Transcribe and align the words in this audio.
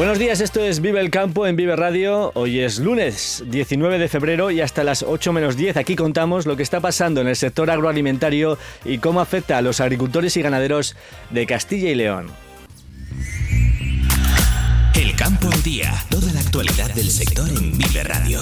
Buenos 0.00 0.18
días, 0.18 0.40
esto 0.40 0.64
es 0.64 0.80
Vive 0.80 0.98
el 0.98 1.10
Campo 1.10 1.46
en 1.46 1.56
Vive 1.56 1.76
Radio. 1.76 2.32
Hoy 2.34 2.60
es 2.60 2.78
lunes 2.78 3.44
19 3.48 3.98
de 3.98 4.08
febrero 4.08 4.50
y 4.50 4.62
hasta 4.62 4.82
las 4.82 5.02
8 5.02 5.30
menos 5.34 5.58
10 5.58 5.76
aquí 5.76 5.94
contamos 5.94 6.46
lo 6.46 6.56
que 6.56 6.62
está 6.62 6.80
pasando 6.80 7.20
en 7.20 7.28
el 7.28 7.36
sector 7.36 7.70
agroalimentario 7.70 8.56
y 8.86 8.96
cómo 8.96 9.20
afecta 9.20 9.58
a 9.58 9.60
los 9.60 9.78
agricultores 9.78 10.38
y 10.38 10.40
ganaderos 10.40 10.96
de 11.28 11.44
Castilla 11.44 11.90
y 11.90 11.96
León. 11.96 12.28
El 14.94 15.14
Campo 15.16 15.50
al 15.52 15.62
Día, 15.62 15.92
toda 16.08 16.32
la 16.32 16.40
actualidad 16.40 16.94
del 16.94 17.10
sector 17.10 17.50
en 17.50 17.76
Vive 17.76 18.02
Radio. 18.02 18.40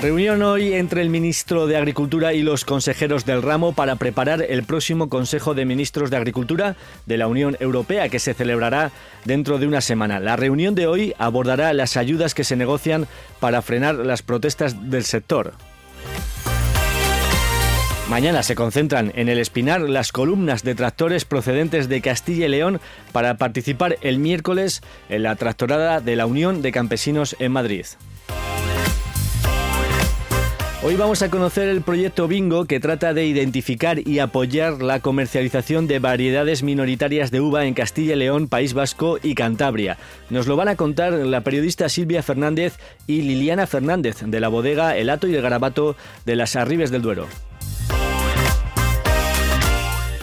Reunión 0.00 0.42
hoy 0.42 0.74
entre 0.74 1.02
el 1.02 1.10
ministro 1.10 1.66
de 1.66 1.76
Agricultura 1.76 2.32
y 2.32 2.42
los 2.42 2.64
consejeros 2.64 3.24
del 3.24 3.42
ramo 3.42 3.72
para 3.72 3.96
preparar 3.96 4.42
el 4.42 4.62
próximo 4.62 5.08
Consejo 5.08 5.54
de 5.54 5.64
Ministros 5.64 6.08
de 6.08 6.16
Agricultura 6.16 6.76
de 7.06 7.16
la 7.16 7.26
Unión 7.26 7.56
Europea 7.58 8.08
que 8.08 8.20
se 8.20 8.32
celebrará 8.32 8.92
dentro 9.24 9.58
de 9.58 9.66
una 9.66 9.80
semana. 9.80 10.20
La 10.20 10.36
reunión 10.36 10.76
de 10.76 10.86
hoy 10.86 11.14
abordará 11.18 11.72
las 11.72 11.96
ayudas 11.96 12.34
que 12.34 12.44
se 12.44 12.54
negocian 12.54 13.08
para 13.40 13.60
frenar 13.60 13.96
las 13.96 14.22
protestas 14.22 14.88
del 14.88 15.02
sector. 15.02 15.54
Mañana 18.08 18.44
se 18.44 18.54
concentran 18.54 19.10
en 19.16 19.28
el 19.28 19.40
Espinar 19.40 19.80
las 19.80 20.12
columnas 20.12 20.62
de 20.62 20.76
tractores 20.76 21.24
procedentes 21.24 21.88
de 21.88 22.00
Castilla 22.02 22.46
y 22.46 22.50
León 22.50 22.80
para 23.10 23.36
participar 23.36 23.98
el 24.02 24.20
miércoles 24.20 24.80
en 25.08 25.24
la 25.24 25.34
tractorada 25.34 26.00
de 26.00 26.14
la 26.14 26.26
Unión 26.26 26.62
de 26.62 26.70
Campesinos 26.70 27.34
en 27.40 27.50
Madrid. 27.50 27.84
Hoy 30.80 30.94
vamos 30.94 31.22
a 31.22 31.28
conocer 31.28 31.68
el 31.68 31.82
proyecto 31.82 32.28
Bingo 32.28 32.66
que 32.66 32.78
trata 32.78 33.12
de 33.12 33.26
identificar 33.26 33.98
y 34.06 34.20
apoyar 34.20 34.80
la 34.80 35.00
comercialización 35.00 35.88
de 35.88 35.98
variedades 35.98 36.62
minoritarias 36.62 37.32
de 37.32 37.40
uva 37.40 37.64
en 37.64 37.74
Castilla 37.74 38.14
y 38.14 38.18
León, 38.18 38.46
País 38.46 38.74
Vasco 38.74 39.18
y 39.20 39.34
Cantabria. 39.34 39.98
Nos 40.30 40.46
lo 40.46 40.54
van 40.54 40.68
a 40.68 40.76
contar 40.76 41.12
la 41.14 41.40
periodista 41.40 41.88
Silvia 41.88 42.22
Fernández 42.22 42.78
y 43.08 43.22
Liliana 43.22 43.66
Fernández 43.66 44.22
de 44.24 44.38
la 44.38 44.46
bodega 44.46 44.96
El 44.96 45.10
Hato 45.10 45.26
y 45.26 45.34
el 45.34 45.42
Garabato 45.42 45.96
de 46.24 46.36
las 46.36 46.54
Arribes 46.54 46.92
del 46.92 47.02
Duero. 47.02 47.26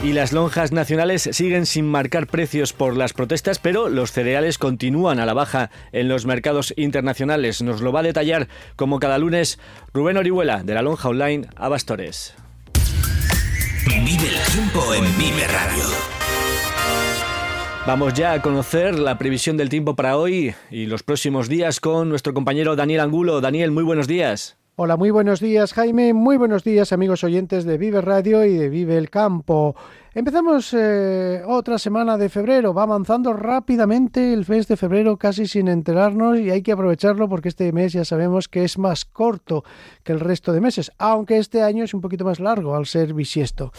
Y 0.05 0.13
las 0.13 0.33
lonjas 0.33 0.71
nacionales 0.71 1.27
siguen 1.31 1.65
sin 1.65 1.87
marcar 1.87 2.27
precios 2.27 2.73
por 2.73 2.95
las 2.95 3.13
protestas, 3.13 3.57
pero 3.57 3.89
los 3.89 4.11
cereales 4.11 4.59
continúan 4.59 5.19
a 5.19 5.25
la 5.25 5.33
baja 5.33 5.71
en 5.93 6.09
los 6.09 6.27
mercados 6.27 6.75
internacionales. 6.77 7.63
Nos 7.63 7.81
lo 7.81 7.91
va 7.91 8.01
a 8.01 8.03
detallar 8.03 8.47
como 8.75 8.99
cada 8.99 9.17
lunes 9.17 9.57
Rubén 9.95 10.17
Orihuela 10.17 10.61
de 10.61 10.75
la 10.75 10.83
lonja 10.83 11.09
online 11.09 11.47
Abastores. 11.55 12.35
Vive 13.87 14.27
el 14.27 14.53
tiempo 14.53 14.93
en 14.93 15.05
Vive 15.17 15.47
Radio. 15.47 15.83
Vamos 17.87 18.13
ya 18.13 18.33
a 18.33 18.43
conocer 18.43 18.99
la 18.99 19.17
previsión 19.17 19.57
del 19.57 19.69
tiempo 19.69 19.95
para 19.95 20.17
hoy 20.17 20.53
y 20.69 20.85
los 20.85 21.01
próximos 21.01 21.49
días 21.49 21.79
con 21.79 22.09
nuestro 22.09 22.35
compañero 22.35 22.75
Daniel 22.75 22.99
Angulo. 22.99 23.41
Daniel, 23.41 23.71
muy 23.71 23.83
buenos 23.83 24.07
días. 24.07 24.55
Hola, 24.77 24.97
muy 24.97 25.09
buenos 25.09 25.39
días 25.39 25.71
Jaime, 25.71 26.13
muy 26.13 26.35
buenos 26.35 26.65
días 26.65 26.91
amigos 26.91 27.23
oyentes 27.23 27.63
de 27.63 27.77
Vive 27.77 28.01
Radio 28.01 28.43
y 28.43 28.57
de 28.57 28.67
Vive 28.67 28.97
el 28.97 29.09
Campo. 29.09 29.73
Empezamos 30.13 30.73
eh, 30.73 31.41
otra 31.47 31.79
semana 31.79 32.17
de 32.17 32.27
febrero, 32.27 32.73
va 32.73 32.83
avanzando 32.83 33.31
rápidamente 33.31 34.33
el 34.33 34.45
mes 34.45 34.67
de 34.67 34.75
febrero 34.75 35.15
casi 35.15 35.47
sin 35.47 35.69
enterarnos 35.69 36.39
y 36.39 36.49
hay 36.49 36.61
que 36.61 36.73
aprovecharlo 36.73 37.29
porque 37.29 37.47
este 37.47 37.71
mes 37.71 37.93
ya 37.93 38.03
sabemos 38.03 38.49
que 38.49 38.65
es 38.65 38.77
más 38.77 39.05
corto 39.05 39.63
que 40.03 40.11
el 40.11 40.19
resto 40.19 40.51
de 40.51 40.59
meses, 40.59 40.91
aunque 40.97 41.37
este 41.37 41.61
año 41.61 41.85
es 41.85 41.93
un 41.93 42.01
poquito 42.01 42.25
más 42.25 42.41
largo 42.41 42.75
al 42.75 42.85
ser 42.85 43.13
bisiesto. 43.13 43.71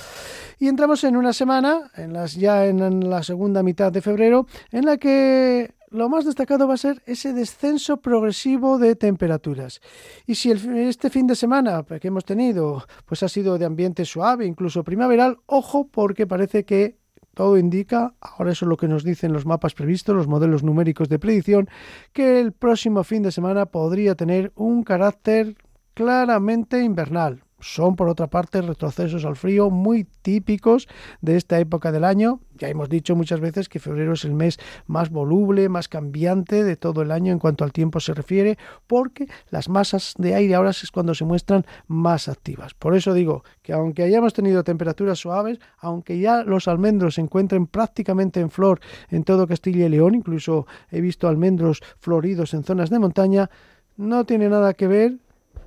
Y 0.59 0.69
entramos 0.69 1.05
en 1.05 1.19
una 1.19 1.35
semana, 1.35 1.91
en 1.95 2.15
las, 2.15 2.37
ya 2.37 2.65
en 2.65 3.11
la 3.11 3.23
segunda 3.23 3.63
mitad 3.63 3.93
de 3.93 4.01
febrero, 4.01 4.47
en 4.73 4.87
la 4.87 4.97
que 4.97 5.76
lo 5.91 6.09
más 6.09 6.25
destacado 6.25 6.67
va 6.67 6.75
a 6.75 6.79
ser 6.79 7.03
ese 7.07 7.33
descenso 7.33 7.99
progresivo 7.99 8.79
de 8.79 8.97
temperaturas. 8.97 9.81
Y 10.27 10.35
si 10.35 10.51
este 10.51 11.11
fin 11.11 11.27
de 11.27 11.35
semana 11.35 11.85
que 11.85 12.09
hemos 12.09 12.25
tenido 12.25 12.85
pues 13.05 13.23
ha 13.23 13.29
sido 13.29 13.59
de 13.59 13.65
ambiente 13.65 14.05
suave, 14.05 14.47
incluso 14.47 14.85
primaveral, 14.85 15.39
ojo 15.47 15.89
porque 15.89 16.27
parece 16.27 16.65
que 16.65 16.99
todo 17.35 17.59
indica, 17.59 18.15
ahora 18.21 18.53
eso 18.53 18.65
es 18.65 18.69
lo 18.71 18.79
que 18.79 18.89
nos 18.89 19.05
dicen 19.05 19.33
los 19.33 19.45
mapas 19.45 19.75
previstos, 19.75 20.17
los 20.17 20.27
modelos 20.27 20.63
numéricos 20.63 21.11
de 21.11 21.19
predicción, 21.19 21.69
que 22.15 22.41
el 22.41 22.53
próximo 22.53 23.05
fin 23.05 23.23
de 23.23 23.31
semana 23.31 23.67
podría 23.67 24.15
tener 24.15 24.53
un 24.55 24.83
carácter 24.83 25.55
claramente 25.93 26.83
invernal. 26.83 27.46
Son, 27.59 27.97
por 27.97 28.09
otra 28.09 28.27
parte, 28.27 28.61
retrocesos 28.61 29.25
al 29.25 29.35
frío 29.35 29.71
muy 29.71 30.05
típicos 30.05 30.89
de 31.23 31.37
esta 31.37 31.59
época 31.59 31.91
del 31.91 32.05
año. 32.05 32.41
Ya 32.59 32.69
hemos 32.69 32.91
dicho 32.91 33.17
muchas 33.17 33.41
veces 33.41 33.71
que 33.71 33.79
febrero 33.79 34.13
es 34.13 34.25
el 34.27 34.35
mes 34.35 34.59
más 34.87 35.09
voluble, 35.11 35.71
más 35.71 35.89
cambiante 35.89 36.65
de 36.65 36.77
todo 36.77 37.01
el 37.01 37.11
año 37.11 37.33
en 37.33 37.39
cuanto 37.39 37.65
al 37.65 37.73
tiempo 37.73 37.99
se 38.01 38.13
refiere, 38.13 38.59
porque 38.87 39.27
las 39.49 39.71
masas 39.71 40.15
de 40.19 40.35
aire 40.35 40.55
ahora 40.55 40.71
es 40.71 40.91
cuando 40.91 41.15
se 41.15 41.25
muestran 41.25 41.65
más 41.87 42.29
activas. 42.29 42.75
Por 42.75 42.95
eso 42.95 43.15
digo 43.15 43.43
que 43.63 43.73
aunque 43.73 44.03
hayamos 44.03 44.35
tenido 44.35 44.63
temperaturas 44.63 45.19
suaves, 45.19 45.59
aunque 45.79 46.19
ya 46.19 46.43
los 46.43 46.69
almendros 46.69 47.15
se 47.15 47.23
encuentren 47.23 47.67
prácticamente 47.67 48.41
en 48.41 48.51
flor 48.51 48.81
en 49.09 49.25
todo 49.25 49.47
Castilla 49.47 49.87
y 49.87 49.89
León, 49.89 50.15
incluso 50.15 50.67
he 50.91 51.01
visto 51.01 51.27
almendros 51.27 51.83
floridos 52.01 52.53
en 52.53 52.65
zonas 52.65 52.91
de 52.91 52.99
montaña, 52.99 53.51
no 53.97 54.27
tiene 54.27 54.51
nada 54.51 54.75
que 54.75 54.87
ver 54.89 55.17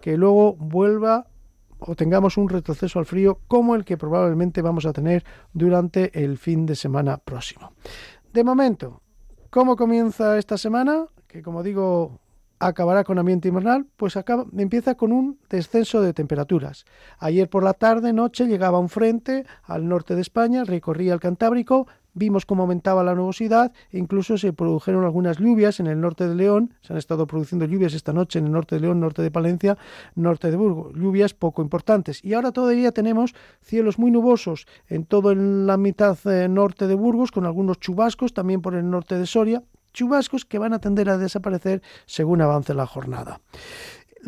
que 0.02 0.18
luego 0.18 0.56
vuelva 0.56 1.26
o 1.80 1.96
tengamos 1.96 2.38
un 2.38 2.50
retroceso 2.50 3.00
al 3.00 3.06
frío 3.06 3.40
como 3.48 3.76
el 3.76 3.86
que 3.86 3.98
probablemente 3.98 4.62
vamos 4.62 4.86
a 4.86 4.94
tener 4.94 5.24
durante 5.54 6.24
el 6.24 6.38
fin 6.38 6.66
de 6.66 6.76
semana 6.76 7.18
próximo. 7.18 7.74
De 8.34 8.44
momento, 8.44 9.02
¿cómo 9.50 9.76
comienza 9.76 10.38
esta 10.38 10.58
semana? 10.58 11.06
Que 11.28 11.42
como 11.42 11.64
digo, 11.64 12.20
acabará 12.60 13.04
con 13.04 13.18
ambiente 13.18 13.48
invernal, 13.48 13.88
pues 13.96 14.18
acaba, 14.18 14.46
empieza 14.58 14.96
con 14.96 15.12
un 15.12 15.40
descenso 15.50 16.02
de 16.02 16.14
temperaturas. 16.14 16.86
Ayer 17.18 17.50
por 17.50 17.64
la 17.64 17.74
tarde, 17.74 18.14
noche, 18.14 18.48
llegaba 18.48 18.80
un 18.80 18.90
frente 18.90 19.46
al 19.64 19.88
norte 19.88 20.16
de 20.16 20.22
España, 20.22 20.66
recorría 20.66 21.14
el 21.14 21.20
Cantábrico, 21.20 21.88
vimos 22.14 22.46
cómo 22.46 22.64
aumentaba 22.64 23.04
la 23.04 23.16
nubosidad 23.16 23.72
e 23.92 23.98
incluso 23.98 24.38
se 24.38 24.54
produjeron 24.54 25.04
algunas 25.06 25.38
lluvias 25.38 25.80
en 25.80 25.88
el 25.88 26.00
norte 26.00 26.28
de 26.28 26.36
León, 26.36 26.74
se 26.82 26.94
han 26.94 27.00
estado 27.00 27.28
produciendo 27.28 27.66
lluvias 27.66 27.94
esta 27.94 28.14
noche 28.14 28.40
en 28.40 28.46
el 28.46 28.52
norte 28.52 28.76
de 28.76 28.82
León, 28.82 29.00
norte 29.00 29.22
de 29.22 29.32
Palencia, 29.32 29.78
norte 30.16 30.52
de 30.52 30.58
Burgos, 30.58 30.94
lluvias 30.96 31.34
poco 31.34 31.62
importantes. 31.62 32.24
Y 32.24 32.34
ahora 32.34 32.52
todavía 32.52 32.92
tenemos 32.92 33.34
cielos 33.62 34.00
muy 34.00 34.12
nubosos 34.12 34.68
en 34.88 35.06
toda 35.06 35.34
la 35.36 35.78
mitad 35.78 36.18
eh, 36.26 36.48
norte 36.48 36.88
de 36.88 36.96
Burgos, 36.96 37.32
con 37.32 37.46
algunos 37.46 37.80
chubascos 37.80 38.34
también 38.34 38.62
por 38.62 38.76
el 38.76 38.90
norte 38.90 39.18
de 39.18 39.26
Soria, 39.26 39.64
chubascos 39.94 40.46
que 40.46 40.60
van 40.60 40.74
a 40.74 40.80
tender 40.80 41.10
a 41.10 41.18
desaparecer 41.18 41.82
según 42.06 42.42
avance 42.42 42.74
la 42.74 42.86
jornada. 42.86 43.42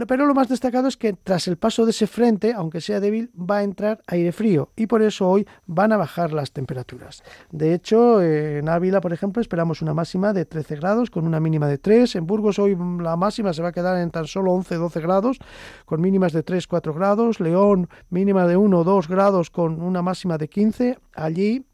Pero 0.07 0.25
lo 0.25 0.33
más 0.33 0.50
destacado 0.50 0.88
es 0.88 0.98
que 0.98 1.13
tras 1.13 1.48
el 1.48 1.57
paso 1.57 1.86
de 1.86 1.92
ese 1.92 2.07
frente, 2.07 2.53
aunque 2.53 2.81
sea 2.81 3.00
débil, 3.00 3.31
va 3.38 3.57
a 3.57 3.63
entrar 3.63 4.01
aire 4.07 4.31
frío 4.31 4.69
y 4.75 4.88
por 4.88 5.01
eso 5.01 5.27
hoy 5.27 5.48
van 5.65 5.92
a 5.92 5.98
bajar 5.98 6.33
las 6.33 6.51
temperaturas. 6.51 7.24
De 7.51 7.74
hecho, 7.74 8.21
en 8.21 8.68
Ávila, 8.69 9.01
por 9.01 9.13
ejemplo, 9.13 9.42
esperamos 9.42 9.81
una 9.81 9.94
máxima 9.94 10.33
de 10.33 10.45
13 10.45 10.75
grados 10.75 11.09
con 11.09 11.25
una 11.25 11.39
mínima 11.39 11.68
de 11.68 11.77
3. 11.77 12.15
En 12.15 12.27
Burgos 12.27 12.59
hoy 12.59 12.77
la 13.00 13.15
máxima 13.15 13.53
se 13.53 13.62
va 13.62 13.69
a 13.69 13.74
quedar 13.74 13.98
en 13.98 14.12
tan 14.12 14.27
solo 14.27 14.51
11-12 14.53 15.01
grados 15.01 15.38
con 15.86 16.01
mínimas 16.01 16.33
de 16.33 16.44
3-4 16.44 16.94
grados. 16.94 17.39
León 17.39 17.89
mínima 18.09 18.47
de 18.47 18.57
1-2 18.57 19.07
grados 19.07 19.50
con 19.50 19.81
una 19.81 20.01
máxima 20.01 20.38
de 20.38 20.47
15. 20.47 20.97
Allí 21.13 21.65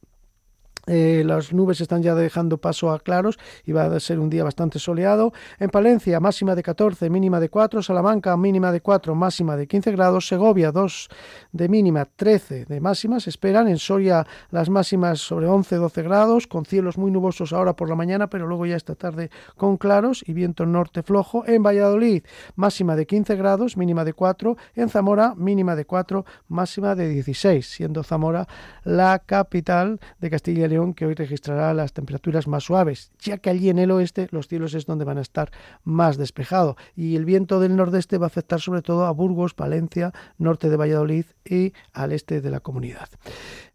Eh, 0.88 1.24
las 1.26 1.52
nubes 1.52 1.82
están 1.82 2.02
ya 2.02 2.16
dejando 2.16 2.58
paso 2.58 2.92
a 2.92 3.00
claros 3.00 3.38
y 3.66 3.74
va 3.74 3.86
a 3.86 4.00
ser 4.00 4.20
un 4.20 4.30
día 4.30 4.46
bastante 4.46 4.80
soleado. 4.80 5.34
En 5.60 5.70
Palencia, 5.70 6.20
máxima 6.22 6.56
de 6.56 6.64
14, 6.64 7.10
mínima 7.10 7.42
de 7.42 7.50
4. 7.50 7.84
Salamanca, 7.84 8.36
mínima 8.38 8.72
de 8.72 8.80
4, 8.82 9.14
máxima 9.14 9.58
de 9.58 9.68
15 9.68 9.92
grados. 9.92 10.28
Segovia, 10.28 10.72
2 10.72 11.10
de 11.52 11.68
mínima, 11.68 12.06
13 12.06 12.66
de 12.66 12.80
máxima. 12.80 13.20
Se 13.20 13.30
esperan. 13.30 13.68
En 13.68 13.78
Soria, 13.78 14.26
las 14.50 14.70
máximas 14.70 15.20
sobre 15.20 15.48
11, 15.48 15.76
12 15.76 16.02
grados, 16.04 16.48
con 16.48 16.66
cielos 16.66 16.98
muy 16.98 17.12
nubosos 17.12 17.52
ahora 17.52 17.76
por 17.76 17.90
la 17.90 17.96
mañana, 17.96 18.30
pero 18.30 18.48
luego 18.48 18.66
ya 18.66 18.78
esta 18.78 18.96
tarde 18.96 19.30
con 19.58 19.78
claros 19.78 20.24
y 20.26 20.34
viento 20.34 20.66
norte 20.66 21.04
flojo. 21.04 21.44
En 21.46 21.64
Valladolid, 21.64 22.24
máxima 22.56 22.96
de 22.96 23.06
15 23.06 23.36
grados, 23.36 23.76
mínima 23.76 24.06
de 24.06 24.14
4. 24.14 24.56
En 24.76 24.90
Zamora, 24.90 25.34
mínima 25.36 25.76
de 25.76 25.86
4, 25.86 26.26
máxima 26.48 26.96
de 26.96 27.10
16, 27.10 27.68
siendo 27.68 28.04
Zamora 28.04 28.48
la 28.84 29.20
capital 29.20 30.00
de 30.20 30.30
Castilla 30.30 30.66
y 30.66 30.70
León 30.70 30.77
que 30.94 31.06
hoy 31.06 31.14
registrará 31.14 31.74
las 31.74 31.94
temperaturas 31.94 32.48
más 32.48 32.64
suaves, 32.64 33.12
ya 33.20 33.38
que 33.38 33.50
allí 33.50 33.70
en 33.70 33.80
el 33.80 33.92
oeste 33.92 34.28
los 34.32 34.48
cielos 34.48 34.74
es 34.74 34.86
donde 34.86 35.06
van 35.06 35.18
a 35.18 35.22
estar 35.22 35.52
más 35.84 36.18
despejados 36.18 36.76
y 36.96 37.16
el 37.16 37.26
viento 37.26 37.60
del 37.60 37.76
nordeste 37.76 38.18
va 38.18 38.26
a 38.26 38.28
afectar 38.28 38.62
sobre 38.62 38.82
todo 38.82 39.06
a 39.06 39.12
Burgos, 39.12 39.54
Palencia, 39.54 40.14
norte 40.38 40.70
de 40.70 40.78
Valladolid 40.78 41.26
y 41.44 41.74
al 41.94 42.12
este 42.12 42.42
de 42.42 42.52
la 42.52 42.60
comunidad. 42.60 43.10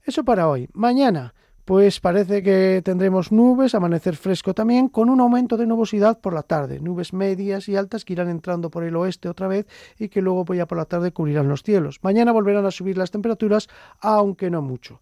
Eso 0.05 0.25
para 0.25 0.49
hoy. 0.49 0.69
Mañana 0.73 1.35
pues 1.65 2.01
parece 2.01 2.43
que 2.43 2.83
tendremos 2.85 3.31
nubes, 3.31 3.77
amanecer 3.77 4.17
fresco 4.17 4.53
también, 4.53 4.89
con 4.89 5.09
un 5.09 5.21
aumento 5.21 5.57
de 5.57 5.67
nubosidad 5.67 6.21
por 6.21 6.35
la 6.35 6.43
tarde, 6.43 6.81
nubes 6.81 7.13
medias 7.13 7.69
y 7.69 7.77
altas 7.77 8.05
que 8.05 8.15
irán 8.15 8.29
entrando 8.29 8.69
por 8.69 8.83
el 8.83 8.97
oeste 8.97 9.29
otra 9.29 9.47
vez 9.47 9.67
y 9.97 10.09
que 10.09 10.23
luego 10.23 10.45
pues 10.45 10.57
ya 10.57 10.67
por 10.67 10.79
la 10.79 10.87
tarde 10.87 11.13
cubrirán 11.13 11.49
los 11.49 11.63
cielos. 11.63 12.01
Mañana 12.03 12.33
volverán 12.33 12.67
a 12.67 12.73
subir 12.73 12.99
las 12.99 13.13
temperaturas, 13.13 13.69
aunque 14.01 14.51
no 14.51 14.61
mucho. 14.61 14.99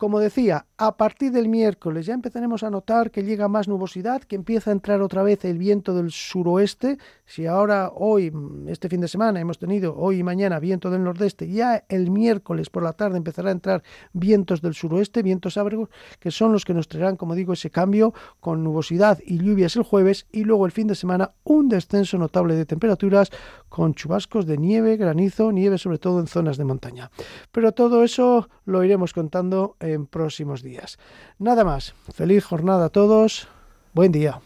Como 0.00 0.18
decía, 0.18 0.64
a 0.78 0.96
partir 0.96 1.30
del 1.30 1.50
miércoles 1.50 2.06
ya 2.06 2.14
empezaremos 2.14 2.62
a 2.62 2.70
notar 2.70 3.10
que 3.10 3.22
llega 3.22 3.48
más 3.48 3.68
nubosidad, 3.68 4.22
que 4.22 4.34
empieza 4.34 4.70
a 4.70 4.72
entrar 4.72 5.02
otra 5.02 5.22
vez 5.22 5.44
el 5.44 5.58
viento 5.58 5.92
del 5.92 6.10
suroeste. 6.10 6.96
Si 7.26 7.44
ahora, 7.44 7.92
hoy, 7.94 8.32
este 8.66 8.88
fin 8.88 9.02
de 9.02 9.08
semana, 9.08 9.40
hemos 9.40 9.58
tenido 9.58 9.94
hoy 9.94 10.20
y 10.20 10.22
mañana 10.22 10.58
viento 10.58 10.88
del 10.88 11.04
nordeste, 11.04 11.50
ya 11.50 11.84
el 11.90 12.10
miércoles 12.10 12.70
por 12.70 12.82
la 12.82 12.94
tarde 12.94 13.18
empezará 13.18 13.50
a 13.50 13.52
entrar 13.52 13.82
vientos 14.14 14.62
del 14.62 14.72
suroeste, 14.72 15.22
vientos 15.22 15.58
ábregos, 15.58 15.90
que 16.18 16.30
son 16.30 16.52
los 16.52 16.64
que 16.64 16.72
nos 16.72 16.88
traerán, 16.88 17.16
como 17.16 17.34
digo, 17.34 17.52
ese 17.52 17.68
cambio 17.68 18.14
con 18.40 18.64
nubosidad 18.64 19.18
y 19.22 19.36
lluvias 19.36 19.76
el 19.76 19.82
jueves 19.82 20.26
y 20.32 20.44
luego 20.44 20.64
el 20.64 20.72
fin 20.72 20.86
de 20.86 20.94
semana 20.94 21.32
un 21.44 21.68
descenso 21.68 22.16
notable 22.16 22.54
de 22.54 22.64
temperaturas 22.64 23.30
con 23.68 23.92
chubascos 23.92 24.46
de 24.46 24.56
nieve, 24.56 24.96
granizo, 24.96 25.52
nieve 25.52 25.76
sobre 25.76 25.98
todo 25.98 26.20
en 26.20 26.26
zonas 26.26 26.56
de 26.56 26.64
montaña. 26.64 27.10
Pero 27.52 27.72
todo 27.72 28.02
eso 28.02 28.48
lo 28.64 28.82
iremos 28.82 29.12
contando 29.12 29.76
en 29.92 30.06
próximos 30.06 30.62
días. 30.62 30.98
Nada 31.38 31.64
más. 31.64 31.94
Feliz 32.14 32.44
jornada 32.44 32.86
a 32.86 32.88
todos. 32.90 33.48
Buen 33.92 34.12
día. 34.12 34.40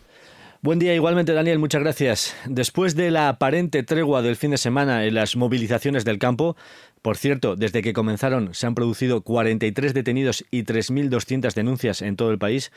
Buen 0.65 0.79
día 0.79 0.95
igualmente, 0.95 1.35
Daniel, 1.35 1.59
muchas 1.59 1.83
gracias. 1.83 2.35
Después 2.47 2.97
de 2.97 3.11
la 3.11 3.29
aparente 3.29 3.83
tregua 3.83 4.23
del 4.23 4.37
fin 4.37 4.51
de 4.51 4.57
semana 4.57 5.05
en 5.05 5.15
las 5.15 5.37
movilizaciones 5.37 6.07
del 6.07 6.19
campo, 6.19 6.57
por 7.03 7.19
cierto, 7.19 7.55
desde 7.55 7.83
que 7.83 7.93
comenzaron 7.93 8.55
se 8.55 8.67
han 8.67 8.75
producido 8.75 9.21
43 9.21 9.93
detenidos 9.93 10.43
y 10.51 10.63
3.200 10.63 11.53
denuncias 11.53 12.01
en 12.01 12.17
todo 12.17 12.31
el 12.31 12.39
país, 12.39 12.73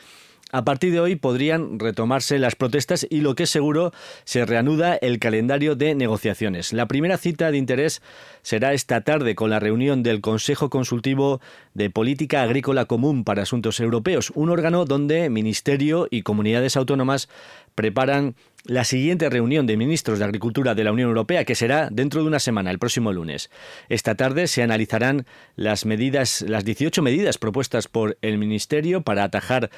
a 0.50 0.64
partir 0.64 0.92
de 0.92 1.00
hoy 1.00 1.16
podrían 1.16 1.78
retomarse 1.78 2.38
las 2.38 2.54
protestas 2.54 3.06
y 3.08 3.20
lo 3.20 3.34
que 3.34 3.42
es 3.44 3.50
seguro 3.50 3.92
se 4.24 4.46
reanuda 4.46 4.94
el 4.94 5.18
calendario 5.18 5.76
de 5.76 5.94
negociaciones. 5.94 6.72
La 6.72 6.88
primera 6.88 7.18
cita 7.18 7.50
de 7.50 7.58
interés 7.58 8.02
será 8.42 8.72
esta 8.72 9.02
tarde 9.02 9.34
con 9.34 9.50
la 9.50 9.60
reunión 9.60 10.02
del 10.02 10.20
Consejo 10.20 10.70
Consultivo 10.70 11.40
de 11.74 11.90
Política 11.90 12.42
Agrícola 12.42 12.86
Común 12.86 13.24
para 13.24 13.42
Asuntos 13.42 13.80
Europeos, 13.80 14.32
un 14.34 14.50
órgano 14.50 14.84
donde 14.84 15.28
Ministerio 15.28 16.08
y 16.10 16.22
comunidades 16.22 16.76
autónomas 16.76 17.28
preparan 17.74 18.34
la 18.64 18.84
siguiente 18.84 19.30
reunión 19.30 19.66
de 19.66 19.76
ministros 19.76 20.18
de 20.18 20.24
Agricultura 20.24 20.74
de 20.74 20.84
la 20.84 20.92
Unión 20.92 21.08
Europea, 21.08 21.44
que 21.44 21.54
será 21.54 21.88
dentro 21.90 22.20
de 22.20 22.26
una 22.26 22.40
semana, 22.40 22.70
el 22.70 22.78
próximo 22.78 23.12
lunes. 23.12 23.50
Esta 23.88 24.14
tarde 24.14 24.46
se 24.46 24.62
analizarán 24.62 25.26
las 25.56 25.86
medidas, 25.86 26.42
las 26.42 26.64
18 26.64 27.00
medidas 27.00 27.38
propuestas 27.38 27.88
por 27.88 28.18
el 28.20 28.36
Ministerio 28.36 29.02
para 29.02 29.24
atajar 29.24 29.70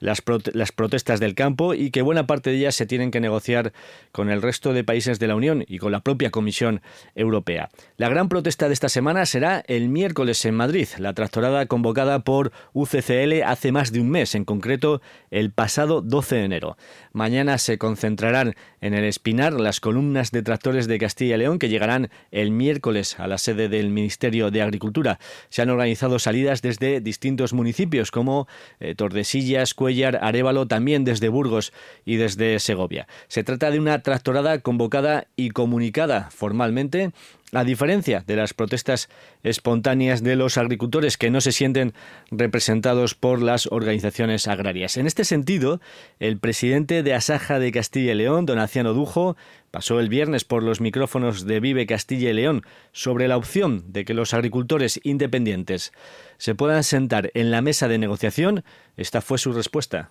las, 0.00 0.22
las 0.52 0.72
protestas 0.72 1.20
del 1.20 1.34
campo 1.34 1.74
y 1.74 1.90
que 1.90 2.02
buena 2.02 2.26
parte 2.26 2.50
de 2.50 2.56
ellas 2.56 2.74
se 2.74 2.86
tienen 2.86 3.10
que 3.10 3.20
negociar 3.20 3.72
con 4.12 4.30
el 4.30 4.42
resto 4.42 4.72
de 4.72 4.84
países 4.84 5.18
de 5.18 5.26
la 5.26 5.36
Unión 5.36 5.64
y 5.66 5.78
con 5.78 5.92
la 5.92 6.00
propia 6.00 6.30
Comisión 6.30 6.82
Europea. 7.14 7.68
La 7.96 8.08
gran 8.08 8.28
protesta 8.28 8.68
de 8.68 8.74
esta 8.74 8.88
semana 8.88 9.26
será 9.26 9.62
el 9.66 9.88
miércoles 9.88 10.44
en 10.44 10.54
Madrid, 10.54 10.88
la 10.98 11.14
tractorada 11.14 11.66
convocada 11.66 12.20
por 12.20 12.52
UCCL 12.72 13.42
hace 13.44 13.72
más 13.72 13.92
de 13.92 14.00
un 14.00 14.10
mes, 14.10 14.34
en 14.34 14.44
concreto 14.44 15.00
el 15.30 15.50
pasado 15.50 16.00
12 16.00 16.36
de 16.36 16.44
enero. 16.44 16.76
Mañana 17.12 17.58
se 17.58 17.78
concentrarán 17.78 18.54
en 18.80 18.94
el 18.94 19.04
Espinar 19.04 19.52
las 19.54 19.80
columnas 19.80 20.30
de 20.30 20.42
tractores 20.42 20.86
de 20.86 20.98
Castilla 20.98 21.36
y 21.36 21.38
León 21.38 21.58
que 21.58 21.68
llegarán 21.68 22.10
el 22.30 22.50
miércoles 22.50 23.18
a 23.18 23.26
la 23.26 23.38
sede 23.38 23.68
del 23.68 23.90
Ministerio 23.90 24.50
de 24.50 24.62
Agricultura. 24.62 25.18
Se 25.48 25.62
han 25.62 25.70
organizado 25.70 26.18
salidas 26.18 26.62
desde 26.62 27.00
distintos 27.00 27.52
municipios 27.52 28.10
como 28.10 28.48
eh, 28.80 28.94
Tordesillas, 28.94 29.74
Cuellar, 29.74 30.18
Arevalo, 30.22 30.66
también 30.66 31.04
desde 31.04 31.28
Burgos 31.28 31.72
y 32.04 32.16
desde 32.16 32.58
Segovia. 32.58 33.08
Se 33.28 33.44
trata 33.44 33.70
de 33.70 33.78
una 33.78 34.02
tractorada 34.02 34.60
convocada 34.60 35.26
y 35.36 35.50
comunicada 35.50 36.30
formalmente 36.30 37.12
a 37.52 37.64
diferencia 37.64 38.22
de 38.26 38.36
las 38.36 38.54
protestas 38.54 39.08
espontáneas 39.42 40.22
de 40.22 40.36
los 40.36 40.58
agricultores 40.58 41.16
que 41.16 41.30
no 41.30 41.40
se 41.40 41.52
sienten 41.52 41.92
representados 42.30 43.14
por 43.14 43.42
las 43.42 43.66
organizaciones 43.66 44.48
agrarias. 44.48 44.96
En 44.96 45.06
este 45.06 45.24
sentido, 45.24 45.80
el 46.20 46.38
presidente 46.38 47.02
de 47.02 47.14
Asaja 47.14 47.58
de 47.58 47.72
Castilla 47.72 48.12
y 48.12 48.16
León, 48.16 48.46
Donaciano 48.46 48.92
Dujo, 48.92 49.36
pasó 49.70 50.00
el 50.00 50.08
viernes 50.08 50.44
por 50.44 50.62
los 50.62 50.80
micrófonos 50.80 51.46
de 51.46 51.60
Vive 51.60 51.86
Castilla 51.86 52.30
y 52.30 52.34
León 52.34 52.62
sobre 52.92 53.28
la 53.28 53.36
opción 53.36 53.84
de 53.92 54.04
que 54.04 54.14
los 54.14 54.34
agricultores 54.34 55.00
independientes 55.02 55.92
se 56.36 56.54
puedan 56.54 56.82
sentar 56.82 57.30
en 57.34 57.50
la 57.50 57.62
mesa 57.62 57.88
de 57.88 57.98
negociación. 57.98 58.64
Esta 58.96 59.20
fue 59.20 59.38
su 59.38 59.52
respuesta. 59.52 60.10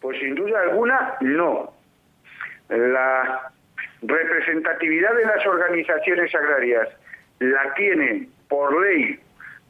Pues 0.00 0.18
sin 0.18 0.34
duda 0.34 0.60
alguna, 0.70 1.14
no. 1.20 1.72
La 2.68 3.52
representatividad 4.02 5.14
de 5.14 5.24
las 5.26 5.46
organizaciones 5.46 6.34
agrarias 6.34 6.88
la 7.40 7.74
tienen 7.74 8.28
por 8.48 8.80
ley 8.80 9.18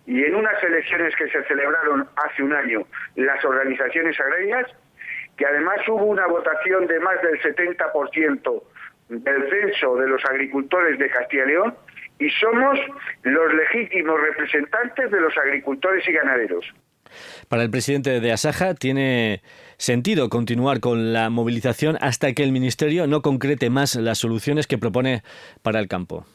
y 0.07 0.25
en 0.25 0.35
unas 0.35 0.63
elecciones 0.63 1.15
que 1.17 1.29
se 1.29 1.43
celebraron 1.45 2.09
hace 2.17 2.43
un 2.43 2.53
año 2.55 2.87
las 3.17 3.45
organizaciones 3.45 4.19
agrarias, 4.19 4.67
que 5.37 5.45
además 5.45 5.77
hubo 5.87 6.07
una 6.07 6.27
votación 6.27 6.87
de 6.87 6.99
más 7.01 7.21
del 7.21 7.41
70% 7.41 8.63
del 9.09 9.51
censo 9.51 9.97
de 9.97 10.09
los 10.09 10.25
agricultores 10.25 10.99
de 10.99 11.11
Castilla 11.11 11.45
y 11.45 11.49
León, 11.49 11.75
y 12.19 12.31
somos 12.31 12.79
los 13.23 13.55
legítimos 13.55 14.21
representantes 14.21 15.11
de 15.11 15.21
los 15.21 15.37
agricultores 15.37 16.07
y 16.09 16.13
ganaderos. 16.13 16.65
Para 17.49 17.63
el 17.63 17.71
presidente 17.71 18.21
de 18.21 18.33
Asaja 18.33 18.75
tiene 18.75 19.43
sentido 19.79 20.29
continuar 20.29 20.81
con 20.81 21.13
la 21.13 21.31
movilización 21.31 21.97
hasta 22.01 22.33
que 22.35 22.43
el 22.43 22.53
Ministerio 22.53 23.07
no 23.07 23.23
concrete 23.23 23.71
más 23.71 23.95
las 23.95 24.19
soluciones 24.19 24.67
que 24.67 24.77
propone 24.77 25.23
para 25.63 25.79
el 25.79 25.89
campo. 25.89 26.27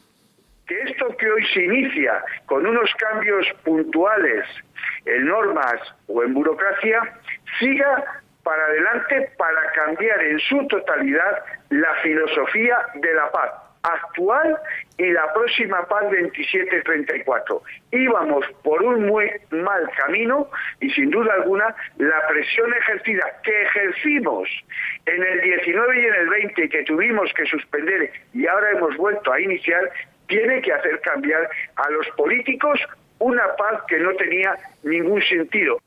Que 0.65 0.79
esto 0.81 1.15
que 1.17 1.29
hoy 1.29 1.45
se 1.53 1.65
inicia 1.65 2.23
con 2.45 2.65
unos 2.65 2.89
cambios 2.95 3.45
puntuales 3.63 4.45
en 5.05 5.25
normas 5.27 5.75
o 6.07 6.23
en 6.23 6.33
burocracia 6.33 7.01
siga 7.59 8.21
para 8.43 8.63
adelante 8.65 9.31
para 9.37 9.71
cambiar 9.73 10.21
en 10.23 10.39
su 10.39 10.65
totalidad 10.67 11.43
la 11.69 11.93
filosofía 12.01 12.77
de 12.95 13.13
la 13.13 13.29
paz 13.31 13.51
actual 13.83 14.57
y 14.97 15.11
la 15.11 15.31
próxima 15.33 15.85
PAN 15.87 16.05
2734. 16.05 17.61
Íbamos 17.91 18.45
por 18.63 18.81
un 18.81 19.05
muy 19.05 19.29
mal 19.51 19.89
camino 19.97 20.49
y 20.79 20.89
sin 20.91 21.09
duda 21.09 21.33
alguna 21.33 21.75
la 21.97 22.27
presión 22.27 22.73
ejercida 22.73 23.25
que 23.43 23.61
ejercimos 23.63 24.49
en 25.05 25.23
el 25.23 25.41
19 25.41 26.01
y 26.01 26.05
en 26.05 26.15
el 26.15 26.29
20 26.29 26.69
que 26.69 26.83
tuvimos 26.83 27.31
que 27.33 27.45
suspender 27.45 28.11
y 28.33 28.47
ahora 28.47 28.71
hemos 28.71 28.95
vuelto 28.97 29.31
a 29.31 29.39
iniciar 29.39 29.91
tiene 30.27 30.61
que 30.61 30.73
hacer 30.73 31.01
cambiar 31.01 31.49
a 31.75 31.89
los 31.91 32.07
políticos 32.15 32.79
una 33.19 33.55
paz 33.55 33.81
que 33.87 33.99
no 33.99 34.13
tenía 34.15 34.55
ningún 34.83 35.21
sentido. 35.23 35.79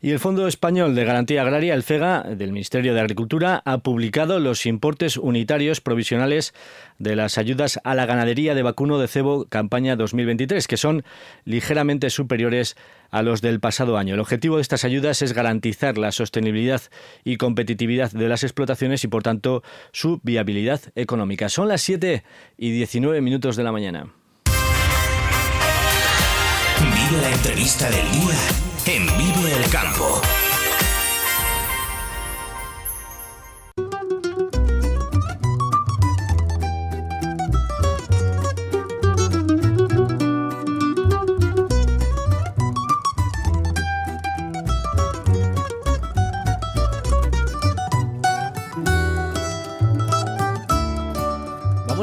Y 0.00 0.12
el 0.12 0.20
Fondo 0.20 0.46
Español 0.46 0.94
de 0.94 1.04
Garantía 1.04 1.42
Agraria, 1.42 1.74
el 1.74 1.82
FEGA, 1.82 2.22
del 2.22 2.52
Ministerio 2.52 2.94
de 2.94 3.00
Agricultura, 3.00 3.62
ha 3.64 3.78
publicado 3.78 4.38
los 4.38 4.64
importes 4.64 5.16
unitarios 5.16 5.80
provisionales 5.80 6.54
de 7.00 7.16
las 7.16 7.36
ayudas 7.36 7.80
a 7.82 7.96
la 7.96 8.06
ganadería 8.06 8.54
de 8.54 8.62
vacuno 8.62 9.00
de 9.00 9.08
cebo 9.08 9.46
campaña 9.48 9.96
2023, 9.96 10.68
que 10.68 10.76
son 10.76 11.02
ligeramente 11.44 12.10
superiores 12.10 12.76
a 13.10 13.22
los 13.22 13.40
del 13.40 13.58
pasado 13.58 13.98
año. 13.98 14.14
El 14.14 14.20
objetivo 14.20 14.56
de 14.56 14.62
estas 14.62 14.84
ayudas 14.84 15.20
es 15.20 15.32
garantizar 15.32 15.98
la 15.98 16.12
sostenibilidad 16.12 16.82
y 17.24 17.36
competitividad 17.36 18.12
de 18.12 18.28
las 18.28 18.44
explotaciones 18.44 19.02
y, 19.02 19.08
por 19.08 19.24
tanto, 19.24 19.64
su 19.90 20.20
viabilidad 20.22 20.80
económica. 20.94 21.48
Son 21.48 21.66
las 21.66 21.82
7 21.82 22.22
y 22.56 22.70
19 22.70 23.20
minutos 23.20 23.56
de 23.56 23.64
la 23.64 23.72
mañana. 23.72 24.06
Vive 26.80 27.20
la 27.20 27.32
entrevista 27.32 27.90
del 27.90 28.12
día 28.12 28.67
en 28.88 29.06
Vive 29.18 29.52
el 29.54 29.70
Campo. 29.70 30.22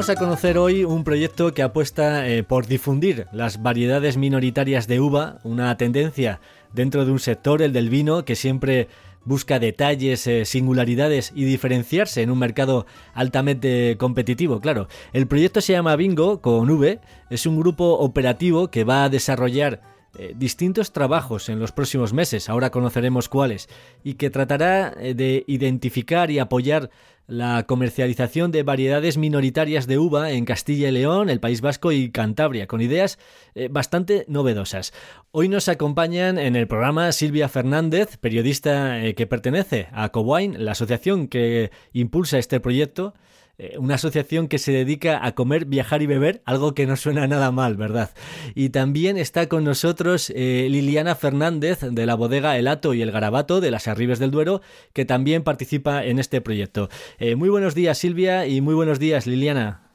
a 0.08 0.14
conocer 0.14 0.56
hoy 0.56 0.84
un 0.84 1.02
proyecto 1.02 1.52
que 1.52 1.64
apuesta 1.64 2.28
eh, 2.28 2.44
por 2.44 2.68
difundir 2.68 3.26
las 3.32 3.60
variedades 3.60 4.16
minoritarias 4.16 4.86
de 4.86 5.00
uva, 5.00 5.38
una 5.42 5.76
tendencia 5.76 6.38
dentro 6.72 7.04
de 7.04 7.12
un 7.12 7.18
sector, 7.18 7.62
el 7.62 7.72
del 7.72 7.90
vino, 7.90 8.24
que 8.24 8.36
siempre 8.36 8.88
busca 9.24 9.58
detalles, 9.58 10.26
eh, 10.26 10.44
singularidades 10.44 11.32
y 11.34 11.44
diferenciarse 11.44 12.22
en 12.22 12.30
un 12.30 12.38
mercado 12.38 12.86
altamente 13.12 13.96
competitivo, 13.98 14.60
claro. 14.60 14.88
El 15.12 15.26
proyecto 15.26 15.60
se 15.60 15.72
llama 15.72 15.96
Bingo 15.96 16.40
con 16.40 16.70
V, 16.70 17.00
es 17.28 17.44
un 17.44 17.58
grupo 17.58 17.98
operativo 17.98 18.68
que 18.68 18.84
va 18.84 19.04
a 19.04 19.08
desarrollar 19.08 19.82
eh, 20.18 20.32
distintos 20.34 20.92
trabajos 20.92 21.50
en 21.50 21.58
los 21.58 21.72
próximos 21.72 22.14
meses, 22.14 22.48
ahora 22.48 22.70
conoceremos 22.70 23.28
cuáles, 23.28 23.68
y 24.02 24.14
que 24.14 24.30
tratará 24.30 24.94
eh, 24.98 25.12
de 25.12 25.44
identificar 25.46 26.30
y 26.30 26.38
apoyar 26.38 26.90
la 27.26 27.64
comercialización 27.66 28.52
de 28.52 28.62
variedades 28.62 29.16
minoritarias 29.16 29.86
de 29.86 29.98
uva 29.98 30.30
en 30.30 30.44
Castilla 30.44 30.88
y 30.88 30.92
León, 30.92 31.30
el 31.30 31.40
País 31.40 31.60
Vasco 31.60 31.92
y 31.92 32.10
Cantabria, 32.10 32.66
con 32.66 32.80
ideas 32.80 33.18
eh, 33.54 33.68
bastante 33.70 34.24
novedosas. 34.28 34.92
Hoy 35.32 35.48
nos 35.48 35.68
acompañan 35.68 36.38
en 36.38 36.56
el 36.56 36.68
programa 36.68 37.10
Silvia 37.12 37.48
Fernández, 37.48 38.16
periodista 38.18 39.00
que 39.16 39.26
pertenece 39.26 39.88
a 39.92 40.10
Cowine, 40.10 40.58
la 40.58 40.72
asociación 40.72 41.28
que 41.28 41.70
impulsa 41.92 42.38
este 42.38 42.60
proyecto, 42.60 43.14
eh, 43.58 43.78
una 43.78 43.94
asociación 43.94 44.48
que 44.48 44.58
se 44.58 44.70
dedica 44.70 45.24
a 45.24 45.34
comer, 45.34 45.64
viajar 45.64 46.02
y 46.02 46.06
beber, 46.06 46.42
algo 46.44 46.74
que 46.74 46.86
no 46.86 46.96
suena 46.96 47.26
nada 47.26 47.50
mal, 47.52 47.76
¿verdad? 47.76 48.10
Y 48.54 48.68
también 48.68 49.16
está 49.16 49.48
con 49.48 49.64
nosotros 49.64 50.30
eh, 50.34 50.68
Liliana 50.70 51.14
Fernández 51.14 51.80
de 51.80 52.06
la 52.06 52.16
bodega 52.16 52.58
El 52.58 52.68
Ato 52.68 52.92
y 52.92 53.00
el 53.00 53.12
Garabato 53.12 53.62
de 53.62 53.70
las 53.70 53.88
Arribes 53.88 54.18
del 54.18 54.30
Duero, 54.30 54.60
que 54.92 55.06
también 55.06 55.42
participa 55.42 56.04
en 56.04 56.18
este 56.18 56.42
proyecto. 56.42 56.90
Eh, 57.18 57.34
muy 57.34 57.48
buenos 57.48 57.74
días, 57.74 57.96
Silvia, 57.96 58.46
y 58.46 58.60
muy 58.60 58.74
buenos 58.74 58.98
días, 58.98 59.26
Liliana. 59.26 59.90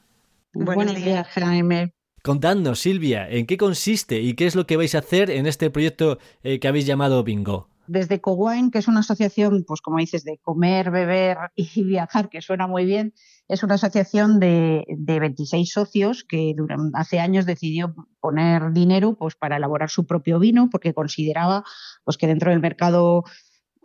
Buenos 0.54 0.96
días, 0.96 1.28
Jaime. 1.28 1.92
Contadnos, 2.24 2.80
Silvia, 2.80 3.28
¿en 3.28 3.46
qué 3.46 3.56
consiste 3.56 4.20
y 4.20 4.34
qué 4.34 4.46
es 4.46 4.56
lo 4.56 4.66
que 4.66 4.76
vais 4.76 4.94
a 4.94 4.98
hacer 4.98 5.30
en 5.30 5.46
este 5.46 5.70
proyecto 5.70 6.18
que 6.42 6.68
habéis 6.68 6.86
llamado 6.86 7.24
Bingo? 7.24 7.71
Desde 7.86 8.20
Cowine, 8.20 8.70
que 8.70 8.78
es 8.78 8.88
una 8.88 9.00
asociación, 9.00 9.64
pues 9.66 9.80
como 9.80 9.98
dices, 9.98 10.24
de 10.24 10.38
comer, 10.38 10.90
beber 10.90 11.38
y 11.54 11.66
viajar, 11.84 12.28
que 12.28 12.40
suena 12.40 12.66
muy 12.66 12.84
bien, 12.84 13.12
es 13.48 13.62
una 13.62 13.74
asociación 13.74 14.40
de, 14.40 14.84
de 14.88 15.20
26 15.20 15.70
socios 15.70 16.24
que 16.24 16.54
hace 16.94 17.18
años 17.18 17.44
decidió 17.44 17.94
poner 18.20 18.72
dinero 18.72 19.14
pues, 19.14 19.34
para 19.34 19.56
elaborar 19.56 19.90
su 19.90 20.06
propio 20.06 20.38
vino 20.38 20.68
porque 20.70 20.94
consideraba 20.94 21.64
pues, 22.04 22.16
que 22.16 22.26
dentro 22.26 22.50
del 22.50 22.60
mercado 22.60 23.24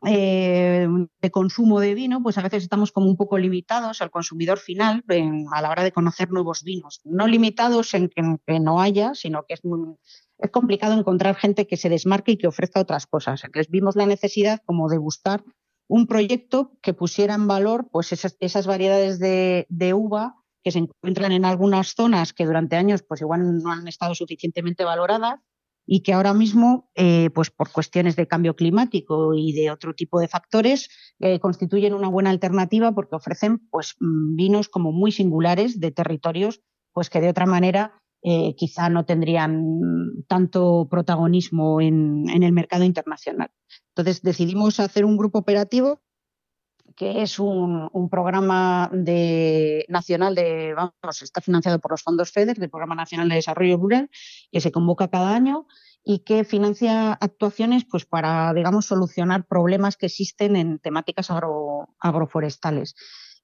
eh, 0.06 0.88
de 1.22 1.32
consumo 1.32 1.80
de 1.80 1.96
vino, 1.96 2.22
pues 2.22 2.38
a 2.38 2.44
veces 2.44 2.64
estamos 2.64 2.92
como 2.92 3.08
un 3.08 3.18
poco 3.18 3.38
limitados 3.38 4.02
al 4.02 4.12
consumidor 4.12 4.60
final 4.60 5.04
a 5.52 5.62
la 5.62 5.72
hora 5.72 5.84
de 5.84 5.92
conocer 5.92 6.30
nuevos 6.30 6.64
vinos. 6.64 7.02
No 7.04 7.28
limitados 7.28 7.94
en 7.94 8.10
que, 8.10 8.60
no 8.60 8.80
haya, 8.80 9.16
sino 9.16 9.44
que 9.48 9.56
es 9.56 9.62
es 10.40 10.52
complicado 10.52 10.94
encontrar 10.94 11.36
gente 11.36 11.66
que 11.66 11.78
se 11.78 11.90
desmarque 11.90 12.34
y 12.34 12.38
que 12.38 12.48
ofrezca 12.48 12.80
otras 12.80 13.08
cosas. 13.08 13.44
Entonces 13.44 13.72
vimos 13.72 13.96
la 13.96 14.06
necesidad 14.06 14.62
como 14.66 14.88
de 14.88 15.00
buscar 15.00 15.44
un 15.88 16.06
proyecto 16.06 16.78
que 16.82 16.94
pusiera 16.94 17.34
en 17.34 17.48
valor 17.48 17.88
pues 17.92 18.12
esas, 18.12 18.68
variedades 18.68 19.20
de, 19.20 19.94
uva 19.96 20.36
que 20.64 20.72
se 20.72 20.80
encuentran 20.80 21.32
en 21.32 21.46
algunas 21.46 21.96
zonas 21.96 22.34
que 22.34 22.46
durante 22.46 22.76
años 22.76 23.04
pues 23.04 23.22
igual 23.22 23.64
no 23.64 23.72
han 23.72 23.88
estado 23.88 24.14
suficientemente 24.14 24.84
valoradas 24.84 25.40
y 25.88 26.02
que 26.02 26.14
ahora 26.14 26.34
mismo, 26.34 26.92
eh, 26.96 27.30
pues 27.34 27.50
por 27.50 27.72
cuestiones 27.72 28.18
de 28.18 28.28
cambio 28.28 28.56
climático 28.56 29.34
y 29.34 29.54
de 29.54 29.72
otro 29.72 29.96
tipo 29.96 30.20
de 30.20 30.28
factores, 30.28 30.90
eh, 31.20 31.40
constituyen 31.40 31.94
una 31.94 32.10
buena 32.10 32.30
alternativa 32.30 32.92
porque 32.92 33.16
ofrecen 33.16 33.60
pues 33.70 33.96
mm, 34.00 34.36
vinos 34.36 34.68
como 34.68 34.92
muy 34.92 35.14
singulares 35.14 35.80
de 35.80 35.92
territorios 35.92 36.62
pues 36.92 37.10
que 37.10 37.22
de 37.22 37.30
otra 37.30 37.46
manera 37.46 38.02
eh, 38.24 38.56
quizá 38.58 38.90
no 38.90 39.06
tendrían 39.06 40.26
tanto 40.28 40.88
protagonismo 40.90 41.80
en, 41.80 42.28
el 42.30 42.52
mercado 42.52 42.84
internacional. 42.84 43.52
Entonces 43.96 44.22
decidimos 44.22 44.80
hacer 44.80 45.06
un 45.06 45.16
grupo 45.16 45.40
operativo 45.40 46.02
que 46.98 47.22
es 47.22 47.38
un, 47.38 48.10
programa 48.10 48.90
nacional 49.88 50.34
de, 50.34 50.74
vamos, 50.74 51.22
está 51.22 51.42
financiado 51.42 51.80
por 51.80 51.92
los 51.92 52.02
fondos 52.02 52.32
FEDER, 52.32 52.58
del 52.58 52.72
Programa 52.72 52.96
Nacional 52.96 53.30
de 53.30 53.36
Desarrollo 53.36 53.78
Rural, 53.78 54.10
que 54.52 54.60
se 54.60 54.72
convoca 54.72 55.08
cada 55.08 55.36
año 55.36 55.68
y 56.04 56.20
que 56.20 56.44
financia 56.44 57.14
actuaciones 57.14 57.86
pues, 57.86 58.06
para, 58.06 58.52
digamos, 58.54 58.88
solucionar 58.88 59.46
problemas 59.46 59.96
que 59.96 60.08
existen 60.08 60.56
en 60.56 60.80
temáticas 60.80 61.30
agroforestales. 62.00 62.96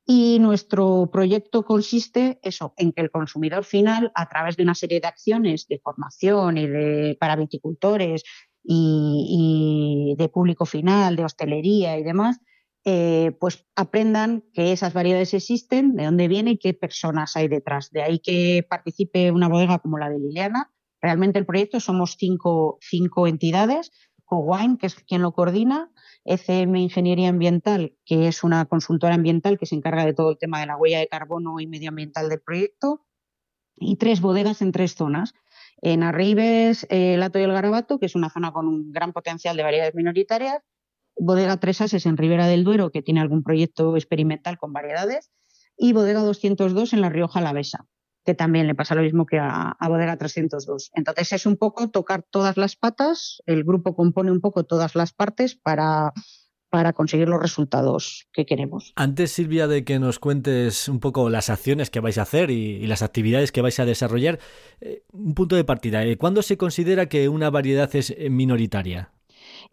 Y 0.05 0.39
nuestro 0.39 1.09
proyecto 1.11 1.63
consiste 1.63 2.39
eso, 2.41 2.73
en 2.77 2.91
que 2.91 3.01
el 3.01 3.11
consumidor 3.11 3.65
final, 3.65 4.11
a 4.15 4.27
través 4.27 4.57
de 4.57 4.63
una 4.63 4.75
serie 4.75 4.99
de 4.99 5.07
acciones 5.07 5.67
de 5.67 5.79
formación 5.79 6.57
y 6.57 6.67
de 6.67 7.17
para 7.19 7.35
viticultores 7.35 8.23
y, 8.63 10.15
de 10.17 10.29
público 10.29 10.65
final, 10.65 11.15
de 11.15 11.23
hostelería 11.23 11.97
y 11.99 12.03
demás, 12.03 12.39
eh, 12.85 13.31
pues 13.39 13.65
aprendan 13.75 14.43
que 14.53 14.71
esas 14.73 14.93
variedades 14.93 15.33
existen, 15.33 15.95
de 15.95 16.05
dónde 16.05 16.27
vienen 16.27 16.53
y 16.53 16.57
qué 16.57 16.73
personas 16.73 17.35
hay 17.35 17.47
detrás. 17.47 17.91
De 17.91 18.01
ahí 18.01 18.19
que 18.19 18.65
participe 18.69 19.31
una 19.31 19.47
bodega 19.47 19.79
como 19.79 19.97
la 19.97 20.09
de 20.09 20.19
Liliana. 20.19 20.71
Realmente 21.01 21.39
el 21.39 21.45
proyecto 21.45 21.79
somos 21.79 22.15
cinco, 22.17 22.77
cinco 22.81 23.27
entidades, 23.27 23.91
Cowine, 24.25 24.77
que 24.77 24.87
es 24.87 24.95
quien 24.95 25.21
lo 25.21 25.33
coordina, 25.33 25.91
ECM 26.25 26.75
Ingeniería 26.77 27.29
Ambiental, 27.29 27.95
que 28.05 28.27
es 28.27 28.43
una 28.43 28.65
consultora 28.65 29.15
ambiental 29.15 29.57
que 29.57 29.65
se 29.65 29.75
encarga 29.75 30.05
de 30.05 30.13
todo 30.13 30.31
el 30.31 30.37
tema 30.37 30.59
de 30.59 30.67
la 30.67 30.77
huella 30.77 30.99
de 30.99 31.07
carbono 31.07 31.59
y 31.59 31.67
medioambiental 31.67 32.29
del 32.29 32.41
proyecto, 32.41 33.05
y 33.75 33.97
tres 33.97 34.21
bodegas 34.21 34.61
en 34.61 34.71
tres 34.71 34.95
zonas. 34.95 35.33
En 35.81 36.03
Arribes, 36.03 36.87
el 36.89 37.21
Ato 37.21 37.39
y 37.39 37.43
el 37.43 37.51
Garabato, 37.51 37.99
que 37.99 38.05
es 38.05 38.15
una 38.15 38.29
zona 38.29 38.53
con 38.53 38.67
un 38.67 38.91
gran 38.91 39.11
potencial 39.11 39.57
de 39.57 39.63
variedades 39.63 39.95
minoritarias. 39.95 40.63
Bodega 41.17 41.57
Tres 41.57 41.81
Ases 41.81 42.05
en 42.05 42.17
Ribera 42.17 42.47
del 42.47 42.63
Duero, 42.63 42.91
que 42.91 43.01
tiene 43.01 43.21
algún 43.21 43.43
proyecto 43.43 43.95
experimental 43.95 44.57
con 44.57 44.73
variedades. 44.73 45.31
Y 45.77 45.93
Bodega 45.93 46.21
202 46.21 46.93
en 46.93 47.01
La 47.01 47.09
Rioja 47.09 47.39
Alavesa 47.39 47.87
que 48.25 48.33
también 48.33 48.67
le 48.67 48.75
pasa 48.75 48.95
lo 48.95 49.01
mismo 49.01 49.25
que 49.25 49.37
a, 49.39 49.75
Bodega 49.87 50.17
302. 50.17 50.91
Entonces 50.95 51.33
es 51.33 51.45
un 51.45 51.57
poco 51.57 51.89
tocar 51.89 52.23
todas 52.23 52.57
las 52.57 52.75
patas, 52.75 53.41
el 53.45 53.63
grupo 53.63 53.95
compone 53.95 54.31
un 54.31 54.41
poco 54.41 54.63
todas 54.63 54.95
las 54.95 55.13
partes 55.13 55.55
para, 55.55 56.13
para 56.69 56.93
conseguir 56.93 57.27
los 57.27 57.41
resultados 57.41 58.27
que 58.31 58.45
queremos. 58.45 58.93
Antes, 58.95 59.31
Silvia, 59.31 59.67
de 59.67 59.83
que 59.83 59.99
nos 59.99 60.19
cuentes 60.19 60.87
un 60.87 60.99
poco 60.99 61.29
las 61.29 61.49
acciones 61.49 61.89
que 61.89 61.99
vais 61.99 62.17
a 62.17 62.23
hacer 62.23 62.49
y, 62.49 62.85
las 62.87 63.01
actividades 63.01 63.51
que 63.51 63.61
vais 63.61 63.79
a 63.79 63.85
desarrollar, 63.85 64.39
eh, 64.79 65.03
un 65.11 65.33
punto 65.33 65.55
de 65.55 65.65
partida. 65.65 66.05
Eh, 66.05 66.17
¿Cuándo 66.17 66.41
se 66.41 66.57
considera 66.57 67.07
que 67.07 67.27
una 67.29 67.49
variedad 67.49 67.93
es 67.95 68.15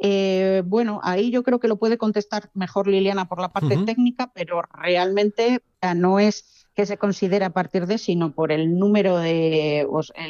eh, 0.03 0.63
bueno, 0.65 1.01
ahí 1.03 1.31
yo 1.31 1.43
creo 1.43 1.61
que 1.61 1.69
lo 1.69 1.79
puede 1.79 1.99
contestar 1.99 2.51
mejor 2.55 2.89
Liliana 2.89 3.29
por 3.29 3.41
la 3.41 3.53
parte 3.53 3.77
técnica, 3.85 4.33
pero 4.35 4.63
realmente 4.63 5.63
no 5.95 6.19
es 6.19 6.61
que 6.75 6.87
se 6.87 6.99
considera 6.99 7.47
a 7.47 7.51
partir 7.51 7.87
de, 7.87 7.99
sino 7.99 8.33
por 8.33 8.53
el 8.53 8.79
número 8.79 9.19
de 9.19 9.87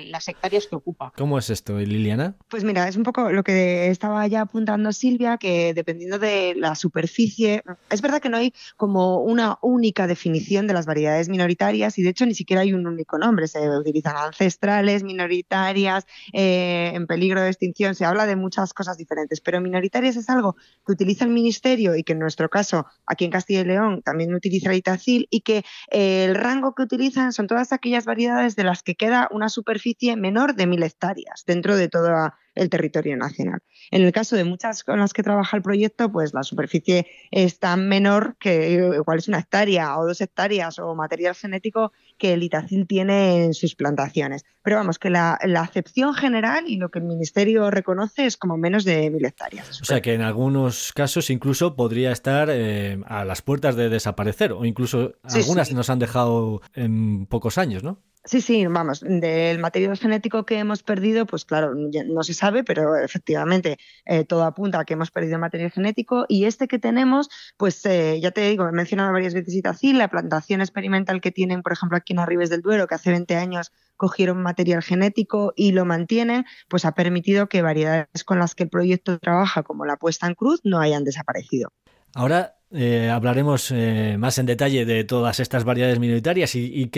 las 0.06 0.26
hectáreas 0.26 0.66
que 0.66 0.76
ocupa. 0.76 1.12
¿Cómo 1.16 1.38
es 1.38 1.50
esto, 1.50 1.78
Liliana? 1.78 2.34
Pues 2.48 2.64
mira, 2.64 2.88
es 2.88 2.96
un 2.96 3.02
poco 3.02 3.30
lo 3.30 3.44
que 3.44 3.88
estaba 3.88 4.26
ya 4.26 4.42
apuntando 4.42 4.92
Silvia, 4.92 5.36
que 5.36 5.74
dependiendo 5.74 6.18
de 6.18 6.54
la 6.56 6.74
superficie, 6.74 7.62
es 7.90 8.02
verdad 8.02 8.20
que 8.20 8.30
no 8.30 8.38
hay 8.38 8.54
como 8.76 9.18
una 9.18 9.58
única 9.60 10.06
definición 10.06 10.66
de 10.66 10.74
las 10.74 10.86
variedades 10.86 11.28
minoritarias 11.28 11.98
y 11.98 12.02
de 12.02 12.10
hecho 12.10 12.26
ni 12.26 12.34
siquiera 12.34 12.62
hay 12.62 12.72
un 12.72 12.86
único 12.86 13.18
nombre, 13.18 13.46
se 13.46 13.68
utilizan 13.68 14.16
ancestrales, 14.16 15.02
minoritarias, 15.02 16.06
eh, 16.32 16.92
en 16.94 17.06
peligro 17.06 17.42
de 17.42 17.48
extinción, 17.48 17.94
se 17.94 18.04
habla 18.04 18.26
de 18.26 18.36
muchas 18.36 18.72
cosas 18.72 18.96
diferentes, 18.96 19.40
pero 19.40 19.60
minoritarias 19.60 20.16
es 20.16 20.28
algo 20.30 20.56
que 20.86 20.92
utiliza 20.92 21.24
el 21.24 21.30
Ministerio 21.30 21.94
y 21.94 22.02
que 22.02 22.14
en 22.14 22.18
nuestro 22.18 22.48
caso 22.48 22.86
aquí 23.06 23.26
en 23.26 23.30
Castilla 23.30 23.60
y 23.60 23.64
León 23.64 24.02
también 24.02 24.34
utiliza 24.34 24.70
el 24.70 24.78
ITACIL 24.78 25.28
y 25.30 25.39
que 25.40 25.64
eh, 25.90 26.24
el 26.24 26.34
rango 26.34 26.74
que 26.74 26.82
utilizan 26.82 27.32
son 27.32 27.46
todas 27.46 27.72
aquellas 27.72 28.04
variedades 28.04 28.56
de 28.56 28.64
las 28.64 28.82
que 28.82 28.94
queda 28.94 29.28
una 29.30 29.48
superficie 29.48 30.16
menor 30.16 30.54
de 30.54 30.66
mil 30.66 30.82
hectáreas 30.82 31.44
dentro 31.46 31.76
de 31.76 31.88
toda 31.88 32.38
el 32.54 32.68
territorio 32.68 33.16
nacional. 33.16 33.62
En 33.90 34.02
el 34.02 34.12
caso 34.12 34.36
de 34.36 34.44
muchas 34.44 34.84
con 34.84 34.98
las 34.98 35.12
que 35.12 35.22
trabaja 35.22 35.56
el 35.56 35.62
proyecto, 35.62 36.10
pues 36.10 36.34
la 36.34 36.42
superficie 36.42 37.06
es 37.30 37.58
tan 37.58 37.88
menor 37.88 38.36
que 38.38 38.72
igual 38.72 39.18
es 39.18 39.28
una 39.28 39.38
hectárea 39.38 39.98
o 39.98 40.06
dos 40.06 40.20
hectáreas 40.20 40.78
o 40.78 40.94
material 40.94 41.34
genético 41.34 41.92
que 42.20 42.34
el 42.34 42.44
Itacil 42.44 42.86
tiene 42.86 43.44
en 43.44 43.54
sus 43.54 43.74
plantaciones. 43.74 44.44
Pero 44.62 44.76
vamos, 44.76 44.98
que 45.00 45.10
la, 45.10 45.38
acepción 45.56 46.14
general 46.14 46.64
y 46.68 46.76
lo 46.76 46.90
que 46.90 47.00
el 47.00 47.06
Ministerio 47.06 47.70
reconoce 47.70 48.26
es 48.26 48.36
como 48.36 48.56
menos 48.56 48.84
de 48.84 49.10
mil 49.10 49.24
hectáreas. 49.24 49.80
O 49.80 49.84
sea 49.84 50.00
que 50.00 50.14
en 50.14 50.20
algunos 50.20 50.92
casos 50.92 51.30
incluso 51.30 51.74
podría 51.74 52.12
estar 52.12 52.48
eh, 52.50 53.00
a 53.06 53.24
las 53.24 53.42
puertas 53.42 53.74
de 53.74 53.88
desaparecer 53.88 54.52
o 54.52 54.64
incluso 54.64 55.14
algunas 55.24 55.72
nos 55.72 55.90
han 55.90 55.98
dejado 55.98 56.60
en 56.74 57.26
pocos 57.26 57.58
años, 57.58 57.82
¿no? 57.82 57.98
Sí, 58.24 58.42
sí, 58.42 58.66
vamos, 58.66 59.00
del 59.00 59.58
material 59.60 59.96
genético 59.96 60.44
que 60.44 60.58
hemos 60.58 60.82
perdido, 60.82 61.24
pues 61.24 61.46
claro, 61.46 61.72
no 61.74 62.22
se 62.22 62.34
sabe, 62.34 62.62
pero 62.64 62.96
efectivamente 62.96 63.78
eh, 64.04 64.24
todo 64.24 64.44
apunta 64.44 64.78
a 64.80 64.84
que 64.84 64.92
hemos 64.92 65.10
perdido 65.10 65.38
material 65.38 65.70
genético 65.70 66.26
y 66.28 66.44
este 66.44 66.68
que 66.68 66.78
tenemos, 66.78 67.30
pues 67.56 67.84
eh, 67.86 68.20
ya 68.20 68.30
te 68.30 68.42
digo, 68.42 68.68
he 68.68 68.72
mencionado 68.72 69.12
varias 69.12 69.32
veces 69.32 69.54
Itacil, 69.54 69.96
la 69.96 70.08
plantación 70.08 70.60
experimental 70.60 71.22
que 71.22 71.32
tienen, 71.32 71.62
por 71.62 71.72
ejemplo, 71.72 71.96
aquí 71.96 72.12
en 72.12 72.18
Arribes 72.18 72.50
del 72.50 72.60
Duero, 72.60 72.86
que 72.86 72.94
hace 72.94 73.10
20 73.10 73.36
años 73.36 73.72
cogieron 73.96 74.42
material 74.42 74.82
genético 74.82 75.54
y 75.56 75.72
lo 75.72 75.86
mantienen, 75.86 76.44
pues 76.68 76.84
ha 76.84 76.92
permitido 76.92 77.48
que 77.48 77.62
variedades 77.62 78.24
con 78.24 78.38
las 78.38 78.54
que 78.54 78.64
el 78.64 78.70
proyecto 78.70 79.18
trabaja, 79.18 79.62
como 79.62 79.86
la 79.86 79.96
puesta 79.96 80.26
en 80.26 80.34
cruz, 80.34 80.60
no 80.62 80.78
hayan 80.78 81.04
desaparecido. 81.04 81.72
Ahora 82.14 82.60
eh, 82.72 83.10
hablaremos 83.10 83.72
eh, 83.72 84.14
más 84.16 84.38
en 84.38 84.46
detalle 84.46 84.84
de 84.84 85.02
todas 85.02 85.40
estas 85.40 85.64
variedades 85.64 85.98
minoritarias 85.98 86.54
y, 86.54 86.88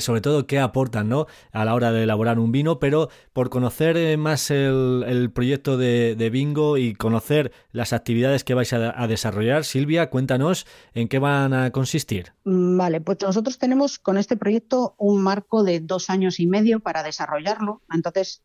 sobre 0.00 0.20
todo, 0.20 0.46
qué 0.48 0.58
aportan 0.58 1.08
¿no? 1.08 1.26
a 1.52 1.64
la 1.64 1.74
hora 1.74 1.92
de 1.92 2.02
elaborar 2.02 2.40
un 2.40 2.50
vino, 2.50 2.80
pero 2.80 3.10
por 3.32 3.48
conocer 3.48 3.96
eh, 3.96 4.16
más 4.16 4.50
el, 4.50 5.30
proyecto 5.32 5.76
de, 5.76 6.30
Bingo 6.32 6.78
y 6.78 6.94
conocer 6.94 7.52
las 7.70 7.92
actividades 7.92 8.42
que 8.42 8.54
vais 8.54 8.72
a, 8.72 9.06
desarrollar, 9.06 9.64
Silvia, 9.64 10.10
cuéntanos 10.10 10.66
en 10.94 11.06
qué 11.06 11.20
van 11.20 11.52
a 11.54 11.70
consistir. 11.70 12.32
Mm, 12.44 12.76
vale, 12.76 13.00
pues 13.00 13.18
nosotros 13.22 13.58
tenemos 13.58 14.00
con 14.00 14.18
este 14.18 14.36
proyecto 14.36 14.96
un 14.98 15.22
marco 15.22 15.62
de 15.62 15.78
dos 15.78 16.10
años 16.10 16.40
y 16.40 16.48
medio 16.48 16.80
para 16.80 17.04
desarrollarlo. 17.04 17.82
Entonces, 17.92 18.42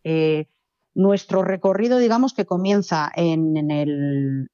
nuestro 0.93 1.43
recorrido, 1.43 1.97
digamos 1.97 2.33
que 2.33 2.45
comienza 2.45 3.11
en, 3.15 3.71
el 3.71 4.49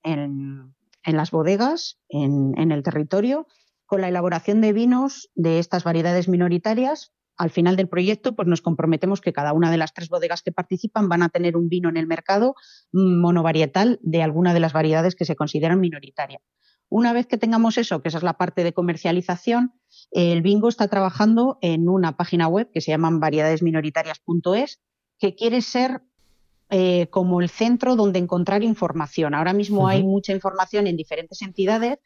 las 1.05 1.31
bodegas, 1.31 1.99
en, 2.09 2.71
el 2.71 2.83
territorio, 2.83 3.47
con 3.85 4.01
la 4.01 4.07
elaboración 4.07 4.61
de 4.61 4.73
vinos 4.73 5.29
de 5.35 5.59
estas 5.59 5.83
variedades 5.83 6.27
minoritarias. 6.27 7.11
Al 7.37 7.49
final 7.49 7.75
del 7.75 7.89
proyecto, 7.89 8.35
pues 8.35 8.47
nos 8.47 8.61
comprometemos 8.61 9.19
que 9.19 9.33
cada 9.33 9.53
una 9.53 9.71
de 9.71 9.77
las 9.77 9.93
tres 9.93 10.09
bodegas 10.09 10.43
que 10.43 10.51
participan 10.51 11.09
van 11.09 11.23
a 11.23 11.29
tener 11.29 11.57
un 11.57 11.69
vino 11.69 11.89
en 11.89 11.97
el 11.97 12.07
mercado 12.07 12.55
monovarietal 12.91 13.99
de 14.01 14.21
alguna 14.21 14.53
de 14.53 14.59
las 14.59 14.73
variedades 14.73 15.15
que 15.15 15.25
se 15.25 15.35
consideran 15.35 15.79
minoritarias. 15.79 16.41
Una 16.87 17.13
vez 17.13 17.25
que 17.25 17.37
tengamos 17.37 17.77
eso, 17.77 18.01
que 18.01 18.09
esa 18.09 18.17
es 18.17 18.23
la 18.23 18.37
parte 18.37 18.65
de 18.65 18.73
comercialización, 18.73 19.73
el 20.11 20.41
Bingo 20.41 20.67
está 20.67 20.89
trabajando 20.89 21.57
en 21.61 21.87
una 21.87 22.17
página 22.17 22.49
web 22.49 22.69
que 22.71 22.81
se 22.81 22.91
llama 22.91 23.09
variedadesminoritarias.es, 23.13 24.81
que 25.17 25.33
quiere 25.33 25.61
ser 25.61 26.01
eh, 26.71 27.07
como 27.09 27.41
el 27.41 27.49
centro 27.49 27.95
donde 27.95 28.19
encontrar 28.19 28.63
información. 28.63 29.35
Ahora 29.35 29.53
mismo 29.53 29.87
hay 29.87 30.03
mucha 30.03 30.33
información 30.33 30.87
en 30.87 30.97
diferentes 30.97 31.41
entidades 31.41 31.99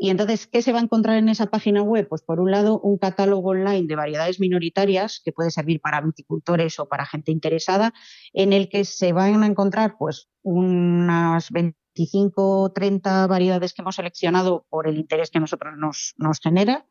y 0.00 0.10
entonces, 0.10 0.46
¿qué 0.46 0.62
se 0.62 0.72
va 0.72 0.78
a 0.78 0.82
encontrar 0.82 1.16
en 1.16 1.28
esa 1.28 1.46
página 1.46 1.82
web? 1.82 2.08
Pues 2.08 2.22
por 2.22 2.38
un 2.38 2.52
lado, 2.52 2.80
un 2.80 2.98
catálogo 2.98 3.50
online 3.50 3.88
de 3.88 3.96
variedades 3.96 4.38
minoritarias 4.38 5.20
que 5.24 5.32
puede 5.32 5.50
servir 5.50 5.80
para 5.80 6.00
viticultores 6.00 6.78
o 6.78 6.88
para 6.88 7.04
gente 7.04 7.32
interesada, 7.32 7.92
en 8.32 8.52
el 8.52 8.68
que 8.68 8.84
se 8.84 9.12
van 9.12 9.42
a 9.42 9.46
encontrar 9.46 9.96
pues 9.98 10.28
unas 10.42 11.50
25 11.50 12.60
o 12.62 12.72
30 12.72 13.26
variedades 13.26 13.74
que 13.74 13.82
hemos 13.82 13.96
seleccionado 13.96 14.66
por 14.68 14.86
el 14.86 14.98
interés 14.98 15.30
que 15.30 15.40
nosotros 15.40 15.74
nos, 15.76 16.14
nos 16.16 16.38
genera, 16.38 16.86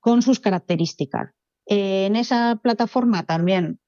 con 0.00 0.20
sus 0.22 0.40
características. 0.40 1.30
En 1.64 2.16
esa 2.16 2.58
plataforma 2.60 3.24
también 3.24 3.78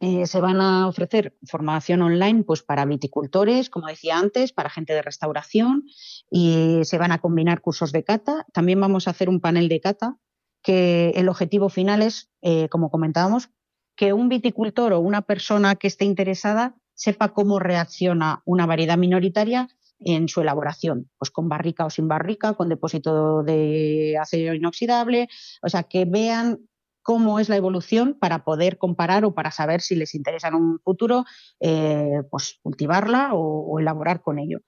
eh, 0.00 0.26
se 0.26 0.40
van 0.40 0.60
a 0.60 0.86
ofrecer 0.86 1.36
formación 1.44 2.02
online 2.02 2.44
pues, 2.44 2.62
para 2.62 2.84
viticultores, 2.84 3.68
como 3.68 3.88
decía 3.88 4.18
antes, 4.18 4.52
para 4.52 4.70
gente 4.70 4.92
de 4.92 5.02
restauración 5.02 5.84
y 6.30 6.80
se 6.84 6.98
van 6.98 7.10
a 7.10 7.18
combinar 7.18 7.60
cursos 7.60 7.90
de 7.90 8.04
cata. 8.04 8.46
También 8.52 8.80
vamos 8.80 9.08
a 9.08 9.10
hacer 9.10 9.28
un 9.28 9.40
panel 9.40 9.68
de 9.68 9.80
cata 9.80 10.16
que 10.62 11.10
el 11.16 11.28
objetivo 11.28 11.68
final 11.68 12.02
es, 12.02 12.30
eh, 12.42 12.68
como 12.68 12.90
comentábamos, 12.90 13.50
que 13.96 14.12
un 14.12 14.28
viticultor 14.28 14.92
o 14.92 15.00
una 15.00 15.22
persona 15.22 15.74
que 15.74 15.88
esté 15.88 16.04
interesada 16.04 16.76
sepa 16.94 17.32
cómo 17.32 17.58
reacciona 17.58 18.42
una 18.44 18.66
variedad 18.66 18.98
minoritaria 18.98 19.68
en 20.00 20.28
su 20.28 20.40
elaboración, 20.40 21.10
pues 21.18 21.30
con 21.30 21.48
barrica 21.48 21.84
o 21.84 21.90
sin 21.90 22.06
barrica, 22.06 22.54
con 22.54 22.68
depósito 22.68 23.42
de 23.42 24.16
acero 24.20 24.54
inoxidable, 24.54 25.28
o 25.62 25.68
sea, 25.68 25.84
que 25.84 26.04
vean 26.04 26.67
cómo 27.08 27.40
es 27.40 27.48
la 27.48 27.56
evolución 27.56 28.18
para 28.20 28.44
poder 28.44 28.76
comparar 28.76 29.24
o 29.24 29.32
para 29.32 29.50
saber 29.50 29.80
si 29.80 29.94
les 29.94 30.14
interesa 30.14 30.48
en 30.48 30.56
un 30.56 30.78
futuro 30.78 31.24
eh, 31.58 32.20
pues 32.30 32.58
cultivarla 32.62 33.30
o, 33.32 33.80
elaborar 33.80 34.20
con 34.20 34.38
ello. 34.38 34.58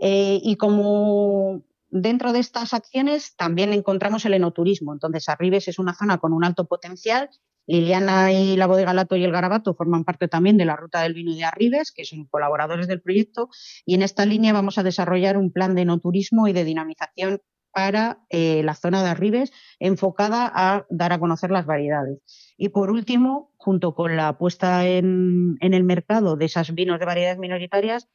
Eh, 0.00 0.40
y 0.42 0.56
como 0.56 1.62
dentro 1.90 2.32
de 2.32 2.40
estas 2.40 2.74
acciones 2.74 3.36
también 3.36 3.72
encontramos 3.72 4.24
el 4.24 4.34
enoturismo. 4.34 4.92
Entonces, 4.92 5.28
Arribes 5.28 5.68
es 5.68 5.78
una 5.78 5.94
zona 5.94 6.18
con 6.18 6.32
un 6.32 6.42
alto 6.42 6.66
potencial. 6.66 7.30
Liliana 7.68 8.32
y 8.32 8.56
la 8.56 8.66
bodega 8.66 8.92
Lato 8.92 9.14
y 9.14 9.22
el 9.22 9.30
Garabato 9.30 9.76
forman 9.76 10.02
parte 10.02 10.26
también 10.26 10.56
de 10.58 10.64
la 10.64 10.74
ruta 10.74 11.00
del 11.00 11.14
vino 11.14 11.32
de 11.32 11.44
Arribes, 11.44 11.92
que 11.92 12.04
son 12.04 12.24
colaboradores 12.24 12.88
del 12.88 13.02
proyecto. 13.02 13.50
Y 13.86 13.94
en 13.94 14.02
esta 14.02 14.26
línea 14.26 14.52
vamos 14.52 14.78
a 14.78 14.82
desarrollar 14.82 15.36
un 15.36 15.52
plan 15.52 15.76
de 15.76 15.82
enoturismo 15.82 16.48
y 16.48 16.52
de 16.52 16.64
dinamización 16.64 17.40
para 17.74 18.24
eh, 18.30 18.62
la 18.62 18.74
zona 18.74 19.02
de 19.02 19.10
Arribes, 19.10 19.52
enfocada 19.80 20.50
a 20.54 20.86
dar 20.88 21.12
a 21.12 21.18
conocer 21.18 21.50
las 21.50 21.66
variedades. 21.66 22.54
Y 22.56 22.68
por 22.68 22.90
último, 22.90 23.52
junto 23.56 23.94
con 23.94 24.16
la 24.16 24.38
puesta 24.38 24.86
en, 24.86 25.58
el 25.60 25.84
mercado 25.84 26.36
de 26.36 26.44
esas 26.44 26.72
vinos 26.72 27.00
de 27.00 27.06
variedades 27.06 27.38
minoritarias, 27.38 28.08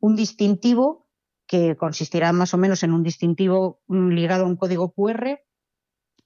un 0.00 0.16
distintivo 0.16 1.08
que 1.46 1.76
consistirá 1.76 2.32
más 2.32 2.54
o 2.54 2.58
menos 2.58 2.82
en 2.82 2.92
un 2.92 3.04
distintivo 3.04 3.80
mm, 3.86 4.08
ligado 4.08 4.44
a 4.44 4.48
un 4.48 4.56
código 4.56 4.92
QR, 4.92 5.40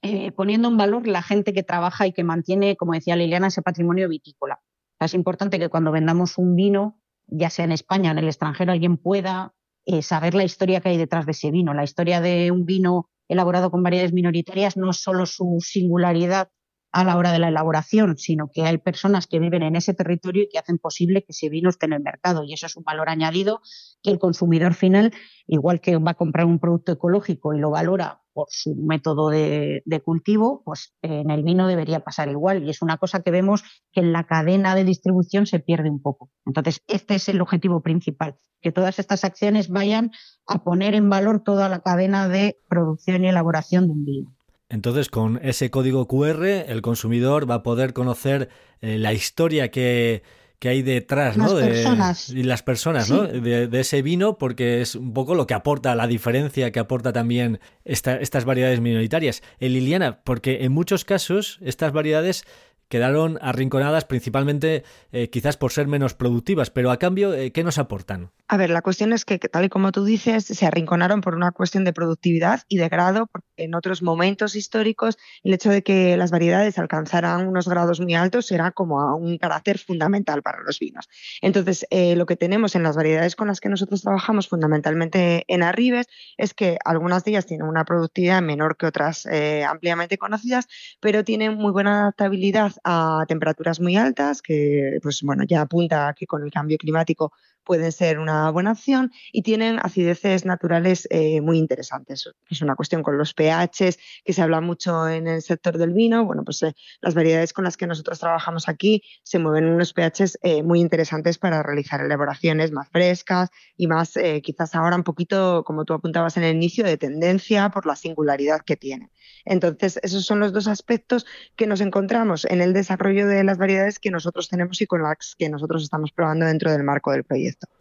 eh, 0.01 0.31
poniendo 0.31 0.69
en 0.69 0.77
valor 0.77 1.07
la 1.07 1.21
gente 1.21 1.53
que 1.53 1.61
trabaja 1.61 2.07
y 2.07 2.13
que 2.13 2.23
mantiene, 2.23 2.75
como 2.75 2.93
decía 2.93 3.15
Liliana, 3.15 3.47
ese 3.47 3.61
patrimonio 3.61 4.09
vitícola. 4.09 4.59
Es 4.99 5.13
importante 5.13 5.59
que 5.59 5.69
cuando 5.69 5.91
vendamos 5.91 6.37
un 6.37 6.55
vino, 6.55 6.99
ya 7.27 7.51
sea 7.51 7.65
en 7.65 7.71
España 7.71 8.09
o 8.09 8.13
en 8.13 8.17
el 8.17 8.27
extranjero, 8.27 8.71
alguien 8.71 8.97
pueda 8.97 9.53
eh, 9.91 10.03
saber 10.03 10.35
la 10.35 10.43
historia 10.43 10.81
que 10.81 10.89
hay 10.89 10.97
detrás 10.97 11.25
de 11.25 11.31
ese 11.31 11.49
vino. 11.49 11.73
La 11.73 11.83
historia 11.83 12.21
de 12.21 12.51
un 12.51 12.63
vino 12.65 13.09
elaborado 13.27 13.71
con 13.71 13.81
variedades 13.81 14.13
minoritarias 14.13 14.77
no 14.77 14.93
solo 14.93 15.25
su 15.25 15.57
singularidad 15.61 16.49
a 16.91 17.03
la 17.03 17.17
hora 17.17 17.31
de 17.31 17.39
la 17.39 17.49
elaboración, 17.49 18.17
sino 18.17 18.49
que 18.51 18.63
hay 18.63 18.77
personas 18.77 19.27
que 19.27 19.39
viven 19.39 19.61
en 19.61 19.75
ese 19.75 19.93
territorio 19.93 20.43
y 20.43 20.49
que 20.49 20.57
hacen 20.57 20.79
posible 20.79 21.21
que 21.21 21.33
ese 21.33 21.49
vino 21.49 21.69
esté 21.69 21.85
en 21.85 21.93
el 21.93 22.01
mercado. 22.01 22.43
Y 22.43 22.53
eso 22.53 22.65
es 22.65 22.75
un 22.75 22.83
valor 22.83 23.09
añadido 23.09 23.61
que 24.01 24.11
el 24.11 24.19
consumidor 24.19 24.73
final, 24.73 25.13
igual 25.45 25.81
que 25.81 25.97
va 25.97 26.11
a 26.11 26.15
comprar 26.15 26.45
un 26.45 26.59
producto 26.59 26.91
ecológico 26.91 27.53
y 27.53 27.59
lo 27.59 27.69
valora 27.69 28.21
por 28.33 28.47
su 28.49 28.75
método 28.75 29.29
de, 29.29 30.01
cultivo, 30.03 30.63
pues 30.63 30.93
en 31.01 31.29
el 31.29 31.43
vino 31.43 31.67
debería 31.67 31.99
pasar 31.99 32.29
igual. 32.29 32.63
Y 32.63 32.69
es 32.69 32.81
una 32.81 32.97
cosa 32.97 33.21
que 33.21 33.31
vemos 33.31 33.63
que 33.91 33.99
en 34.01 34.11
la 34.11 34.25
cadena 34.25 34.73
de 34.75 34.83
distribución 34.83 35.45
se 35.45 35.59
pierde 35.59 35.89
un 35.89 36.01
poco. 36.01 36.31
Entonces, 36.45 36.81
este 36.87 37.15
es 37.15 37.29
el 37.29 37.41
objetivo 37.41 37.81
principal, 37.81 38.37
que 38.61 38.71
todas 38.71 38.97
estas 38.97 39.23
acciones 39.23 39.69
vayan 39.69 40.11
a 40.47 40.63
poner 40.63 40.95
en 40.95 41.09
valor 41.09 41.43
toda 41.43 41.69
la 41.69 41.81
cadena 41.81 42.27
de 42.27 42.57
producción 42.67 43.23
y 43.25 43.29
elaboración 43.29 43.87
de 43.87 43.93
un 43.93 44.05
vino. 44.05 44.38
Entonces, 44.69 45.09
con 45.09 45.39
ese 45.43 45.71
código 45.71 46.07
QR, 46.07 46.45
el 46.45 46.81
consumidor 46.81 47.49
va 47.49 47.55
a 47.55 47.63
poder 47.63 47.93
conocer 47.93 48.49
eh, 48.81 48.99
la 48.99 49.13
historia 49.13 49.71
que, 49.71 50.21
que 50.59 50.69
hay 50.69 50.81
detrás, 50.83 51.37
¿no? 51.37 51.53
de, 51.53 51.67
personas. 51.67 52.29
Y 52.29 52.43
las 52.43 52.61
personas, 52.61 53.09
¿no? 53.09 53.23
De, 53.23 53.67
ese 53.79 54.01
vino, 54.01 54.37
porque 54.37 54.81
es 54.81 54.93
un 54.93 55.13
poco 55.13 55.33
lo 55.33 55.47
que 55.47 55.53
aporta, 55.53 55.95
la 55.95 56.05
diferencia 56.05 56.71
que 56.71 56.79
aporta 56.79 57.13
también 57.13 57.59
estas 57.85 58.45
variedades 58.45 58.79
minoritarias. 58.81 59.41
En 59.59 59.73
Liliana, 59.73 60.21
porque 60.23 60.65
en 60.65 60.71
muchos 60.71 61.03
casos 61.03 61.57
estas 61.61 61.91
variedades 61.91 62.45
quedaron 62.89 63.37
arrinconadas 63.41 64.05
principalmente 64.05 64.83
eh, 65.11 65.29
quizás 65.29 65.55
por 65.57 65.71
ser 65.71 65.87
menos 65.87 66.15
productivas, 66.15 66.71
pero 66.71 66.91
a 66.91 66.97
cambio, 66.97 67.33
eh, 67.33 67.51
¿qué 67.51 67.63
nos 67.63 67.77
aportan? 67.77 68.31
A 68.47 68.57
ver, 68.57 68.71
la 68.71 68.81
cuestión 68.81 69.13
es 69.13 69.25
que, 69.25 69.37
tal 69.37 69.65
y 69.65 69.69
como 69.69 69.91
tú 69.91 70.03
dices, 70.03 70.43
se 70.45 70.65
arrinconaron 70.65 71.21
por 71.21 71.35
una 71.35 71.51
cuestión 71.51 71.85
de 71.85 71.93
productividad 71.93 72.63
y 72.67 72.77
de 72.77 72.89
grado, 72.89 73.27
porque 73.27 73.47
en 73.59 73.75
otros 73.75 74.01
momentos 74.01 74.55
históricos 74.55 75.17
el 75.43 75.53
hecho 75.53 75.69
de 75.69 75.83
que 75.83 76.17
las 76.17 76.31
variedades 76.31 76.77
alcanzaran 76.79 77.47
unos 77.47 77.67
grados 77.67 77.99
muy 77.99 78.15
altos 78.15 78.51
era 78.51 78.71
como 78.71 79.15
un 79.15 79.37
carácter 79.37 79.77
fundamental 79.77 80.41
para 80.41 80.61
los 80.61 80.79
vinos. 80.79 81.07
Entonces, 81.41 81.85
eh, 81.89 82.15
lo 82.15 82.25
que 82.25 82.35
tenemos 82.35 82.75
en 82.75 82.83
las 82.83 82.95
variedades 82.95 83.35
con 83.35 83.47
las 83.47 83.59
que 83.59 83.69
nosotros 83.69 84.01
trabajamos 84.01 84.47
fundamentalmente 84.47 85.45
en 85.47 85.63
Arribes 85.63 86.07
es 86.37 86.53
que 86.53 86.77
algunas 86.85 87.23
de 87.23 87.31
ellas 87.31 87.45
tienen 87.45 87.67
una 87.67 87.85
productividad 87.85 88.41
menor 88.41 88.77
que 88.77 88.85
otras 88.87 89.27
ampliamente 89.67 90.17
conocidas, 90.17 90.67
pero 90.99 91.23
tienen 91.23 91.55
muy 91.55 91.71
buena 91.71 92.01
adaptabilidad 92.01 92.73
a 92.83 93.25
temperaturas 93.27 93.79
muy 93.79 93.95
altas, 93.95 94.41
que 94.41 94.99
pues 95.01 95.21
bueno, 95.21 95.43
ya 95.47 95.61
apunta 95.61 96.13
que 96.17 96.25
con 96.25 96.43
el 96.43 96.51
cambio 96.51 96.77
climático 96.77 97.31
pueden 97.63 97.91
ser 97.91 98.19
una 98.19 98.49
buena 98.51 98.71
opción 98.71 99.11
y 99.31 99.43
tienen 99.43 99.79
acideces 99.81 100.45
naturales 100.45 101.07
eh, 101.11 101.41
muy 101.41 101.57
interesantes. 101.57 102.29
Es 102.49 102.61
una 102.61 102.75
cuestión 102.75 103.03
con 103.03 103.17
los 103.17 103.33
pHs 103.33 103.97
que 104.23 104.33
se 104.33 104.41
habla 104.41 104.61
mucho 104.61 105.07
en 105.07 105.27
el 105.27 105.41
sector 105.41 105.77
del 105.77 105.93
vino. 105.93 106.25
Bueno, 106.25 106.43
pues 106.43 106.63
eh, 106.63 106.73
las 107.01 107.15
variedades 107.15 107.53
con 107.53 107.63
las 107.63 107.77
que 107.77 107.87
nosotros 107.87 108.19
trabajamos 108.19 108.67
aquí 108.69 109.03
se 109.23 109.39
mueven 109.39 109.65
unos 109.65 109.93
pHs 109.93 110.39
eh, 110.41 110.63
muy 110.63 110.79
interesantes 110.79 111.37
para 111.37 111.63
realizar 111.63 112.01
elaboraciones 112.01 112.71
más 112.71 112.89
frescas 112.89 113.49
y 113.77 113.87
más 113.87 114.13
quizás 114.43 114.75
ahora 114.75 114.95
un 114.95 115.03
poquito, 115.03 115.63
como 115.65 115.85
tú 115.85 115.93
apuntabas 115.93 116.37
en 116.37 116.43
el 116.43 116.55
inicio, 116.55 116.83
de 116.83 116.97
tendencia 116.97 117.69
por 117.69 117.85
la 117.85 117.95
singularidad 117.95 118.61
que 118.61 118.75
tienen. 118.75 119.11
Entonces, 119.45 119.99
esos 120.03 120.25
son 120.25 120.39
los 120.39 120.53
dos 120.53 120.67
aspectos 120.67 121.25
que 121.55 121.67
nos 121.67 121.81
encontramos 121.81 122.45
en 122.45 122.61
el 122.61 122.73
desarrollo 122.73 123.27
de 123.27 123.43
las 123.43 123.57
variedades 123.57 123.99
que 123.99 124.11
nosotros 124.11 124.49
tenemos 124.49 124.81
y 124.81 124.87
con 124.87 125.03
las 125.03 125.35
que 125.37 125.49
nosotros 125.49 125.83
estamos 125.83 126.11
probando 126.11 126.45
dentro 126.45 126.71
del 126.71 126.83
marco 126.83 127.11
del 127.11 127.23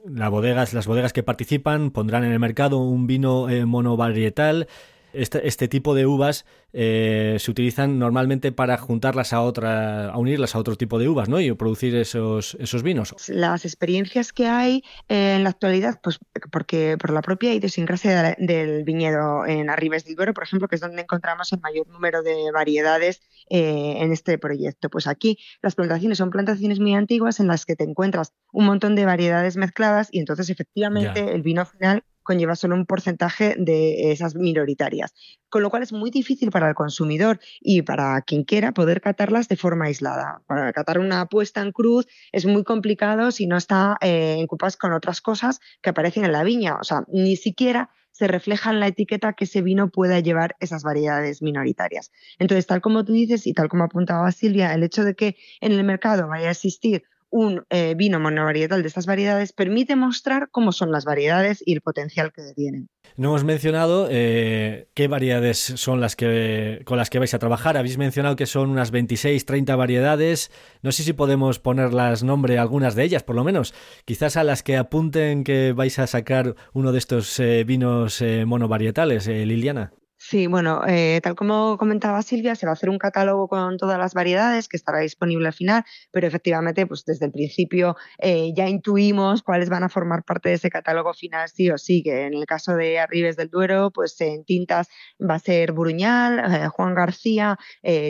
Las 0.06 0.30
bodegas, 0.30 0.72
las 0.74 0.86
bodegas 0.86 1.12
que 1.12 1.22
participan 1.22 1.90
pondrán 1.90 2.24
en 2.24 2.32
el 2.32 2.38
mercado 2.38 2.78
un 2.78 3.06
vino 3.06 3.48
eh, 3.48 3.64
monovarietal 3.64 4.68
este, 5.12 5.46
este, 5.46 5.68
tipo 5.68 5.94
de 5.94 6.06
uvas 6.06 6.44
eh, 6.72 7.36
se 7.38 7.50
utilizan 7.50 7.98
normalmente 7.98 8.52
para 8.52 8.76
juntarlas 8.76 9.32
a 9.32 9.40
otra, 9.40 10.10
a 10.10 10.18
unirlas 10.18 10.54
a 10.54 10.58
otro 10.58 10.76
tipo 10.76 10.98
de 10.98 11.08
uvas, 11.08 11.28
¿no? 11.28 11.40
Y 11.40 11.52
producir 11.52 11.94
esos, 11.96 12.56
esos 12.60 12.82
vinos. 12.82 13.14
Las 13.28 13.64
experiencias 13.64 14.32
que 14.32 14.46
hay 14.46 14.82
eh, 15.08 15.36
en 15.36 15.44
la 15.44 15.50
actualidad, 15.50 16.00
pues 16.02 16.18
porque 16.50 16.96
por 16.98 17.10
la 17.10 17.22
propia 17.22 17.54
idiosincrasia 17.54 18.36
del 18.38 18.84
viñedo 18.84 19.46
en 19.46 19.70
Arribes 19.70 20.04
del 20.04 20.14
Duero, 20.14 20.34
por 20.34 20.44
ejemplo, 20.44 20.68
que 20.68 20.74
es 20.74 20.80
donde 20.80 21.02
encontramos 21.02 21.52
el 21.52 21.60
mayor 21.60 21.88
número 21.88 22.22
de 22.22 22.50
variedades 22.52 23.20
eh, 23.50 23.96
en 23.98 24.12
este 24.12 24.38
proyecto. 24.38 24.90
Pues 24.90 25.06
aquí 25.06 25.38
las 25.62 25.74
plantaciones 25.74 26.18
son 26.18 26.30
plantaciones 26.30 26.80
muy 26.80 26.94
antiguas 26.94 27.40
en 27.40 27.46
las 27.46 27.64
que 27.64 27.76
te 27.76 27.84
encuentras 27.84 28.34
un 28.52 28.66
montón 28.66 28.94
de 28.94 29.04
variedades 29.04 29.56
mezcladas 29.56 30.08
y 30.12 30.18
entonces 30.18 30.50
efectivamente 30.50 31.32
el 31.34 31.42
vino 31.42 31.64
final 31.64 32.04
conlleva 32.28 32.56
solo 32.56 32.74
un 32.74 32.84
porcentaje 32.84 33.54
de 33.56 34.12
esas 34.12 34.34
minoritarias, 34.34 35.14
con 35.48 35.62
lo 35.62 35.70
cual 35.70 35.82
es 35.82 35.94
muy 35.94 36.10
difícil 36.10 36.50
para 36.50 36.68
el 36.68 36.74
consumidor 36.74 37.40
y 37.58 37.80
para 37.80 38.20
quien 38.20 38.44
quiera 38.44 38.72
poder 38.72 39.00
catarlas 39.00 39.48
de 39.48 39.56
forma 39.56 39.86
aislada. 39.86 40.42
Para 40.46 40.74
catar 40.74 40.98
una 40.98 41.24
puesta 41.24 41.62
en 41.62 41.72
cruz 41.72 42.06
es 42.30 42.44
muy 42.44 42.64
complicado 42.64 43.30
si 43.30 43.46
no 43.46 43.56
está 43.56 43.96
eh, 44.02 44.36
en 44.38 44.46
cupas 44.46 44.76
con 44.76 44.92
otras 44.92 45.22
cosas 45.22 45.60
que 45.80 45.88
aparecen 45.88 46.26
en 46.26 46.32
la 46.32 46.44
viña, 46.44 46.76
o 46.78 46.84
sea, 46.84 47.04
ni 47.08 47.34
siquiera 47.36 47.88
se 48.12 48.26
refleja 48.26 48.72
en 48.72 48.80
la 48.80 48.88
etiqueta 48.88 49.32
que 49.32 49.44
ese 49.44 49.62
vino 49.62 49.88
pueda 49.88 50.20
llevar 50.20 50.54
esas 50.60 50.82
variedades 50.82 51.40
minoritarias. 51.40 52.10
Entonces, 52.38 52.66
tal 52.66 52.82
como 52.82 53.06
tú 53.06 53.14
dices 53.14 53.46
y 53.46 53.54
tal 53.54 53.70
como 53.70 53.84
apuntaba 53.84 54.30
Silvia, 54.32 54.74
el 54.74 54.82
hecho 54.82 55.02
de 55.02 55.14
que 55.14 55.36
en 55.62 55.72
el 55.72 55.82
mercado 55.82 56.28
vaya 56.28 56.48
a 56.48 56.50
existir 56.50 57.04
un 57.30 57.64
eh, 57.70 57.94
vino 57.96 58.20
monovarietal 58.20 58.82
de 58.82 58.88
estas 58.88 59.06
variedades 59.06 59.52
permite 59.52 59.96
mostrar 59.96 60.48
cómo 60.50 60.72
son 60.72 60.90
las 60.90 61.04
variedades 61.04 61.62
y 61.64 61.74
el 61.74 61.80
potencial 61.80 62.32
que 62.32 62.42
tienen. 62.54 62.88
No 63.16 63.28
hemos 63.28 63.44
mencionado 63.44 64.08
eh, 64.10 64.88
qué 64.94 65.08
variedades 65.08 65.58
son 65.58 66.00
las 66.00 66.16
que 66.16 66.82
con 66.84 66.98
las 66.98 67.10
que 67.10 67.18
vais 67.18 67.34
a 67.34 67.38
trabajar. 67.38 67.76
Habéis 67.76 67.98
mencionado 67.98 68.36
que 68.36 68.46
son 68.46 68.70
unas 68.70 68.90
26, 68.90 69.44
30 69.44 69.76
variedades. 69.76 70.50
No 70.82 70.92
sé 70.92 71.02
si 71.02 71.12
podemos 71.12 71.58
ponerlas 71.58 72.22
nombre 72.22 72.58
a 72.58 72.62
algunas 72.62 72.94
de 72.94 73.04
ellas, 73.04 73.22
por 73.22 73.36
lo 73.36 73.44
menos. 73.44 73.74
Quizás 74.04 74.36
a 74.36 74.44
las 74.44 74.62
que 74.62 74.76
apunten 74.76 75.44
que 75.44 75.72
vais 75.72 75.98
a 75.98 76.06
sacar 76.06 76.54
uno 76.72 76.92
de 76.92 76.98
estos 76.98 77.38
eh, 77.40 77.64
vinos 77.64 78.22
monovarietales, 78.46 79.26
Liliana. 79.26 79.92
Sí, 80.20 80.48
bueno, 80.48 80.82
eh, 80.88 81.20
tal 81.22 81.36
como 81.36 81.78
comentaba 81.78 82.22
Silvia, 82.22 82.56
se 82.56 82.66
va 82.66 82.70
a 82.70 82.72
hacer 82.72 82.90
un 82.90 82.98
catálogo 82.98 83.46
con 83.46 83.76
todas 83.78 83.98
las 84.00 84.14
variedades 84.14 84.66
que 84.68 84.76
estará 84.76 84.98
disponible 84.98 85.46
al 85.46 85.52
final, 85.54 85.84
pero 86.10 86.26
efectivamente, 86.26 86.88
pues 86.88 87.04
desde 87.04 87.26
el 87.26 87.32
principio 87.32 87.96
eh, 88.18 88.52
ya 88.52 88.68
intuimos 88.68 89.44
cuáles 89.44 89.68
van 89.70 89.84
a 89.84 89.88
formar 89.88 90.24
parte 90.24 90.48
de 90.48 90.56
ese 90.56 90.70
catálogo 90.70 91.14
final, 91.14 91.48
sí 91.48 91.70
o 91.70 91.78
sí, 91.78 92.02
que 92.02 92.26
en 92.26 92.34
el 92.34 92.46
caso 92.46 92.74
de 92.74 92.98
Arribes 92.98 93.36
del 93.36 93.48
Duero, 93.48 93.92
pues 93.92 94.20
en 94.20 94.44
tintas 94.44 94.88
va 95.20 95.34
a 95.34 95.38
ser 95.38 95.70
Buruñal, 95.70 96.40
eh, 96.52 96.68
Juan 96.68 96.94
García, 96.96 97.56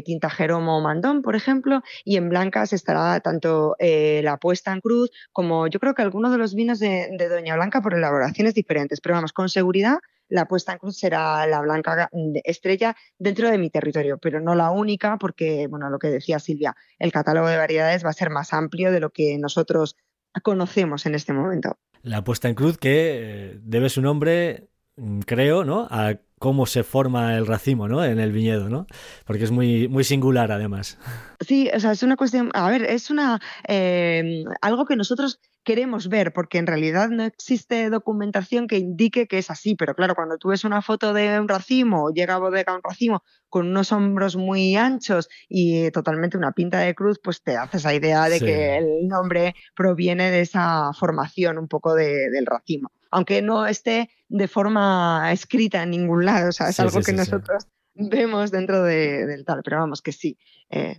tinta 0.04 0.30
Jeromo 0.30 0.80
Mandón, 0.80 1.20
por 1.20 1.36
ejemplo, 1.36 1.82
y 2.04 2.16
en 2.16 2.30
blancas 2.30 2.72
estará 2.72 3.20
tanto 3.20 3.76
la 3.78 4.36
puesta 4.38 4.72
en 4.72 4.80
cruz 4.80 5.10
como 5.32 5.66
yo 5.66 5.78
creo 5.78 5.94
que 5.94 6.02
algunos 6.02 6.32
de 6.32 6.38
los 6.38 6.54
vinos 6.54 6.78
de 6.78 7.28
Doña 7.28 7.54
Blanca 7.56 7.82
por 7.82 7.94
elaboraciones 7.94 8.54
diferentes, 8.54 9.00
pero 9.00 9.14
vamos, 9.14 9.32
con 9.32 9.48
seguridad 9.48 9.98
la 10.28 10.46
puesta 10.46 10.72
en 10.72 10.78
cruz 10.78 10.98
será 10.98 11.46
la 11.46 11.60
blanca 11.60 12.10
estrella 12.44 12.96
dentro 13.18 13.50
de 13.50 13.58
mi 13.58 13.70
territorio, 13.70 14.18
pero 14.18 14.40
no 14.40 14.54
la 14.54 14.70
única 14.70 15.18
porque, 15.18 15.66
bueno, 15.66 15.90
lo 15.90 15.98
que 15.98 16.08
decía 16.08 16.38
Silvia, 16.38 16.76
el 16.98 17.12
catálogo 17.12 17.48
de 17.48 17.56
variedades 17.56 18.04
va 18.04 18.10
a 18.10 18.14
ser 18.14 18.30
más 18.30 18.52
amplio 18.52 18.92
de 18.92 19.00
lo 19.00 19.10
que 19.10 19.38
nosotros 19.38 19.96
conocemos 20.42 21.06
en 21.06 21.14
este 21.14 21.32
momento. 21.32 21.78
La 22.02 22.24
puesta 22.24 22.48
en 22.48 22.54
cruz 22.54 22.78
que 22.78 22.90
eh, 22.90 23.58
debe 23.62 23.88
su 23.88 24.02
nombre, 24.02 24.68
mm, 24.96 25.20
creo, 25.20 25.64
¿no? 25.64 25.88
A 25.90 26.14
cómo 26.38 26.66
se 26.66 26.84
forma 26.84 27.36
el 27.36 27.46
racimo, 27.46 27.88
¿no? 27.88 28.04
En 28.04 28.18
el 28.18 28.32
viñedo, 28.32 28.68
¿no? 28.68 28.86
Porque 29.24 29.44
es 29.44 29.50
muy, 29.50 29.88
muy 29.88 30.04
singular, 30.04 30.52
además. 30.52 30.98
Sí, 31.46 31.70
o 31.74 31.80
sea, 31.80 31.92
es 31.92 32.02
una 32.02 32.16
cuestión, 32.16 32.50
a 32.54 32.68
ver, 32.68 32.82
es 32.82 33.10
una 33.10 33.40
eh, 33.66 34.44
algo 34.60 34.86
que 34.86 34.96
nosotros 34.96 35.40
queremos 35.68 36.08
ver, 36.08 36.32
porque 36.32 36.56
en 36.56 36.66
realidad 36.66 37.10
no 37.10 37.24
existe 37.24 37.90
documentación 37.90 38.68
que 38.68 38.78
indique 38.78 39.26
que 39.26 39.36
es 39.36 39.50
así, 39.50 39.74
pero 39.74 39.94
claro, 39.94 40.14
cuando 40.14 40.38
tú 40.38 40.48
ves 40.48 40.64
una 40.64 40.80
foto 40.80 41.12
de 41.12 41.38
un 41.38 41.46
racimo, 41.46 42.10
llega 42.10 42.36
a 42.36 42.38
bodega 42.38 42.74
un 42.74 42.80
racimo 42.82 43.22
con 43.50 43.68
unos 43.68 43.92
hombros 43.92 44.34
muy 44.36 44.76
anchos 44.76 45.28
y 45.46 45.90
totalmente 45.90 46.38
una 46.38 46.52
pinta 46.52 46.78
de 46.78 46.94
cruz, 46.94 47.20
pues 47.22 47.42
te 47.42 47.58
haces 47.58 47.84
la 47.84 47.94
idea 47.94 48.30
de 48.30 48.40
que 48.40 48.78
el 48.78 49.08
nombre 49.08 49.54
proviene 49.74 50.30
de 50.30 50.40
esa 50.40 50.90
formación 50.98 51.58
un 51.58 51.68
poco 51.68 51.94
del 51.94 52.46
racimo, 52.46 52.90
aunque 53.10 53.42
no 53.42 53.66
esté 53.66 54.10
de 54.28 54.48
forma 54.48 55.30
escrita 55.32 55.82
en 55.82 55.90
ningún 55.90 56.24
lado, 56.24 56.50
o 56.50 56.52
sea, 56.52 56.68
es 56.68 56.80
algo 56.80 57.00
que 57.00 57.12
nosotros 57.12 57.66
vemos 57.94 58.50
dentro 58.50 58.82
del 58.82 59.44
tal, 59.44 59.62
pero 59.62 59.78
vamos 59.78 60.02
que 60.02 60.12
sí. 60.12 60.38
Eh, 60.70 60.98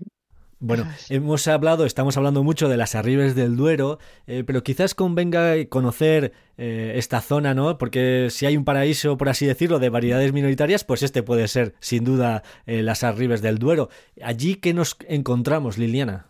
bueno, 0.62 0.86
hemos 1.08 1.48
hablado, 1.48 1.86
estamos 1.86 2.18
hablando 2.18 2.44
mucho 2.44 2.68
de 2.68 2.76
las 2.76 2.94
arribes 2.94 3.34
del 3.34 3.56
Duero, 3.56 3.98
eh, 4.28 4.44
pero 4.46 4.62
quizás 4.62 4.94
convenga 4.94 5.54
conocer 5.70 6.34
eh, 6.58 6.94
esta 6.96 7.22
zona, 7.22 7.54
¿no? 7.54 7.78
Porque 7.78 8.28
si 8.30 8.46
hay 8.46 8.58
un 8.58 8.66
paraíso, 8.66 9.16
por 9.16 9.30
así 9.30 9.46
decirlo, 9.46 9.80
de 9.80 9.88
variedades 9.88 10.34
minoritarias, 10.34 10.84
pues 10.84 11.02
este 11.02 11.24
puede 11.24 11.48
ser, 11.48 11.76
sin 11.80 12.04
duda, 12.04 12.44
eh, 12.66 12.84
las 12.84 13.06
arribes 13.06 13.42
del 13.42 13.58
Duero. 13.58 13.88
Allí, 14.22 14.56
¿qué 14.56 14.74
nos 14.74 14.98
encontramos, 15.08 15.78
Liliana? 15.78 16.26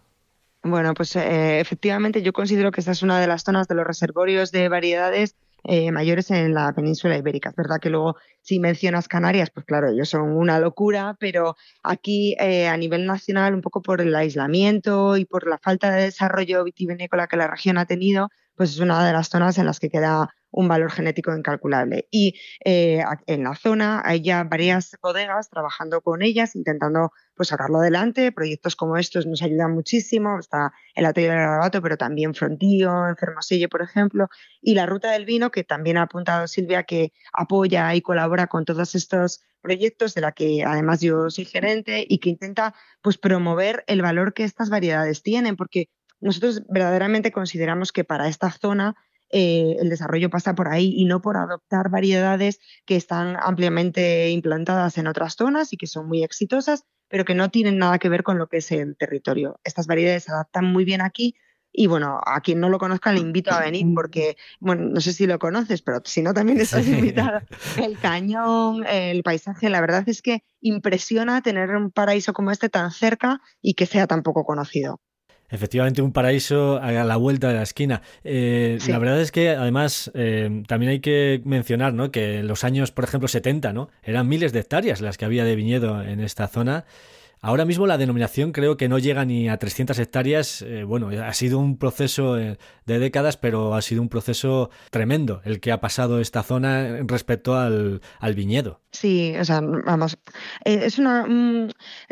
Bueno, 0.62 0.94
pues 0.94 1.16
efectivamente 1.16 2.22
yo 2.22 2.32
considero 2.32 2.72
que 2.72 2.82
esta 2.82 2.92
es 2.92 3.02
una 3.02 3.20
de 3.20 3.26
las 3.26 3.44
zonas 3.44 3.68
de 3.68 3.76
los 3.76 3.88
reservorios 3.88 4.52
de 4.52 4.70
variedades 4.70 5.36
eh, 5.64 5.92
mayores 5.92 6.32
en 6.32 6.54
la 6.54 6.74
península 6.74 7.18
ibérica. 7.18 7.50
Es 7.50 7.56
verdad 7.56 7.80
que 7.82 7.90
luego, 7.90 8.16
si 8.42 8.60
mencionas 8.60 9.08
Canarias, 9.08 9.50
pues 9.52 9.66
claro, 9.66 9.90
ellos 9.90 10.10
son 10.10 10.32
una 10.36 10.60
locura, 10.60 11.16
pero 11.20 11.56
aquí 11.84 12.36
eh, 12.40 12.68
a 12.68 12.78
nivel 12.78 13.06
nacional, 13.06 13.54
un 13.54 13.62
poco 13.62 13.82
por 13.82 14.02
el 14.02 14.16
aislamiento 14.16 15.18
y 15.18 15.26
por 15.26 15.48
la 15.48 15.58
falta 15.58 15.92
de 15.92 16.04
desarrollo 16.04 16.64
vitivinícola 16.64 17.28
que 17.28 17.38
la 17.38 17.48
región 17.48 17.78
ha 17.78 17.86
tenido, 17.86 18.30
pues 18.56 18.72
es 18.72 18.80
una 18.80 19.06
de 19.06 19.14
las 19.14 19.30
zonas 19.30 19.58
en 19.58 19.66
las 19.66 19.80
que 19.80 19.90
queda 19.90 20.30
un 20.52 20.68
valor 20.68 20.92
genético 20.92 21.36
incalculable. 21.36 22.08
Y 22.12 22.40
eh, 22.64 23.04
en 23.28 23.44
la 23.44 23.56
zona 23.56 24.02
hay 24.04 24.22
ya 24.22 24.44
varias 24.44 24.98
bodegas 25.02 25.50
trabajando 25.50 26.02
con 26.02 26.22
ellas, 26.22 26.56
intentando 26.56 27.12
pues, 27.36 27.50
sacarlo 27.50 27.80
adelante. 27.80 28.32
Proyectos 28.32 28.76
como 28.76 28.98
estos 28.98 29.26
nos 29.26 29.42
ayudan 29.42 29.74
muchísimo. 29.74 30.40
Está 30.40 30.74
el 30.96 31.06
Atelier 31.06 31.32
de 31.32 31.38
Garabato, 31.38 31.82
pero 31.82 31.98
también 31.98 32.34
Frontío, 32.34 33.08
Enfermoselle, 33.08 33.70
por 33.70 33.82
ejemplo. 33.82 34.28
Y 34.62 34.76
la 34.76 34.86
Ruta 34.86 35.12
del 35.12 35.26
Vino, 35.26 35.52
que 35.52 35.64
también 35.64 35.98
ha 35.98 36.04
apuntado 36.04 36.48
Silvia, 36.48 36.84
que 36.84 37.14
apoya 37.34 37.94
y 37.96 38.02
colabora 38.02 38.48
con 38.48 38.66
todos 38.66 38.96
estos 38.96 39.42
proyectos, 39.62 40.14
de 40.14 40.22
la 40.22 40.32
que 40.32 40.64
además 40.66 41.02
yo 41.02 41.30
soy 41.30 41.46
gerente, 41.46 42.06
y 42.08 42.20
que 42.20 42.30
intenta 42.30 42.74
pues, 43.02 43.18
promover 43.18 43.84
el 43.88 44.02
valor 44.02 44.34
que 44.34 44.44
estas 44.44 44.70
variedades 44.70 45.22
tienen, 45.22 45.56
porque 45.56 45.90
nosotros 46.22 46.64
verdaderamente 46.68 47.32
consideramos 47.32 47.92
que 47.92 48.04
para 48.04 48.28
esta 48.28 48.52
zona 48.52 48.96
eh, 49.32 49.78
el 49.80 49.90
desarrollo 49.90 50.30
pasa 50.30 50.56
por 50.56 50.68
ahí 50.68 50.94
y 50.96 51.06
no 51.06 51.22
por 51.22 51.38
adoptar 51.38 51.90
variedades 51.90 52.60
que 52.86 52.96
están 52.96 53.38
ampliamente 53.40 54.30
implantadas 54.30 54.98
en 54.98 55.08
otras 55.08 55.36
zonas 55.36 55.74
y 55.74 55.78
que 55.78 55.88
son 55.88 56.08
muy 56.08 56.24
exitosas, 56.24 56.86
pero 57.08 57.26
que 57.26 57.36
no 57.36 57.50
tienen 57.50 57.78
nada 57.78 58.00
que 58.00 58.10
ver 58.10 58.24
con 58.24 58.38
lo 58.38 58.48
que 58.48 58.58
es 58.58 58.72
el 58.72 58.98
territorio. 58.98 59.60
Estas 59.64 59.88
variedades 59.88 60.24
se 60.24 60.32
adaptan 60.32 60.66
muy 60.66 60.86
bien 60.86 61.02
aquí 61.02 61.36
y 61.72 61.88
bueno, 61.88 62.20
a 62.26 62.42
quien 62.42 62.60
no 62.60 62.70
lo 62.70 62.80
conozca 62.80 63.14
le 63.14 63.20
invito 63.20 63.52
a 63.52 63.62
venir 63.62 63.86
porque, 63.94 64.38
bueno, 64.60 64.90
no 64.90 65.02
sé 65.02 65.14
si 65.14 65.28
lo 65.28 65.38
conoces, 65.38 65.82
pero 65.82 66.02
si 66.04 66.22
no 66.22 66.34
también 66.34 66.60
estás 66.60 66.88
invitado. 66.88 67.42
El 67.78 67.98
cañón, 68.00 68.86
el 68.88 69.22
paisaje, 69.24 69.70
la 69.70 69.82
verdad 69.82 70.04
es 70.08 70.22
que 70.22 70.44
impresiona 70.62 71.42
tener 71.42 71.76
un 71.76 71.92
paraíso 71.92 72.34
como 72.34 72.52
este 72.52 72.70
tan 72.70 72.92
cerca 72.92 73.42
y 73.62 73.76
que 73.76 73.86
sea 73.86 74.08
tan 74.08 74.24
poco 74.24 74.46
conocido. 74.46 75.00
Efectivamente, 75.50 76.02
un 76.02 76.12
paraíso 76.12 76.78
a 76.82 76.92
la 76.92 77.16
vuelta 77.16 77.48
de 77.48 77.56
la 77.56 77.64
esquina. 77.64 78.02
Eh, 78.24 78.78
la 78.88 79.00
verdad 79.00 79.20
es 79.20 79.32
que, 79.32 79.50
además, 79.50 80.12
eh, 80.14 80.64
también 80.68 80.92
hay 80.92 81.00
que 81.00 81.42
mencionar 81.44 81.94
¿no? 81.94 82.12
que 82.12 82.40
en 82.40 82.48
los 82.48 82.64
años, 82.64 82.92
por 82.92 83.04
ejemplo, 83.04 83.28
70, 83.28 83.74
¿no? 83.74 83.90
eran 84.04 84.28
miles 84.28 84.54
de 84.54 84.60
hectáreas 84.60 85.02
las 85.02 85.18
que 85.18 85.26
había 85.26 85.44
de 85.46 85.56
viñedo 85.56 86.04
en 86.04 86.20
esta 86.20 86.48
zona. 86.48 86.86
Ahora 87.42 87.64
mismo 87.64 87.88
la 87.88 87.98
denominación 87.98 88.52
creo 88.52 88.76
que 88.76 88.90
no 88.90 89.00
llega 89.00 89.24
ni 89.24 89.48
a 89.48 89.58
300 89.58 89.98
hectáreas. 89.98 90.62
Eh, 90.62 90.84
bueno, 90.84 91.10
ha 91.10 91.34
sido 91.34 91.58
un 91.58 91.78
proceso 91.78 92.38
eh, 92.38 92.58
de 92.86 93.00
décadas, 93.00 93.38
pero 93.38 93.76
ha 93.76 93.82
sido 93.82 94.02
un 94.02 94.10
proceso 94.10 94.72
tremendo 94.92 95.42
el 95.46 95.62
que 95.62 95.72
ha 95.72 95.80
pasado 95.80 96.20
esta 96.20 96.44
zona 96.44 97.00
respecto 97.04 97.56
al, 97.56 98.02
viñedo. 98.36 98.82
Sí, 98.92 99.36
o 99.40 99.46
sea, 99.46 99.62
vamos, 99.62 100.18
eh, 100.66 100.82
es 100.84 101.00
una 101.00 101.26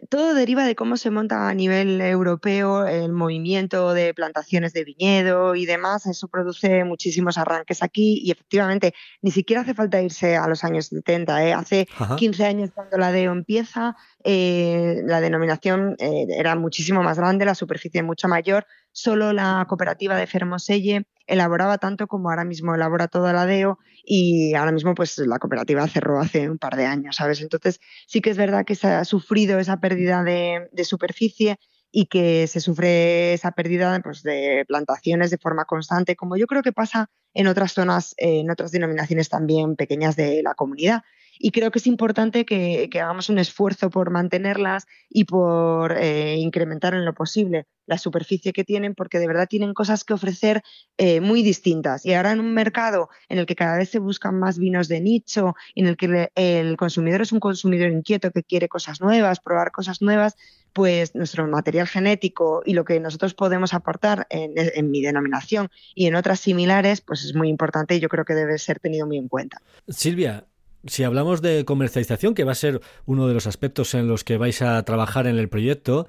todo 0.10 0.34
deriva 0.34 0.66
de 0.66 0.76
cómo 0.76 0.96
se 0.96 1.10
monta 1.10 1.50
a 1.50 1.54
nivel 1.54 2.00
europeo 2.00 2.86
el 2.86 3.12
movimiento 3.12 3.94
de 3.94 4.14
plantaciones 4.14 4.72
de 4.72 4.86
viñedo 4.86 5.56
y 5.56 5.66
demás. 5.66 6.06
Eso 6.06 6.30
produce 6.30 6.86
muchísimos 6.86 7.38
arranques 7.38 7.84
aquí 7.84 8.22
y 8.24 8.32
efectivamente 8.32 8.94
ni 9.22 9.32
siquiera 9.32 9.64
hace 9.64 9.74
falta 9.74 10.02
irse 10.02 10.38
a 10.38 10.48
los 10.48 10.64
años 10.64 10.86
70. 10.88 11.58
Hace 11.58 11.88
15 12.18 12.46
años 12.46 12.70
cuando 12.74 12.98
la 12.98 13.12
DEO 13.12 13.34
empieza, 13.34 13.96
la 14.28 15.22
denominación 15.22 15.96
era 16.00 16.56
muchísimo 16.56 17.02
más 17.02 17.18
grande, 17.18 17.46
la 17.46 17.56
superficie 17.56 18.04
mucho 18.04 18.28
mayor 18.28 18.66
solo 18.98 19.32
la 19.32 19.64
cooperativa 19.70 20.16
de 20.16 20.26
Fermoselle 20.26 21.06
elaboraba 21.28 21.78
tanto 21.78 22.08
como 22.08 22.30
ahora 22.32 22.46
mismo 22.46 22.74
elabora 22.74 23.08
todo 23.08 23.30
el 23.30 23.38
ADEO 23.38 23.78
y 24.04 24.56
ahora 24.56 24.72
mismo 24.72 24.96
pues 24.96 25.20
la 25.20 25.38
cooperativa 25.38 25.88
cerró 25.88 26.20
hace 26.20 26.50
un 26.50 26.58
par 26.58 26.76
de 26.76 26.88
años, 26.88 27.18
¿sabes? 27.18 27.42
Entonces 27.42 27.80
sí 28.08 28.22
que 28.22 28.32
es 28.32 28.38
verdad 28.38 28.66
que 28.66 28.74
se 28.74 28.88
ha 28.88 29.06
sufrido 29.06 29.60
esa 29.60 29.80
pérdida 29.80 30.24
de, 30.24 30.68
superficie 30.84 31.60
y 31.92 32.08
que 32.08 32.48
se 32.48 32.60
sufre 32.60 33.34
esa 33.34 33.52
pérdida 33.52 34.00
pues, 34.04 34.24
de 34.24 34.66
plantaciones 34.68 35.30
de 35.30 35.38
forma 35.38 35.66
constante, 35.66 36.16
como 36.16 36.36
yo 36.36 36.48
creo 36.48 36.64
que 36.64 36.74
pasa 36.74 37.12
en 37.36 37.46
otras 37.46 37.74
zonas, 37.74 38.16
en 38.18 38.50
otras 38.50 38.72
denominaciones 38.72 39.30
también 39.30 39.76
pequeñas 39.76 40.16
de 40.16 40.42
la 40.42 40.56
comunidad 40.56 41.04
y 41.40 41.52
creo 41.52 41.72
que 41.72 41.80
es 41.80 41.88
importante 41.88 42.46
que, 42.46 42.90
hagamos 42.94 43.30
un 43.30 43.40
esfuerzo 43.40 43.90
por 43.90 44.10
mantenerlas 44.10 44.86
y 45.10 45.26
por 45.26 45.96
eh, 45.98 46.36
incrementar 46.38 46.94
en 46.94 47.06
lo 47.06 47.14
posible 47.14 47.68
la 47.88 47.98
superficie 47.98 48.54
que 48.54 48.64
tienen 48.64 48.94
porque 48.94 49.18
de 49.18 49.28
verdad 49.28 49.48
tienen 49.48 49.74
cosas 49.74 50.04
que 50.04 50.14
ofrecer 50.14 50.62
eh, 50.98 51.22
muy 51.22 51.42
distintas. 51.42 52.06
Y 52.06 52.14
ahora 52.14 52.34
en 52.34 52.40
un 52.40 52.54
mercado 52.54 53.10
en 53.30 53.40
el 53.40 53.46
que 53.46 53.56
cada 53.56 53.78
vez 53.78 53.90
se 53.90 54.00
buscan 54.00 54.38
más 54.38 54.60
vinos 54.60 54.88
de 54.88 55.00
nicho, 55.00 55.56
en 55.74 55.88
el 55.88 55.98
que 55.98 56.30
el 56.36 56.78
consumidor 56.78 57.22
es 57.22 57.32
un 57.32 57.40
consumidor 57.40 57.92
inquieto 57.92 58.32
que 58.32 58.44
quiere 58.44 58.68
cosas 58.68 59.02
nuevas, 59.02 59.40
probar 59.40 59.72
cosas 59.72 60.02
nuevas, 60.02 60.36
pues 60.74 61.16
nuestro 61.16 61.48
material 61.48 61.88
genético 61.88 62.62
y 62.66 62.74
lo 62.74 62.84
que 62.84 63.00
nosotros 63.00 63.34
podemos 63.34 63.74
aportar 63.74 64.28
en, 64.30 64.52
en 64.56 64.92
mi 64.92 65.02
denominación 65.02 65.70
y 65.96 66.08
en 66.08 66.16
otras 66.16 66.42
similares, 66.42 67.02
pues 67.02 67.24
es 67.24 67.34
muy 67.34 67.50
importante 67.50 67.96
y 67.96 68.00
yo 68.00 68.10
creo 68.10 68.26
que 68.26 68.36
debe 68.36 68.60
ser 68.60 68.80
tenido 68.80 69.08
muy 69.08 69.18
en 69.18 69.30
cuenta. 69.30 69.62
Silvia, 69.88 70.46
si 70.86 71.04
hablamos 71.04 71.42
de 71.42 71.66
comercialización, 71.66 72.34
que 72.34 72.44
va 72.44 72.52
a 72.52 72.56
ser 72.56 72.82
uno 73.06 73.28
de 73.28 73.34
los 73.34 73.48
aspectos 73.48 73.94
en 73.94 74.08
los 74.08 74.24
que 74.24 74.38
vais 74.38 74.62
a 74.62 74.84
trabajar 74.84 75.28
en 75.28 75.38
el 75.38 75.50
proyecto, 75.50 76.08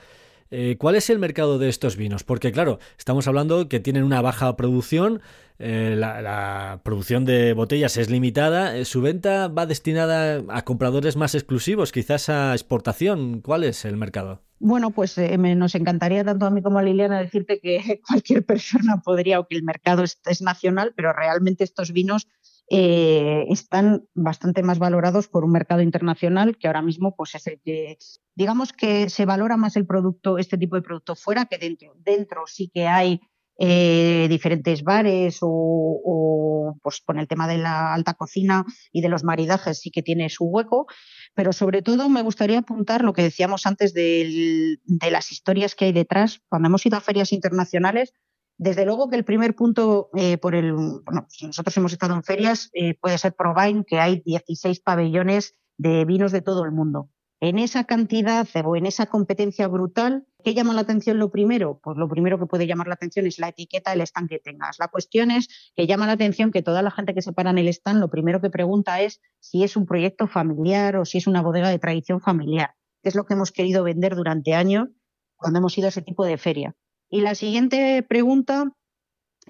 eh, 0.50 0.76
¿cuál 0.78 0.96
es 0.96 1.10
el 1.10 1.18
mercado 1.18 1.58
de 1.58 1.68
estos 1.68 1.96
vinos? 1.96 2.24
Porque 2.24 2.52
claro, 2.52 2.78
estamos 2.96 3.28
hablando 3.28 3.68
que 3.68 3.80
tienen 3.80 4.04
una 4.04 4.22
baja 4.22 4.56
producción, 4.56 5.20
eh, 5.58 5.94
la, 5.96 6.80
producción 6.84 7.24
de 7.24 7.52
botellas 7.52 7.96
es 7.96 8.08
limitada, 8.08 8.76
eh, 8.76 8.84
su 8.84 9.02
venta 9.02 9.48
va 9.48 9.66
destinada 9.66 10.42
a 10.48 10.64
compradores 10.64 11.16
más 11.16 11.34
exclusivos, 11.34 11.92
quizás 11.92 12.28
a 12.28 12.52
exportación. 12.52 13.40
¿Cuál 13.42 13.64
es 13.64 13.84
el 13.84 13.96
mercado? 13.96 14.42
Bueno, 14.60 14.90
pues 14.90 15.16
nos 15.18 15.74
encantaría 15.74 16.24
tanto 16.24 16.46
a 16.46 16.50
mí 16.50 16.62
como 16.62 16.78
a 16.78 16.82
Liliana 16.82 17.20
decirte 17.20 17.60
que 17.60 18.00
cualquier 18.08 18.44
persona 18.44 19.02
podría 19.04 19.40
o 19.40 19.46
que 19.46 19.56
el 19.56 19.62
mercado 19.62 20.02
es 20.02 20.42
nacional, 20.42 20.94
pero 20.96 21.12
realmente 21.12 21.62
estos 21.62 21.92
vinos 21.92 22.26
eh, 22.70 23.46
están 23.48 24.06
bastante 24.14 24.62
más 24.62 24.78
valorados 24.78 25.28
por 25.28 25.44
un 25.44 25.52
mercado 25.52 25.80
internacional 25.80 26.58
que 26.58 26.66
ahora 26.66 26.82
mismo 26.82 27.14
pues 27.16 27.34
es 27.34 28.20
digamos 28.34 28.72
que 28.74 29.08
se 29.08 29.24
valora 29.24 29.56
más 29.56 29.76
el 29.76 29.86
producto 29.86 30.36
este 30.36 30.58
tipo 30.58 30.76
de 30.76 30.82
producto 30.82 31.16
fuera 31.16 31.46
que 31.46 31.58
dentro. 31.58 31.94
Dentro 31.96 32.46
sí 32.46 32.70
que 32.72 32.86
hay 32.86 33.20
eh, 33.58 34.26
diferentes 34.28 34.82
bares 34.84 35.38
o, 35.40 36.76
pues 36.82 37.00
con 37.00 37.18
el 37.18 37.26
tema 37.26 37.48
de 37.48 37.58
la 37.58 37.94
alta 37.94 38.14
cocina 38.14 38.64
y 38.92 39.00
de 39.00 39.08
los 39.08 39.24
maridajes 39.24 39.80
sí 39.80 39.90
que 39.90 40.02
tiene 40.02 40.28
su 40.28 40.44
hueco 40.44 40.86
pero 41.34 41.52
sobre 41.52 41.82
todo 41.82 42.08
me 42.08 42.22
gustaría 42.22 42.58
apuntar 42.58 43.02
lo 43.02 43.12
que 43.14 43.22
decíamos 43.22 43.66
antes 43.66 43.94
de 43.94 44.78
las 45.10 45.32
historias 45.32 45.74
que 45.74 45.86
hay 45.86 45.92
detrás. 45.92 46.40
Cuando 46.48 46.68
hemos 46.68 46.84
ido 46.84 46.96
a 46.96 47.00
ferias 47.00 47.32
internacionales 47.32 48.12
desde 48.58 48.84
luego 48.84 49.08
que 49.08 49.16
el 49.16 49.24
primer 49.24 49.54
punto 49.54 50.10
eh, 50.14 50.36
por 50.36 50.54
el, 50.54 50.72
bueno, 50.72 51.26
nosotros 51.42 51.76
hemos 51.76 51.92
estado 51.92 52.14
en 52.14 52.24
ferias, 52.24 52.70
eh, 52.74 52.94
puede 52.94 53.16
ser 53.16 53.34
Provine, 53.34 53.84
que 53.84 54.00
hay 54.00 54.20
16 54.24 54.80
pabellones 54.80 55.54
de 55.76 56.04
vinos 56.04 56.32
de 56.32 56.42
todo 56.42 56.64
el 56.64 56.72
mundo. 56.72 57.08
En 57.40 57.60
esa 57.60 57.84
cantidad 57.84 58.48
o 58.64 58.74
en 58.74 58.84
esa 58.84 59.06
competencia 59.06 59.68
brutal, 59.68 60.26
¿qué 60.42 60.54
llama 60.54 60.74
la 60.74 60.80
atención 60.80 61.20
lo 61.20 61.30
primero? 61.30 61.78
Pues 61.80 61.96
lo 61.96 62.08
primero 62.08 62.36
que 62.40 62.46
puede 62.46 62.66
llamar 62.66 62.88
la 62.88 62.94
atención 62.94 63.28
es 63.28 63.38
la 63.38 63.50
etiqueta 63.50 63.92
del 63.92 64.00
stand 64.00 64.28
que 64.28 64.40
tengas. 64.40 64.80
La 64.80 64.88
cuestión 64.88 65.30
es 65.30 65.72
que 65.76 65.86
llama 65.86 66.08
la 66.08 66.14
atención 66.14 66.50
que 66.50 66.62
toda 66.62 66.82
la 66.82 66.90
gente 66.90 67.14
que 67.14 67.22
se 67.22 67.32
para 67.32 67.50
en 67.50 67.58
el 67.58 67.68
stand 67.68 68.00
lo 68.00 68.10
primero 68.10 68.40
que 68.40 68.50
pregunta 68.50 69.00
es 69.02 69.20
si 69.38 69.62
es 69.62 69.76
un 69.76 69.86
proyecto 69.86 70.26
familiar 70.26 70.96
o 70.96 71.04
si 71.04 71.18
es 71.18 71.28
una 71.28 71.42
bodega 71.42 71.68
de 71.68 71.78
tradición 71.78 72.20
familiar, 72.20 72.74
que 73.04 73.08
es 73.08 73.14
lo 73.14 73.24
que 73.24 73.34
hemos 73.34 73.52
querido 73.52 73.84
vender 73.84 74.16
durante 74.16 74.54
años 74.54 74.88
cuando 75.36 75.60
hemos 75.60 75.78
ido 75.78 75.86
a 75.86 75.90
ese 75.90 76.02
tipo 76.02 76.24
de 76.24 76.38
feria. 76.38 76.74
Y 77.10 77.20
la 77.20 77.34
siguiente 77.34 78.02
pregunta 78.02 78.72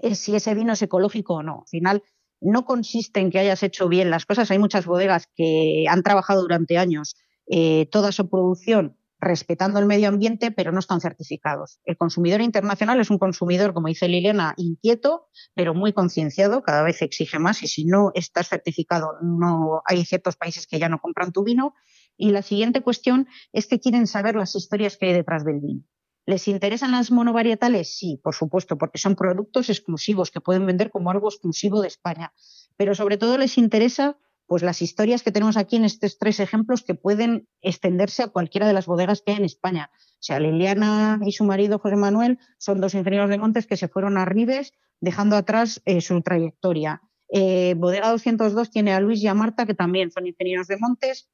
es 0.01 0.18
si 0.18 0.35
ese 0.35 0.55
vino 0.55 0.73
es 0.73 0.83
ecológico 0.83 1.35
o 1.35 1.42
no. 1.42 1.61
Al 1.62 1.68
final, 1.68 2.03
no 2.40 2.64
consiste 2.64 3.21
en 3.21 3.31
que 3.31 3.38
hayas 3.38 3.62
hecho 3.62 3.88
bien 3.88 4.11
las 4.11 4.27
cosas. 4.27 4.51
Hay 4.51 4.59
muchas 4.59 4.87
bodegas 4.87 5.29
que 5.35 5.87
han 5.88 6.03
trabajado 6.03 6.42
durante 6.42 6.79
años 6.79 7.16
eh, 7.51 7.88
toda 7.90 8.12
su 8.12 8.29
producción 8.29 8.97
respetando 9.21 9.81
el 9.81 9.87
medio 9.87 10.09
ambiente, 10.09 10.53
pero 10.53 10.71
no 10.71 10.79
están 10.79 11.01
certificados. 11.01 11.81
El 11.85 11.97
consumidor 11.97 12.40
internacional 12.40 13.01
es 13.01 13.11
un 13.11 13.18
consumidor, 13.18 13.75
como 13.75 13.88
dice 13.88 14.07
Liliana, 14.07 14.55
inquieto, 14.57 15.27
pero 15.55 15.75
muy 15.75 15.92
concienciado, 15.92 16.62
cada 16.62 16.85
vez 16.85 17.03
exige 17.03 17.40
más 17.40 17.62
y 17.64 17.66
si 17.66 17.85
no 17.85 18.12
estás 18.14 18.49
certificado, 18.49 19.14
no 19.21 19.83
hay 19.87 20.05
ciertos 20.05 20.37
países 20.37 20.68
que 20.68 20.79
ya 20.79 20.88
no 20.88 21.01
compran 21.01 21.33
tu 21.33 21.42
vino. 21.42 21.75
Y 22.16 22.31
la 22.31 22.42
siguiente 22.42 22.81
cuestión 22.81 23.27
es 23.53 23.66
que 23.66 23.81
quieren 23.81 24.07
saber 24.07 24.37
las 24.37 24.55
historias 24.55 24.97
que 24.97 25.07
hay 25.07 25.12
detrás 25.14 25.44
del 25.44 25.61
vino. 25.61 25.83
¿Les 26.28 26.46
interesan 26.46 26.92
las 26.92 27.10
monovarietales? 27.10 27.96
Sí, 27.96 28.20
por 28.22 28.34
supuesto, 28.34 28.76
porque 28.76 28.98
son 28.98 29.16
productos 29.16 29.70
exclusivos 29.70 30.30
que 30.30 30.42
pueden 30.42 30.66
vender 30.66 30.90
como 30.90 31.10
algo 31.10 31.30
exclusivo 31.30 31.80
de 31.80 31.88
España. 31.88 32.34
Pero 32.76 32.94
sobre 32.94 33.16
todo 33.16 33.38
les 33.38 33.56
interesa 33.56 34.18
pues 34.46 34.62
las 34.62 34.82
historias 34.82 35.22
que 35.22 35.32
tenemos 35.32 35.56
aquí 35.56 35.76
en 35.76 35.86
estos 35.86 36.18
tres 36.18 36.38
ejemplos 36.40 36.82
que 36.82 36.94
pueden 36.94 37.48
extenderse 37.62 38.22
a 38.22 38.28
cualquiera 38.28 38.66
de 38.66 38.74
las 38.74 38.84
bodegas 38.84 39.22
que 39.22 39.32
hay 39.32 39.38
en 39.38 39.46
España. 39.46 39.90
O 39.94 40.20
sea, 40.20 40.38
Liliana 40.38 41.18
y 41.24 41.32
su 41.32 41.44
marido 41.44 41.78
José 41.78 41.96
Manuel 41.96 42.38
son 42.58 42.82
dos 42.82 42.92
ingenieros 42.92 43.30
de 43.30 43.38
montes 43.38 43.66
que 43.66 43.78
se 43.78 43.88
fueron 43.88 44.18
a 44.18 44.26
Ribes 44.26 44.74
dejando 45.00 45.34
atrás 45.34 45.80
eh, 45.86 46.02
su 46.02 46.20
trayectoria. 46.20 47.00
Eh, 47.32 47.72
Bodega 47.78 48.10
202 48.10 48.70
tiene 48.70 48.92
a 48.92 49.00
Luis 49.00 49.22
y 49.22 49.28
a 49.28 49.34
Marta, 49.34 49.64
que 49.64 49.72
también 49.72 50.10
son 50.10 50.26
ingenieros 50.26 50.66
de 50.66 50.76
montes, 50.76 51.30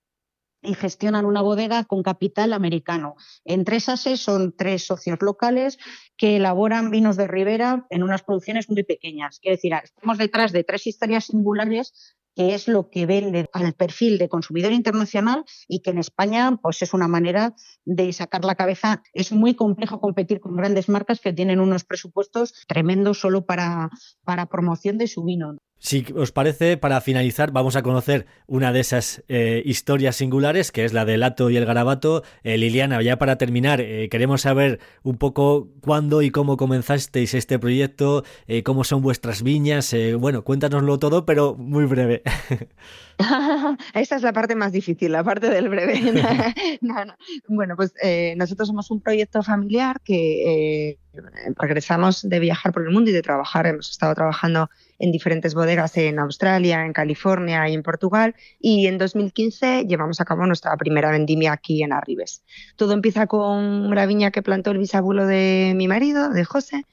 y 0.64 0.74
gestionan 0.74 1.27
una 1.27 1.42
bodega 1.42 1.85
con 1.85 2.03
capital 2.03 2.53
americano. 2.53 3.16
Entre 3.44 3.77
esas 3.77 4.00
son 4.00 4.55
tres 4.57 4.87
socios 4.87 5.18
locales 5.20 5.79
que 6.16 6.37
elaboran 6.37 6.90
vinos 6.90 7.16
de 7.16 7.27
Ribera 7.27 7.87
en 7.90 8.03
unas 8.03 8.22
producciones 8.22 8.68
muy 8.68 8.83
pequeñas. 8.83 9.38
Quiero 9.40 9.57
decir, 9.57 9.72
estamos 9.74 10.18
detrás 10.18 10.53
de 10.53 10.64
tres 10.64 10.87
historias 10.87 11.27
singulares 11.27 12.16
que 12.35 12.55
es 12.55 12.68
lo 12.68 12.90
que 12.90 13.07
vende 13.07 13.48
al 13.53 13.74
perfil 13.74 14.18
de 14.18 14.29
consumidor 14.29 14.72
internacional 14.72 15.44
y 15.68 15.81
que 15.81 15.90
en 15.90 15.98
España 15.98 16.59
pues 16.61 16.83
es 16.83 16.92
una 16.92 17.09
manera 17.09 17.55
de 17.85 18.12
sacar 18.12 18.44
la 18.44 18.57
cabeza. 18.57 19.03
Es 19.12 19.33
muy 19.33 19.55
complejo 19.55 20.00
competir 20.00 20.40
con 20.40 20.57
grandes 20.57 20.88
marcas 20.88 21.20
que 21.20 21.33
tienen 21.33 21.61
unos 21.61 21.85
presupuestos 21.85 22.55
tremendos 22.66 23.20
solo 23.20 23.46
para, 23.46 23.90
para 24.24 24.46
promoción 24.46 24.98
de 24.98 25.07
su 25.07 25.24
vino. 25.24 25.57
Si 25.85 26.07
os 26.16 26.33
parece, 26.33 26.79
para 26.79 27.03
finalizar, 27.03 27.53
vamos 27.53 27.77
a 27.77 27.83
conocer 27.83 28.25
una 28.47 28.73
de 28.73 28.81
esas 28.81 29.23
eh, 29.29 29.62
historias 29.66 30.16
singulares, 30.16 30.73
que 30.73 30.87
es 30.87 30.94
la 30.94 31.05
del 31.05 31.20
Lato 31.20 31.51
y 31.51 31.59
el 31.59 31.66
Garabato. 31.66 32.23
Eh, 32.42 32.57
Liliana, 32.57 33.03
ya 33.03 33.18
para 33.18 33.37
terminar, 33.37 33.83
eh, 33.83 34.09
queremos 34.09 34.40
saber 34.40 34.81
un 35.03 35.18
poco 35.18 35.68
cuándo 35.83 36.23
y 36.23 36.31
cómo 36.31 36.57
comenzasteis 36.57 37.35
este 37.35 37.59
proyecto, 37.59 38.25
cómo 38.64 38.83
son 38.85 39.03
vuestras 39.03 39.42
viñas. 39.42 39.94
bueno, 40.18 40.42
cuéntanoslo 40.42 40.99
todo, 40.99 41.27
pero 41.27 41.55
muy 41.55 41.85
breve. 41.85 42.23
Esta 43.94 44.16
es 44.16 44.23
la 44.23 44.33
parte 44.33 44.55
más 44.55 44.73
difícil, 44.73 45.12
la 45.12 45.23
parte 45.23 45.51
del 45.51 45.68
breve. 45.68 46.01
Bueno, 47.47 47.77
pues 47.77 47.92
nosotros 48.38 48.68
somos 48.68 48.90
un 48.90 49.03
proyecto 49.03 49.42
familiar 49.42 50.01
que 50.01 50.97
regresamos 51.57 52.27
de 52.27 52.38
viajar 52.38 52.73
por 52.73 52.85
el 52.87 52.90
mundo 52.90 53.11
y 53.11 53.12
de 53.12 53.20
trabajar. 53.20 53.66
Hemos 53.66 53.90
estado 53.90 54.14
trabajando 54.14 54.70
en 54.98 55.12
diferentes 55.12 55.54
bodegas 55.54 55.96
en 55.96 56.18
Australia, 56.18 56.85
en 56.85 56.92
California 56.92 57.68
y 57.68 57.74
en 57.74 57.83
Portugal. 57.83 58.35
Y 58.59 58.87
en 58.87 58.98
2015 58.98 59.87
llevamos 59.87 60.20
a 60.20 60.24
cabo 60.24 60.46
nuestra 60.46 60.76
primera 60.76 61.11
vendimia 61.11 61.52
aquí 61.52 61.83
en 61.83 61.92
Arribes. 61.92 62.42
Todo 62.76 62.92
empieza 62.92 63.26
con 63.26 63.87
una 63.87 64.07
viña 64.07 64.30
que 64.30 64.42
plantó 64.42 64.70
el 64.70 64.78
bisabuelo 64.78 65.26
de 65.26 65.72
mi 65.76 65.88
marido, 65.88 66.30
de 66.30 66.44
José, 66.44 66.85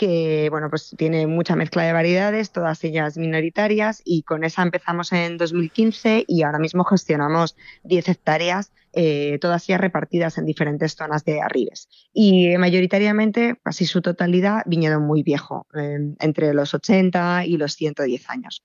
que 0.00 0.48
bueno, 0.48 0.70
pues 0.70 0.94
tiene 0.96 1.26
mucha 1.26 1.56
mezcla 1.56 1.82
de 1.82 1.92
variedades, 1.92 2.52
todas 2.52 2.82
ellas 2.84 3.18
minoritarias, 3.18 4.00
y 4.02 4.22
con 4.22 4.44
esa 4.44 4.62
empezamos 4.62 5.12
en 5.12 5.36
2015 5.36 6.24
y 6.26 6.42
ahora 6.42 6.58
mismo 6.58 6.84
gestionamos 6.84 7.54
10 7.84 8.08
hectáreas, 8.08 8.72
eh, 8.94 9.36
todas 9.42 9.68
ellas 9.68 9.82
repartidas 9.82 10.38
en 10.38 10.46
diferentes 10.46 10.94
zonas 10.94 11.26
de 11.26 11.42
Arribes. 11.42 11.90
Y 12.14 12.56
mayoritariamente, 12.56 13.60
casi 13.62 13.84
su 13.84 14.00
totalidad, 14.00 14.62
viñedo 14.64 15.00
muy 15.00 15.22
viejo, 15.22 15.66
entre 15.74 16.54
los 16.54 16.72
80 16.72 17.44
y 17.44 17.58
los 17.58 17.74
110 17.74 18.30
años. 18.30 18.62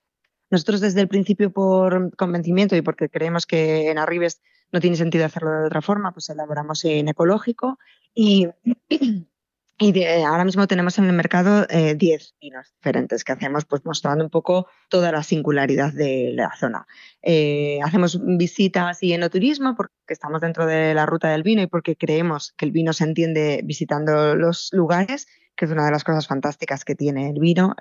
Nosotros 0.49 0.79
desde 0.79 1.01
el 1.01 1.09
principio 1.09 1.51
por 1.51 2.15
convencimiento 2.15 2.77
y 2.77 2.81
porque 2.81 3.09
creemos 3.09 3.45
que 3.45 3.91
en 3.91 3.97
Arribes 3.97 4.39
no 4.71 4.79
tiene 4.79 4.95
sentido 4.95 5.25
hacerlo 5.25 5.51
de 5.51 5.65
otra 5.65 5.81
forma, 5.81 6.13
pues 6.13 6.29
elaboramos 6.29 6.85
en 6.85 7.09
ecológico 7.09 7.77
y 8.13 8.47
Y 9.77 10.05
ahora 10.05 10.45
mismo 10.45 10.67
tenemos 10.67 10.97
en 10.99 11.05
el 11.05 11.11
mercado 11.11 11.65
10 11.67 11.69
eh, 11.69 12.33
vinos 12.39 12.73
diferentes 12.77 13.25
que 13.25 13.33
hacemos, 13.33 13.65
pues 13.65 13.83
mostrando 13.83 14.23
un 14.23 14.29
poco 14.29 14.67
toda 14.87 15.11
la 15.11 15.21
singularidad 15.21 15.91
de 15.91 16.31
la 16.33 16.55
zona. 16.57 16.87
Eh, 17.21 17.79
hacemos 17.83 18.17
visitas 18.23 19.03
y 19.03 19.11
enoturismo 19.11 19.75
porque 19.75 19.93
estamos 20.07 20.39
dentro 20.39 20.65
de 20.65 20.93
la 20.93 21.05
ruta 21.05 21.29
del 21.29 21.43
vino 21.43 21.61
y 21.61 21.67
porque 21.67 21.97
creemos 21.97 22.53
que 22.55 22.63
el 22.63 22.71
vino 22.71 22.93
se 22.93 23.03
entiende 23.03 23.61
visitando 23.65 24.35
los 24.35 24.69
lugares, 24.71 25.27
que 25.57 25.65
es 25.65 25.71
una 25.71 25.85
de 25.85 25.91
las 25.91 26.05
cosas 26.05 26.25
fantásticas 26.25 26.85
que 26.85 26.95
tiene 26.95 27.29
el 27.29 27.39
vino, 27.39 27.75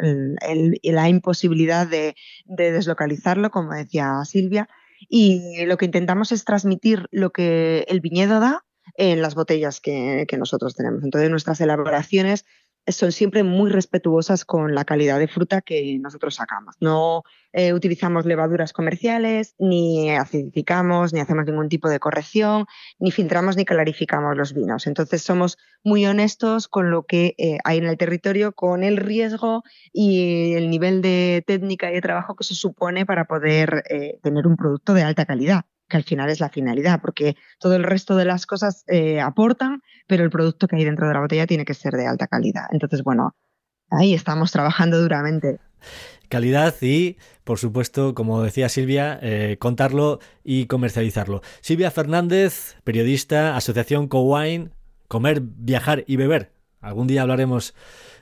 la 0.82 1.08
imposibilidad 1.08 1.86
de 1.86 2.16
deslocalizarlo, 2.44 3.50
como 3.50 3.72
decía 3.72 4.24
Silvia. 4.24 4.68
Y 5.08 5.64
lo 5.66 5.76
que 5.76 5.84
intentamos 5.84 6.32
es 6.32 6.44
transmitir 6.44 7.06
lo 7.12 7.30
que 7.30 7.84
el 7.88 8.00
viñedo 8.00 8.40
da 8.40 8.64
en 8.94 9.22
las 9.22 9.34
botellas 9.34 9.80
que, 9.80 10.26
nosotros 10.38 10.74
tenemos. 10.74 11.04
Entonces, 11.04 11.30
nuestras 11.30 11.60
elaboraciones 11.60 12.44
son 12.86 13.12
siempre 13.12 13.42
muy 13.44 13.70
respetuosas 13.70 14.44
con 14.44 14.74
la 14.74 14.84
calidad 14.84 15.18
de 15.18 15.28
fruta 15.28 15.62
que 15.62 15.98
nosotros 16.00 16.34
sacamos. 16.34 16.76
No 16.80 17.22
eh, 17.52 17.72
utilizamos 17.72 18.26
levaduras 18.26 18.72
comerciales, 18.72 19.54
ni 19.58 20.10
acidificamos, 20.10 21.12
ni 21.12 21.20
hacemos 21.20 21.46
ningún 21.46 21.68
tipo 21.68 21.88
de 21.88 21.98
corrección, 21.98 22.66
ni 22.98 23.10
filtramos 23.10 23.56
ni 23.56 23.64
clarificamos 23.64 24.36
los 24.36 24.52
vinos. 24.52 24.86
Entonces 24.86 25.22
somos 25.22 25.56
muy 25.82 26.04
honestos 26.04 26.68
con 26.68 26.90
lo 26.90 27.04
que 27.04 27.34
eh, 27.38 27.58
hay 27.64 27.78
en 27.78 27.86
el 27.86 27.96
territorio, 27.96 28.52
con 28.52 28.82
el 28.82 28.98
riesgo 28.98 29.62
y 29.92 30.52
el 30.54 30.68
nivel 30.68 31.00
de 31.00 31.42
técnica 31.46 31.90
y 31.90 31.94
de 31.94 32.02
trabajo 32.02 32.36
que 32.36 32.44
se 32.44 32.54
supone 32.54 33.06
para 33.06 33.24
poder 33.24 33.84
eh, 33.88 34.18
tener 34.22 34.46
un 34.46 34.56
producto 34.56 34.92
de 34.92 35.04
alta 35.04 35.24
calidad 35.24 35.64
que 35.88 35.96
al 35.96 36.04
final 36.04 36.30
es 36.30 36.40
la 36.40 36.48
finalidad, 36.48 37.00
porque 37.00 37.36
todo 37.58 37.76
el 37.76 37.84
resto 37.84 38.16
de 38.16 38.24
las 38.24 38.46
cosas 38.46 38.84
eh, 38.88 39.20
aportan, 39.20 39.82
pero 40.06 40.24
el 40.24 40.30
producto 40.30 40.66
que 40.66 40.76
hay 40.76 40.84
dentro 40.84 41.06
de 41.08 41.14
la 41.14 41.20
botella 41.20 41.46
tiene 41.46 41.64
que 41.64 41.74
ser 41.74 41.94
de 41.94 42.06
alta 42.06 42.26
calidad. 42.26 42.66
Entonces, 42.70 43.02
bueno, 43.02 43.34
ahí 43.90 44.14
estamos 44.14 44.50
trabajando 44.52 45.00
duramente. 45.00 45.60
Calidad 46.28 46.74
y, 46.80 47.18
por 47.44 47.58
supuesto, 47.58 48.14
como 48.14 48.42
decía 48.42 48.68
Silvia, 48.68 49.18
eh, 49.22 49.56
contarlo 49.60 50.20
y 50.42 50.66
comercializarlo. 50.66 51.42
Silvia 51.60 51.90
Fernández, 51.90 52.76
periodista, 52.82 53.56
Asociación 53.56 54.08
Cowine, 54.08 54.70
Comer, 55.08 55.40
Viajar 55.42 56.04
y 56.06 56.16
Beber. 56.16 56.50
Algún 56.80 57.06
día 57.06 57.22
hablaremos 57.22 57.74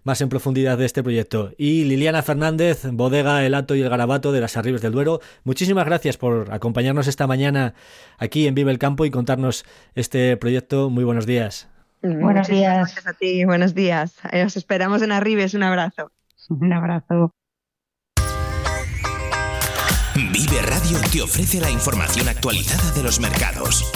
más 0.05 0.21
en 0.21 0.29
profundidad 0.29 0.79
de 0.79 0.85
este 0.85 1.03
proyecto. 1.03 1.53
Y 1.59 1.85
Liliana 1.85 2.23
Fernández, 2.23 2.87
Bodega, 2.93 3.45
El 3.45 3.55
Ato 3.55 3.75
y 3.75 3.83
el 3.83 3.88
Garabato 3.88 4.33
de 4.33 4.41
las 4.41 4.57
Arribes 4.57 4.83
del 4.83 4.93
Duero, 4.93 5.21
muchísimas 5.45 5.85
gracias 5.85 6.17
por 6.17 6.53
acompañarnos 6.53 7.07
esta 7.07 7.27
mañana 7.27 7.75
aquí 8.19 8.47
en 8.47 8.55
Vive 8.55 8.71
el 8.71 8.79
Campo 8.79 9.05
y 9.05 9.11
contarnos 9.11 9.65
este 9.95 10.37
proyecto. 10.37 10.91
Muy 10.91 11.05
buenos 11.05 11.27
días. 11.27 11.69
Buenos 12.03 12.49
días. 12.49 12.77
Gracias 12.77 13.07
a 13.07 13.12
ti, 13.12 13.45
buenos 13.45 13.75
días. 13.75 14.17
Os 14.45 14.57
esperamos 14.57 15.03
en 15.03 15.12
Arribes. 15.12 15.55
Un 15.55 15.62
abrazo. 15.62 16.11
Un 16.49 16.73
abrazo. 16.73 17.33
Vive 20.15 20.61
Radio 20.62 20.99
te 21.11 21.23
ofrece 21.23 21.61
la 21.61 21.71
información 21.71 22.29
actualizada 22.29 22.91
de 22.93 23.03
los 23.03 23.21
mercados. 23.21 23.91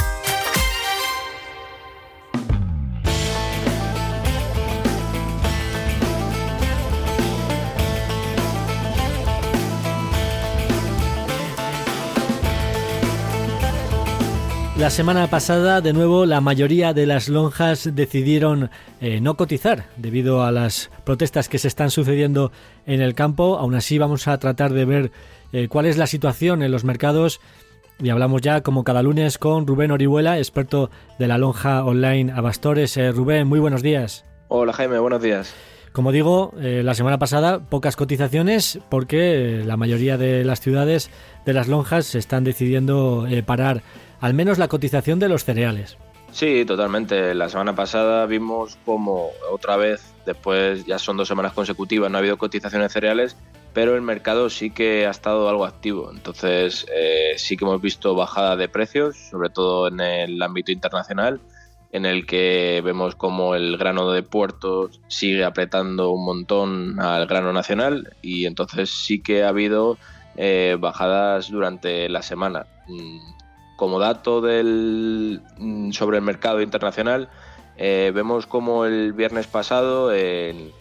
La 14.87 14.91
semana 14.91 15.27
pasada, 15.27 15.81
de 15.81 15.93
nuevo, 15.93 16.27
la 16.27 16.41
mayoría 16.41 16.95
de 16.95 17.07
las 17.07 17.29
lonjas 17.29 17.91
decidieron 17.93 18.71
eh, 19.01 19.21
no 19.21 19.37
cotizar 19.37 19.87
debido 19.97 20.45
a 20.45 20.53
las 20.53 20.93
protestas 21.03 21.49
que 21.49 21.59
se 21.59 21.67
están 21.67 21.91
sucediendo 21.91 22.53
en 22.87 23.01
el 23.01 23.17
campo. 23.17 23.59
Aún 23.59 23.75
así, 23.75 23.99
vamos 23.99 24.29
a 24.29 24.39
tratar 24.39 24.73
de 24.73 24.85
ver 24.85 25.11
eh, 25.53 25.67
cuál 25.67 25.87
es 25.87 25.97
la 25.97 26.07
situación 26.07 26.63
en 26.63 26.71
los 26.71 26.85
mercados. 26.85 27.41
Y 27.99 28.11
hablamos 28.11 28.43
ya, 28.43 28.61
como 28.61 28.85
cada 28.85 29.03
lunes, 29.03 29.39
con 29.39 29.67
Rubén 29.67 29.91
Orihuela, 29.91 30.39
experto 30.39 30.89
de 31.19 31.27
la 31.27 31.37
lonja 31.37 31.85
online 31.85 32.31
Abastores. 32.31 32.97
Eh, 32.97 33.11
Rubén, 33.11 33.49
muy 33.49 33.59
buenos 33.59 33.83
días. 33.83 34.25
Hola 34.47 34.73
Jaime, 34.73 35.01
buenos 35.01 35.21
días. 35.21 35.53
Como 35.91 36.13
digo, 36.13 36.53
la 36.59 36.95
semana 36.95 37.19
pasada 37.19 37.59
pocas 37.59 37.97
cotizaciones 37.97 38.79
porque 38.91 39.63
la 39.65 39.79
mayoría 39.79 40.19
de 40.19 40.45
las 40.45 40.61
ciudades 40.61 41.11
de 41.47 41.55
las 41.55 41.69
lonjas 41.69 42.05
se 42.05 42.19
están 42.19 42.45
decidiendo 42.45 43.27
parar 43.47 43.83
al 44.21 44.35
menos 44.35 44.59
la 44.59 44.69
cotización 44.69 45.19
de 45.19 45.29
los 45.29 45.45
cereales. 45.45 45.97
Sí, 46.33 46.65
totalmente. 46.67 47.35
La 47.35 47.49
semana 47.49 47.75
pasada 47.75 48.27
vimos 48.27 48.77
como 48.85 49.31
otra 49.51 49.77
vez, 49.77 50.13
después 50.27 50.85
ya 50.85 50.99
son 50.99 51.17
dos 51.17 51.29
semanas 51.29 51.53
consecutivas, 51.53 52.11
no 52.11 52.19
ha 52.19 52.21
habido 52.21 52.37
cotizaciones 52.37 52.93
cereales, 52.93 53.37
pero 53.73 53.95
el 53.95 54.03
mercado 54.03 54.51
sí 54.51 54.71
que 54.71 55.07
ha 55.07 55.11
estado 55.11 55.49
algo 55.49 55.65
activo. 55.65 56.11
Entonces 56.13 56.87
eh, 56.95 57.35
sí 57.37 57.57
que 57.57 57.65
hemos 57.65 57.81
visto 57.81 58.15
bajada 58.15 58.57
de 58.57 58.69
precios, 58.69 59.17
sobre 59.31 59.51
todo 59.51 59.89
en 59.89 60.01
el 60.01 60.43
ámbito 60.43 60.73
internacional, 60.73 61.41
en 61.93 62.05
el 62.05 62.27
que 62.27 62.83
vemos 62.85 63.15
como 63.15 63.55
el 63.55 63.79
grano 63.79 64.11
de 64.11 64.23
puertos 64.23 65.01
sigue 65.09 65.45
apretando 65.45 66.11
un 66.11 66.25
montón 66.25 67.01
al 67.01 67.27
grano 67.27 67.53
nacional 67.55 68.15
y 68.21 68.45
entonces 68.45 68.91
sí 68.91 69.23
que 69.23 69.45
ha 69.45 69.49
habido 69.49 69.97
eh, 70.37 70.77
bajadas 70.79 71.51
durante 71.51 72.09
la 72.11 72.21
semana. 72.21 72.67
Como 73.77 73.99
dato 73.99 74.41
del, 74.41 75.43
mm, 75.59 75.93
sobre 75.93 76.19
el 76.19 76.23
mercado 76.25 76.63
internacional, 76.63 77.29
eh, 77.77 78.11
vemos 78.15 78.47
como 78.47 78.87
el 78.87 79.13
viernes 79.13 79.47
pasado 79.47 80.13
en, 80.13 80.73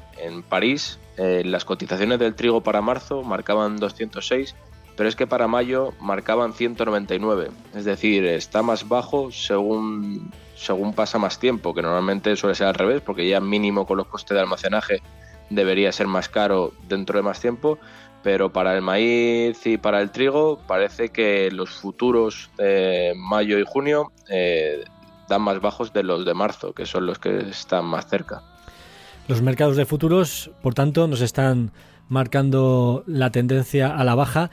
París 0.49 0.97
eh, 1.17 1.43
las 1.45 1.65
cotizaciones 1.65 2.17
del 2.17 2.33
trigo 2.33 2.61
para 2.61 2.81
marzo 2.81 3.21
marcaban 3.21 3.77
206, 3.77 4.55
pero 4.95 5.09
es 5.09 5.15
que 5.15 5.27
para 5.27 5.47
mayo 5.47 5.93
marcaban 5.99 6.53
199. 6.53 7.51
Es 7.75 7.85
decir, 7.85 8.25
está 8.25 8.63
más 8.63 8.87
bajo 8.87 9.31
según, 9.31 10.31
según 10.55 10.93
pasa 10.93 11.19
más 11.19 11.37
tiempo, 11.37 11.73
que 11.73 11.81
normalmente 11.81 12.35
suele 12.37 12.55
ser 12.55 12.67
al 12.67 12.75
revés, 12.75 13.01
porque 13.01 13.27
ya 13.27 13.39
mínimo 13.39 13.85
con 13.85 13.97
los 13.97 14.07
costes 14.07 14.35
de 14.35 14.41
almacenaje 14.41 15.01
debería 15.49 15.91
ser 15.91 16.07
más 16.07 16.29
caro 16.29 16.73
dentro 16.87 17.17
de 17.17 17.23
más 17.23 17.39
tiempo 17.39 17.79
pero 18.25 18.51
para 18.51 18.75
el 18.75 18.81
maíz 18.81 19.67
y 19.67 19.77
para 19.77 20.01
el 20.01 20.09
trigo 20.09 20.59
parece 20.65 21.09
que 21.09 21.51
los 21.51 21.69
futuros 21.69 22.49
de 22.57 23.13
mayo 23.15 23.59
y 23.59 23.63
junio 23.67 24.11
eh, 24.31 24.83
dan 25.29 25.43
más 25.43 25.61
bajos 25.61 25.93
de 25.93 26.01
los 26.01 26.25
de 26.25 26.33
marzo, 26.33 26.73
que 26.73 26.87
son 26.87 27.05
los 27.05 27.19
que 27.19 27.37
están 27.49 27.85
más 27.85 28.07
cerca. 28.07 28.41
Los 29.27 29.43
mercados 29.43 29.77
de 29.77 29.85
futuros, 29.85 30.49
por 30.63 30.73
tanto, 30.73 31.07
nos 31.07 31.21
están 31.21 31.71
marcando 32.09 33.03
la 33.05 33.29
tendencia 33.29 33.95
a 33.95 34.03
la 34.03 34.15
baja. 34.15 34.49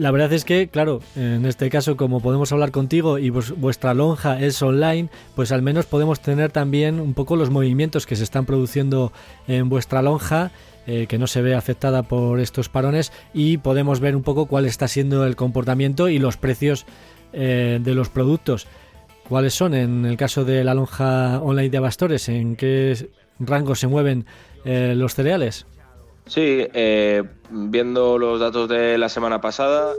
La 0.00 0.10
verdad 0.12 0.32
es 0.32 0.46
que, 0.46 0.68
claro, 0.68 1.02
en 1.14 1.44
este 1.44 1.68
caso, 1.68 1.94
como 1.98 2.22
podemos 2.22 2.50
hablar 2.52 2.70
contigo 2.70 3.18
y 3.18 3.28
vuestra 3.28 3.92
lonja 3.92 4.40
es 4.40 4.62
online, 4.62 5.10
pues 5.36 5.52
al 5.52 5.60
menos 5.60 5.84
podemos 5.84 6.20
tener 6.20 6.50
también 6.50 7.00
un 7.00 7.12
poco 7.12 7.36
los 7.36 7.50
movimientos 7.50 8.06
que 8.06 8.16
se 8.16 8.24
están 8.24 8.46
produciendo 8.46 9.12
en 9.46 9.68
vuestra 9.68 10.00
lonja 10.00 10.52
eh, 10.86 11.06
que 11.06 11.18
no 11.18 11.26
se 11.26 11.42
ve 11.42 11.54
afectada 11.54 12.02
por 12.02 12.40
estos 12.40 12.70
parones 12.70 13.12
y 13.34 13.58
podemos 13.58 14.00
ver 14.00 14.16
un 14.16 14.22
poco 14.22 14.46
cuál 14.46 14.64
está 14.64 14.88
siendo 14.88 15.26
el 15.26 15.36
comportamiento 15.36 16.08
y 16.08 16.18
los 16.18 16.38
precios 16.38 16.86
eh, 17.34 17.78
de 17.82 17.94
los 17.94 18.08
productos. 18.08 18.68
¿Cuáles 19.28 19.52
son 19.52 19.74
en 19.74 20.06
el 20.06 20.16
caso 20.16 20.46
de 20.46 20.64
la 20.64 20.72
lonja 20.72 21.40
online 21.42 21.68
de 21.68 21.76
Abastores? 21.76 22.30
¿En 22.30 22.56
qué 22.56 23.10
rango 23.38 23.74
se 23.74 23.86
mueven 23.86 24.24
eh, 24.64 24.94
los 24.96 25.14
cereales? 25.14 25.66
Sí, 26.30 26.64
viendo 27.50 28.16
los 28.16 28.38
datos 28.38 28.68
de 28.68 28.96
la 28.98 29.08
semana 29.08 29.40
pasada, 29.40 29.94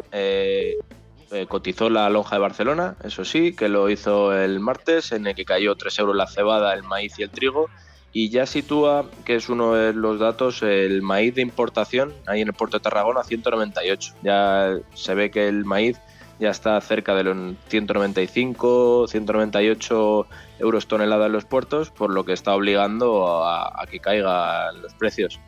cotizó 1.50 1.90
la 1.90 2.10
lonja 2.10 2.38
de 2.38 2.42
Barcelona, 2.42 2.96
eso 3.04 3.26
sí, 3.26 3.54
que 3.54 3.68
lo 3.68 3.90
hizo 3.90 4.34
el 4.34 4.62
martes, 4.62 5.12
en 5.12 5.28
el 5.28 5.36
que 5.36 5.44
cayó 5.44 5.76
3 5.76 6.00
euros 6.00 6.16
la 6.16 6.28
cebada, 6.28 6.74
el 6.74 6.84
maíz 6.84 7.20
y 7.20 7.24
el 7.24 7.32
trigo, 7.32 7.70
y 8.14 8.30
ya 8.30 8.46
sitúa, 8.46 9.10
que 9.26 9.36
es 9.36 9.50
uno 9.50 9.74
de 9.74 9.92
los 9.92 10.20
datos, 10.20 10.64
el 10.64 11.02
maíz 11.02 11.36
de 11.36 11.42
importación 11.42 12.14
ahí 12.28 12.40
en 12.40 12.48
el 12.48 12.54
puerto 12.54 12.78
de 12.78 12.84
Tarragona 12.84 13.26
198. 13.26 14.14
Ya 14.24 14.78
se 14.94 15.14
ve 15.16 15.32
que 15.32 15.50
el 15.50 15.66
maíz 15.66 16.00
ya 16.40 16.50
está 16.50 16.80
cerca 16.80 17.14
de 17.14 17.26
los 17.26 17.38
195, 17.68 19.08
198 19.10 20.28
euros 20.60 20.88
tonelada 20.88 21.26
en 21.26 21.34
los 21.34 21.44
puertos, 21.44 21.90
por 21.90 22.10
lo 22.10 22.24
que 22.24 22.32
está 22.32 22.56
obligando 22.56 23.46
a, 23.46 23.86
que 23.92 24.00
caigan 24.00 24.82
los 24.82 24.94
precios. 24.94 25.42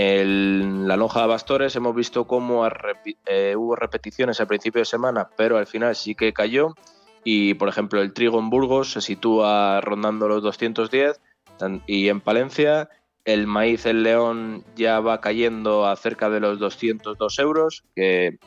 En 0.00 0.86
la 0.86 0.96
lonja 0.96 1.22
de 1.22 1.26
Bastores 1.26 1.74
hemos 1.74 1.92
visto 1.92 2.24
cómo 2.24 2.64
eh, 3.26 3.56
hubo 3.56 3.74
repeticiones 3.74 4.40
al 4.40 4.46
principio 4.46 4.78
de 4.78 4.84
semana, 4.84 5.28
pero 5.36 5.56
al 5.58 5.66
final 5.66 5.96
sí 5.96 6.14
que 6.14 6.32
cayó. 6.32 6.76
Y 7.24 7.54
por 7.54 7.68
ejemplo, 7.68 8.00
el 8.00 8.12
trigo 8.12 8.38
en 8.38 8.48
Burgos 8.48 8.92
se 8.92 9.00
sitúa 9.00 9.80
rondando 9.80 10.28
los 10.28 10.40
210 10.44 11.20
y 11.88 12.08
en 12.10 12.20
Palencia 12.20 12.88
el 13.24 13.48
maíz 13.48 13.86
en 13.86 14.04
León 14.04 14.64
ya 14.76 15.00
va 15.00 15.20
cayendo 15.20 15.84
a 15.88 15.96
cerca 15.96 16.30
de 16.30 16.38
los 16.38 16.60
202 16.60 17.38
euros, 17.40 17.82
que 17.96 18.38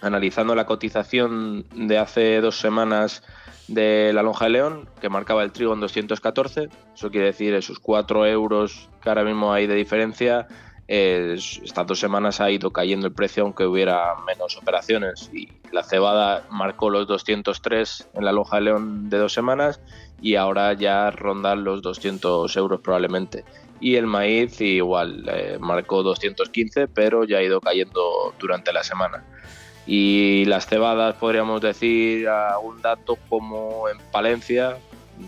analizando 0.00 0.54
la 0.54 0.64
cotización 0.64 1.66
de 1.74 1.98
hace 1.98 2.40
dos 2.40 2.60
semanas 2.60 3.24
de 3.66 4.12
la 4.12 4.22
lonja 4.22 4.44
de 4.44 4.50
León, 4.52 4.88
que 5.00 5.08
marcaba 5.08 5.42
el 5.42 5.50
trigo 5.50 5.74
en 5.74 5.80
214, 5.80 6.68
eso 6.94 7.10
quiere 7.10 7.26
decir 7.26 7.52
esos 7.52 7.80
4 7.80 8.26
euros 8.26 8.88
que 9.02 9.08
ahora 9.08 9.24
mismo 9.24 9.52
hay 9.52 9.66
de 9.66 9.74
diferencia, 9.74 10.46
estas 10.86 11.86
dos 11.86 11.98
semanas 11.98 12.40
ha 12.40 12.50
ido 12.50 12.70
cayendo 12.70 13.06
el 13.06 13.12
precio 13.12 13.42
aunque 13.42 13.64
hubiera 13.64 14.14
menos 14.26 14.56
operaciones. 14.56 15.30
Y 15.32 15.48
la 15.72 15.82
cebada 15.82 16.44
marcó 16.50 16.90
los 16.90 17.06
203 17.06 18.08
en 18.14 18.24
la 18.24 18.32
lonja 18.32 18.56
de 18.56 18.62
León 18.62 19.08
de 19.08 19.18
dos 19.18 19.32
semanas 19.32 19.80
y 20.20 20.36
ahora 20.36 20.72
ya 20.74 21.10
rondan 21.10 21.64
los 21.64 21.82
200 21.82 22.54
euros 22.56 22.80
probablemente. 22.80 23.44
Y 23.80 23.96
el 23.96 24.06
maíz 24.06 24.60
igual 24.60 25.24
eh, 25.28 25.58
marcó 25.60 26.02
215 26.02 26.88
pero 26.88 27.24
ya 27.24 27.38
ha 27.38 27.42
ido 27.42 27.60
cayendo 27.60 28.34
durante 28.38 28.72
la 28.72 28.84
semana. 28.84 29.24
Y 29.86 30.44
las 30.46 30.66
cebadas 30.66 31.16
podríamos 31.16 31.60
decir 31.60 32.26
un 32.62 32.80
dato 32.80 33.18
como 33.28 33.88
en 33.88 33.98
Palencia 34.10 34.78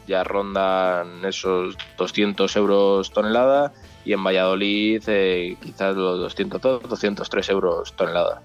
ya 0.07 0.25
rondan 0.25 1.25
esos 1.25 1.77
200 1.97 2.57
euros 2.57 3.11
tonelada 3.13 3.73
y 4.07 4.13
en 4.13 4.23
Valladolid 4.23 5.03
eh, 5.09 5.57
quizás 5.61 5.97
los 5.97 6.21
200, 6.21 6.61
203 6.89 7.51
euros 7.51 7.93
tonelada. 7.95 8.41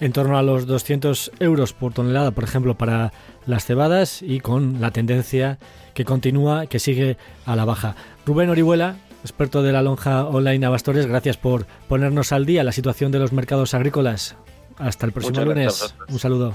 En 0.00 0.12
torno 0.12 0.36
a 0.36 0.42
los 0.42 0.66
200 0.66 1.32
euros 1.40 1.72
por 1.72 1.92
tonelada, 1.92 2.32
por 2.32 2.44
ejemplo, 2.44 2.76
para 2.76 3.12
las 3.46 3.64
cebadas 3.64 4.22
y 4.22 4.40
con 4.40 4.80
la 4.80 4.90
tendencia 4.90 5.58
que 5.94 6.04
continúa, 6.04 6.66
que 6.66 6.78
sigue 6.78 7.16
a 7.46 7.56
la 7.56 7.64
baja. 7.64 7.96
Rubén 8.26 8.50
Orihuela, 8.50 8.96
experto 9.22 9.62
de 9.62 9.72
la 9.72 9.82
lonja 9.82 10.24
online 10.24 10.66
Abastores, 10.66 11.06
gracias 11.06 11.36
por 11.36 11.66
ponernos 11.88 12.32
al 12.32 12.44
día 12.44 12.64
la 12.64 12.72
situación 12.72 13.10
de 13.12 13.20
los 13.20 13.32
mercados 13.32 13.74
agrícolas. 13.74 14.36
Hasta 14.78 15.06
el 15.06 15.12
próximo 15.12 15.44
lunes. 15.44 15.94
Un 16.08 16.18
saludo. 16.18 16.54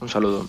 Un 0.00 0.08
saludo. 0.08 0.46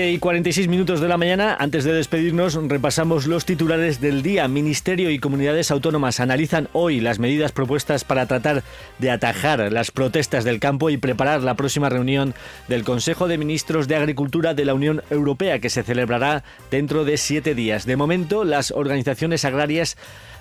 7 0.00 0.12
y 0.12 0.18
46 0.18 0.68
minutos 0.68 1.00
de 1.00 1.08
la 1.08 1.18
mañana, 1.18 1.54
antes 1.60 1.84
de 1.84 1.92
despedirnos, 1.92 2.54
repasamos 2.54 3.26
los 3.26 3.44
titulares 3.44 4.00
del 4.00 4.22
día. 4.22 4.48
Ministerio 4.48 5.10
y 5.10 5.18
comunidades 5.18 5.70
autónomas 5.70 6.20
analizan 6.20 6.68
hoy 6.72 7.00
las 7.00 7.18
medidas 7.18 7.52
propuestas 7.52 8.04
para 8.04 8.24
tratar 8.24 8.62
de 8.98 9.10
atajar 9.10 9.70
las 9.70 9.90
protestas 9.90 10.44
del 10.44 10.58
campo 10.58 10.88
y 10.88 10.96
preparar 10.96 11.42
la 11.42 11.54
próxima 11.54 11.90
reunión 11.90 12.32
del 12.66 12.82
Consejo 12.82 13.28
de 13.28 13.36
Ministros 13.36 13.88
de 13.88 13.96
Agricultura 13.96 14.54
de 14.54 14.64
la 14.64 14.72
Unión 14.72 15.02
Europea, 15.10 15.58
que 15.58 15.68
se 15.68 15.82
celebrará 15.82 16.44
dentro 16.70 17.04
de 17.04 17.18
siete 17.18 17.54
días. 17.54 17.84
De 17.84 17.96
momento, 17.96 18.44
las 18.44 18.70
organizaciones 18.70 19.44
agrarias 19.44 19.98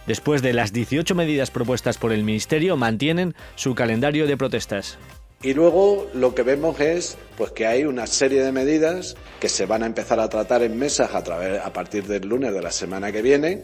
Después 0.08 0.42
de 0.42 0.54
las 0.54 0.74
18 0.74 1.14
medidas 1.14 1.52
propuestas 1.52 2.00
por 2.00 2.14
el 2.14 2.24
Ministerio, 2.24 2.78
mantienen 2.78 3.36
su 3.56 3.76
calendario 3.76 4.26
de 4.26 4.38
protestas. 4.38 4.98
Y 5.42 5.54
luego 5.54 6.10
lo 6.14 6.36
que 6.36 6.44
vemos 6.44 6.82
es 6.82 7.18
pues 7.38 7.52
que 7.52 7.66
hay 7.66 7.86
una 7.86 8.08
serie 8.08 8.44
de 8.44 8.52
medidas 8.52 9.16
que 9.40 9.48
se 9.48 9.66
van 9.66 9.84
a 9.84 9.86
empezar 9.86 10.20
a 10.20 10.28
tratar 10.28 10.64
en 10.64 10.78
mesas 10.78 11.16
a, 11.16 11.24
través, 11.24 11.62
a 11.62 11.72
partir 11.72 12.06
del 12.08 12.28
lunes 12.28 12.54
de 12.54 12.62
la 12.62 12.72
semana 12.72 13.10
que 13.14 13.22
viene, 13.22 13.64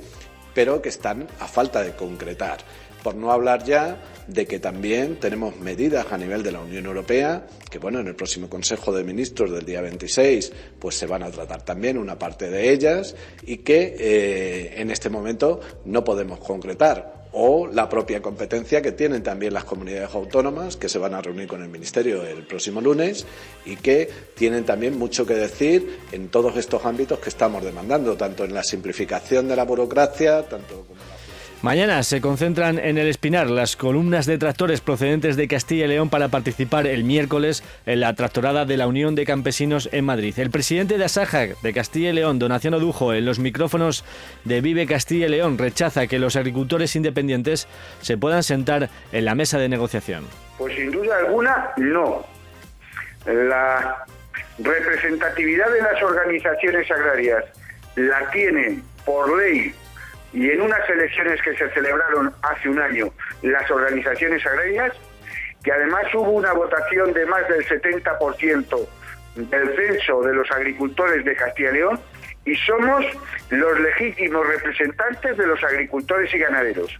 pero 0.53 0.82
que 0.82 0.88
están 0.88 1.28
a 1.41 1.47
falta 1.47 1.84
de 1.84 1.91
concretar. 1.91 2.59
Por 3.03 3.15
no 3.15 3.30
hablar 3.34 3.65
ya 3.65 4.01
de 4.26 4.47
que 4.47 4.57
también 4.57 5.19
tenemos 5.19 5.57
medidas 5.57 6.07
a 6.11 6.17
nivel 6.17 6.43
de 6.43 6.53
la 6.53 6.61
Unión 6.61 6.86
Europea, 6.86 7.45
que 7.69 7.78
bueno, 7.78 7.99
en 7.99 8.07
el 8.07 8.15
próximo 8.15 8.49
Consejo 8.49 8.93
de 8.93 9.03
Ministros 9.03 9.51
del 9.51 9.65
día 9.65 9.82
26, 9.82 10.53
pues 10.80 10.95
se 10.95 11.07
van 11.07 11.23
a 11.23 11.30
tratar 11.30 11.61
también 11.63 11.97
una 11.97 12.17
parte 12.17 12.49
de 12.49 12.71
ellas 12.71 13.15
y 13.43 13.57
que 13.57 13.97
eh, 13.99 14.82
en 14.82 14.91
este 14.91 15.09
momento 15.09 15.59
no 15.84 16.05
podemos 16.05 16.39
concretar 16.39 17.24
o 17.38 17.67
la 17.67 17.89
propia 17.89 18.21
competencia 18.21 18.81
que 18.81 18.93
tienen 18.93 19.21
también 19.21 19.53
las 19.53 19.65
comunidades 19.65 20.15
autónomas 20.15 20.77
que 20.77 20.88
se 20.88 20.97
van 20.97 21.13
a 21.13 21.21
reunir 21.21 21.47
con 21.47 21.61
el 21.61 21.67
Ministerio 21.67 22.25
el 22.25 22.47
próximo 22.47 22.79
lunes 22.79 23.25
y 23.65 23.75
que 23.75 24.09
tienen 24.36 24.63
también 24.63 24.97
mucho 24.97 25.25
que 25.25 25.33
decir 25.33 25.99
en 26.13 26.29
todos 26.29 26.55
estos 26.55 26.86
ámbitos 26.86 27.19
que 27.19 27.27
estamos 27.27 27.61
demandando, 27.61 28.15
tanto 28.15 28.45
en 28.45 28.53
la 28.53 28.63
simplificación 28.63 29.49
de 29.49 29.57
la 29.57 29.65
burocracia, 29.65 30.43
tanto 30.43 30.86
como 30.88 31.14
Mañana 31.66 32.03
se 32.03 32.22
concentran 32.22 32.78
en 32.78 32.99
el 32.99 33.07
Espinar 33.07 33.49
las 33.49 33.76
columnas 33.76 34.28
de 34.28 34.38
tractores 34.38 34.82
procedentes 34.82 35.36
de 35.36 35.47
Castilla 35.47 35.86
y 35.86 35.88
León 35.88 36.11
para 36.11 36.28
participar 36.28 36.86
el 36.86 37.03
miércoles 37.03 37.63
en 37.88 38.01
la 38.01 38.13
tractorada 38.13 38.66
de 38.66 38.78
la 38.78 38.86
Unión 38.86 39.16
de 39.16 39.26
Campesinos 39.26 39.89
en 39.91 40.05
Madrid. 40.05 40.36
El 40.38 40.51
presidente 40.51 40.99
de 40.99 41.05
Asaja 41.05 41.47
de 41.63 41.74
Castilla 41.74 42.11
y 42.11 42.13
León, 42.13 42.38
Donación 42.38 42.76
Odujo, 42.76 43.16
en 43.16 43.26
los 43.26 43.39
micrófonos 43.39 44.05
de 44.43 44.61
Vive 44.61 44.86
Castilla 44.86 45.26
y 45.26 45.30
León 45.30 45.57
rechaza 45.57 46.05
que 46.05 46.20
los 46.20 46.36
agricultores 46.36 46.95
independientes 46.95 47.68
se 47.99 48.16
puedan 48.16 48.43
sentar 48.43 48.89
en 49.11 49.26
la 49.26 49.34
mesa 49.34 49.57
de 49.57 49.68
negociación. 49.68 50.28
Pues 50.59 50.76
sin 50.76 50.91
duda 50.91 51.18
alguna, 51.18 51.72
no. 51.78 52.28
La 53.26 54.05
representatividad 54.59 55.72
de 55.72 55.82
las 55.82 56.03
organizaciones 56.03 56.91
agrarias 56.91 57.43
la 57.95 58.30
tienen 58.30 58.84
por 59.03 59.36
ley 59.36 59.74
y 60.36 60.49
en 60.49 60.61
unas 60.61 60.88
elecciones 60.89 61.41
que 61.41 61.55
se 61.55 61.69
celebraron 61.69 62.31
hace 62.41 62.67
un 62.67 62.77
año 62.77 63.07
las 63.41 63.71
organizaciones 63.71 64.45
agrarias, 64.45 64.91
que 65.63 65.71
además 65.71 66.03
hubo 66.13 66.29
una 66.31 66.51
votación 66.51 67.13
de 67.13 67.25
más 67.25 67.47
del 67.47 67.65
70% 67.65 68.88
del 69.36 69.75
censo 69.75 70.21
de 70.23 70.33
los 70.33 70.51
agricultores 70.51 71.23
de 71.23 71.36
Castilla 71.38 71.69
y 71.69 71.73
León, 71.75 71.99
y 72.43 72.55
somos 72.57 73.05
los 73.49 73.79
legítimos 73.79 74.45
representantes 74.45 75.38
de 75.38 75.47
los 75.47 75.63
agricultores 75.63 76.33
y 76.33 76.38
ganaderos. 76.38 76.99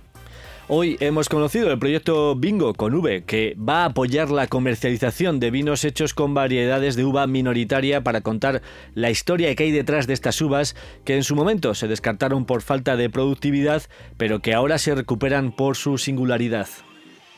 Hoy 0.68 0.98
hemos 1.00 1.30
conocido 1.30 1.72
el 1.72 1.78
proyecto 1.78 2.36
Bingo 2.36 2.74
con 2.74 2.96
V, 2.96 3.24
que 3.24 3.56
va 3.56 3.84
a 3.84 3.86
apoyar 3.86 4.32
la 4.32 4.48
comercialización 4.48 5.40
de 5.40 5.52
vinos 5.52 5.86
hechos 5.86 6.16
con 6.16 6.34
variedades 6.34 6.96
de 6.96 7.06
uva 7.06 7.28
minoritaria 7.28 8.04
para 8.04 8.22
contar 8.22 8.64
la 8.96 9.12
historia 9.12 9.54
que 9.54 9.66
hay 9.66 9.72
detrás 9.72 10.08
de 10.08 10.14
estas 10.14 10.42
uvas 10.42 10.76
que 11.04 11.16
en 11.16 11.24
su 11.24 11.36
momento 11.36 11.76
se 11.76 11.88
descartaron 11.88 12.46
por 12.46 12.64
falta 12.64 12.96
de 12.96 13.12
productividad, 13.12 13.84
pero 14.18 14.40
que 14.40 14.56
ahora 14.56 14.80
se 14.80 14.96
recuperan 14.96 15.52
por 15.52 15.76
su 15.76 16.00
singularidad. 16.00 16.68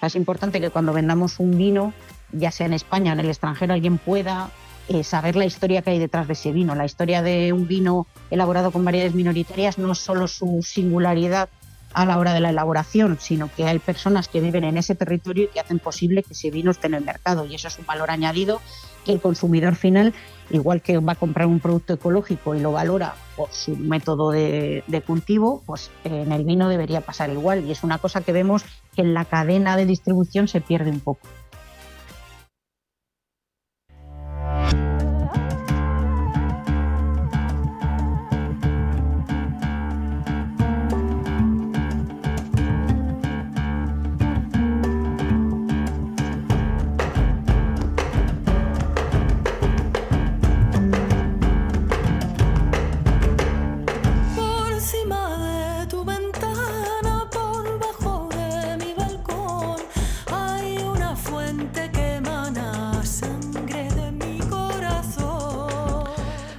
Es 0.02 0.16
importante 0.16 0.62
que 0.62 0.70
cuando 0.70 0.94
vendamos 0.94 1.42
un 1.42 1.58
vino, 1.58 1.94
ya 2.32 2.52
sea 2.52 2.68
en 2.68 2.74
España 2.74 3.12
o 3.12 3.14
en 3.16 3.20
el 3.20 3.28
extranjero, 3.28 3.74
alguien 3.74 3.98
pueda 3.98 4.52
eh, 4.88 5.04
saber 5.04 5.36
la 5.36 5.44
historia 5.44 5.82
que 5.82 5.90
hay 5.90 6.00
detrás 6.00 6.28
de 6.28 6.34
ese 6.34 6.54
vino. 6.54 6.76
La 6.76 6.86
historia 6.86 7.22
de 7.22 7.52
un 7.52 7.68
vino 7.68 8.08
elaborado 8.32 8.72
con 8.72 8.86
variedades 8.86 9.16
minoritarias 9.16 9.78
no 9.78 9.96
solo 9.96 10.30
su 10.30 10.62
singularidad 10.64 11.50
a 11.94 12.06
la 12.06 12.18
hora 12.18 12.34
de 12.34 12.40
la 12.40 12.50
elaboración, 12.50 13.18
sino 13.20 13.50
que 13.56 13.66
hay 13.66 13.80
personas 13.80 14.28
que 14.28 14.42
viven 14.42 14.64
en 14.64 14.78
ese 14.78 14.96
territorio 14.96 15.46
y 15.46 15.48
que 15.48 15.60
hacen 15.60 15.80
posible 15.80 16.24
que 16.24 16.34
ese 16.34 16.52
vino 16.52 16.72
esté 16.72 16.88
en 16.88 16.96
el 16.96 17.04
mercado. 17.04 17.46
Y 17.46 17.56
eso 17.56 17.68
es 17.68 17.80
un 17.80 17.86
valor 17.86 18.12
añadido 18.12 18.62
que 19.06 19.14
el 19.14 19.22
consumidor 19.22 19.76
final, 19.76 20.14
igual 20.50 20.82
que 20.82 20.98
va 20.98 21.14
a 21.14 21.16
comprar 21.16 21.48
un 21.48 21.60
producto 21.60 21.94
ecológico 21.94 22.56
y 22.56 22.60
lo 22.60 22.74
valora 22.74 23.16
por 23.36 23.50
su 23.52 23.76
método 23.76 24.32
de, 24.32 24.84
de 24.86 25.02
cultivo, 25.02 25.64
pues 25.66 25.90
en 26.04 26.32
el 26.32 26.44
vino 26.44 26.68
debería 26.70 27.02
pasar 27.02 27.30
igual. 27.30 27.66
Y 27.66 27.72
es 27.72 27.84
una 27.84 27.98
cosa 28.00 28.22
que 28.22 28.34
vemos 28.34 28.64
que 28.96 29.02
en 29.02 29.14
la 29.14 29.26
cadena 29.26 29.78
de 29.78 29.86
distribución 29.86 30.48
se 30.48 30.62
pierde 30.62 30.92
un 30.92 31.00
poco. 31.00 31.28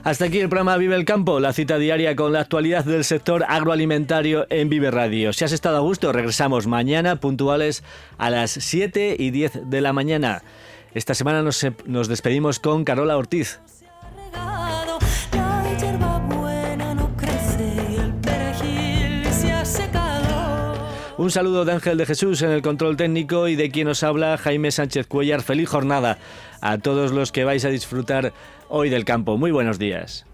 Hasta 0.08 0.24
aquí 0.24 0.40
el 0.40 0.48
programa 0.48 0.78
Vive 0.78 0.96
el 0.96 1.04
Campo, 1.04 1.38
la 1.38 1.52
cita 1.52 1.76
diaria 1.76 2.16
con 2.16 2.32
la 2.32 2.40
actualidad 2.40 2.82
del 2.82 3.04
sector 3.04 3.44
agroalimentario 3.46 4.46
en 4.48 4.70
Vive 4.70 4.90
Radio. 4.90 5.34
Si 5.34 5.44
has 5.44 5.52
estado 5.52 5.76
a 5.76 5.80
gusto, 5.80 6.14
regresamos 6.14 6.66
mañana 6.66 7.16
puntuales 7.16 7.84
a 8.16 8.30
las 8.30 8.52
7 8.52 9.16
y 9.18 9.30
10 9.30 9.68
de 9.68 9.80
la 9.82 9.92
mañana. 9.92 10.40
Esta 10.94 11.12
semana 11.12 11.42
nos, 11.42 11.62
nos 11.84 12.08
despedimos 12.08 12.58
con 12.58 12.84
Carola 12.84 13.18
Ortiz. 13.18 13.60
Un 21.18 21.32
saludo 21.32 21.66
de 21.66 21.72
Ángel 21.72 21.98
de 21.98 22.06
Jesús 22.06 22.40
en 22.40 22.50
el 22.50 22.62
control 22.62 22.96
técnico 22.96 23.48
y 23.48 23.56
de 23.56 23.70
quien 23.70 23.88
os 23.88 24.02
habla 24.02 24.38
Jaime 24.38 24.70
Sánchez 24.70 25.06
Cuellar. 25.06 25.42
Feliz 25.42 25.68
jornada 25.68 26.16
a 26.60 26.78
todos 26.78 27.12
los 27.12 27.32
que 27.32 27.44
vais 27.44 27.64
a 27.64 27.68
disfrutar 27.68 28.32
hoy 28.68 28.90
del 28.90 29.04
campo. 29.04 29.36
Muy 29.36 29.50
buenos 29.50 29.78
días. 29.78 30.26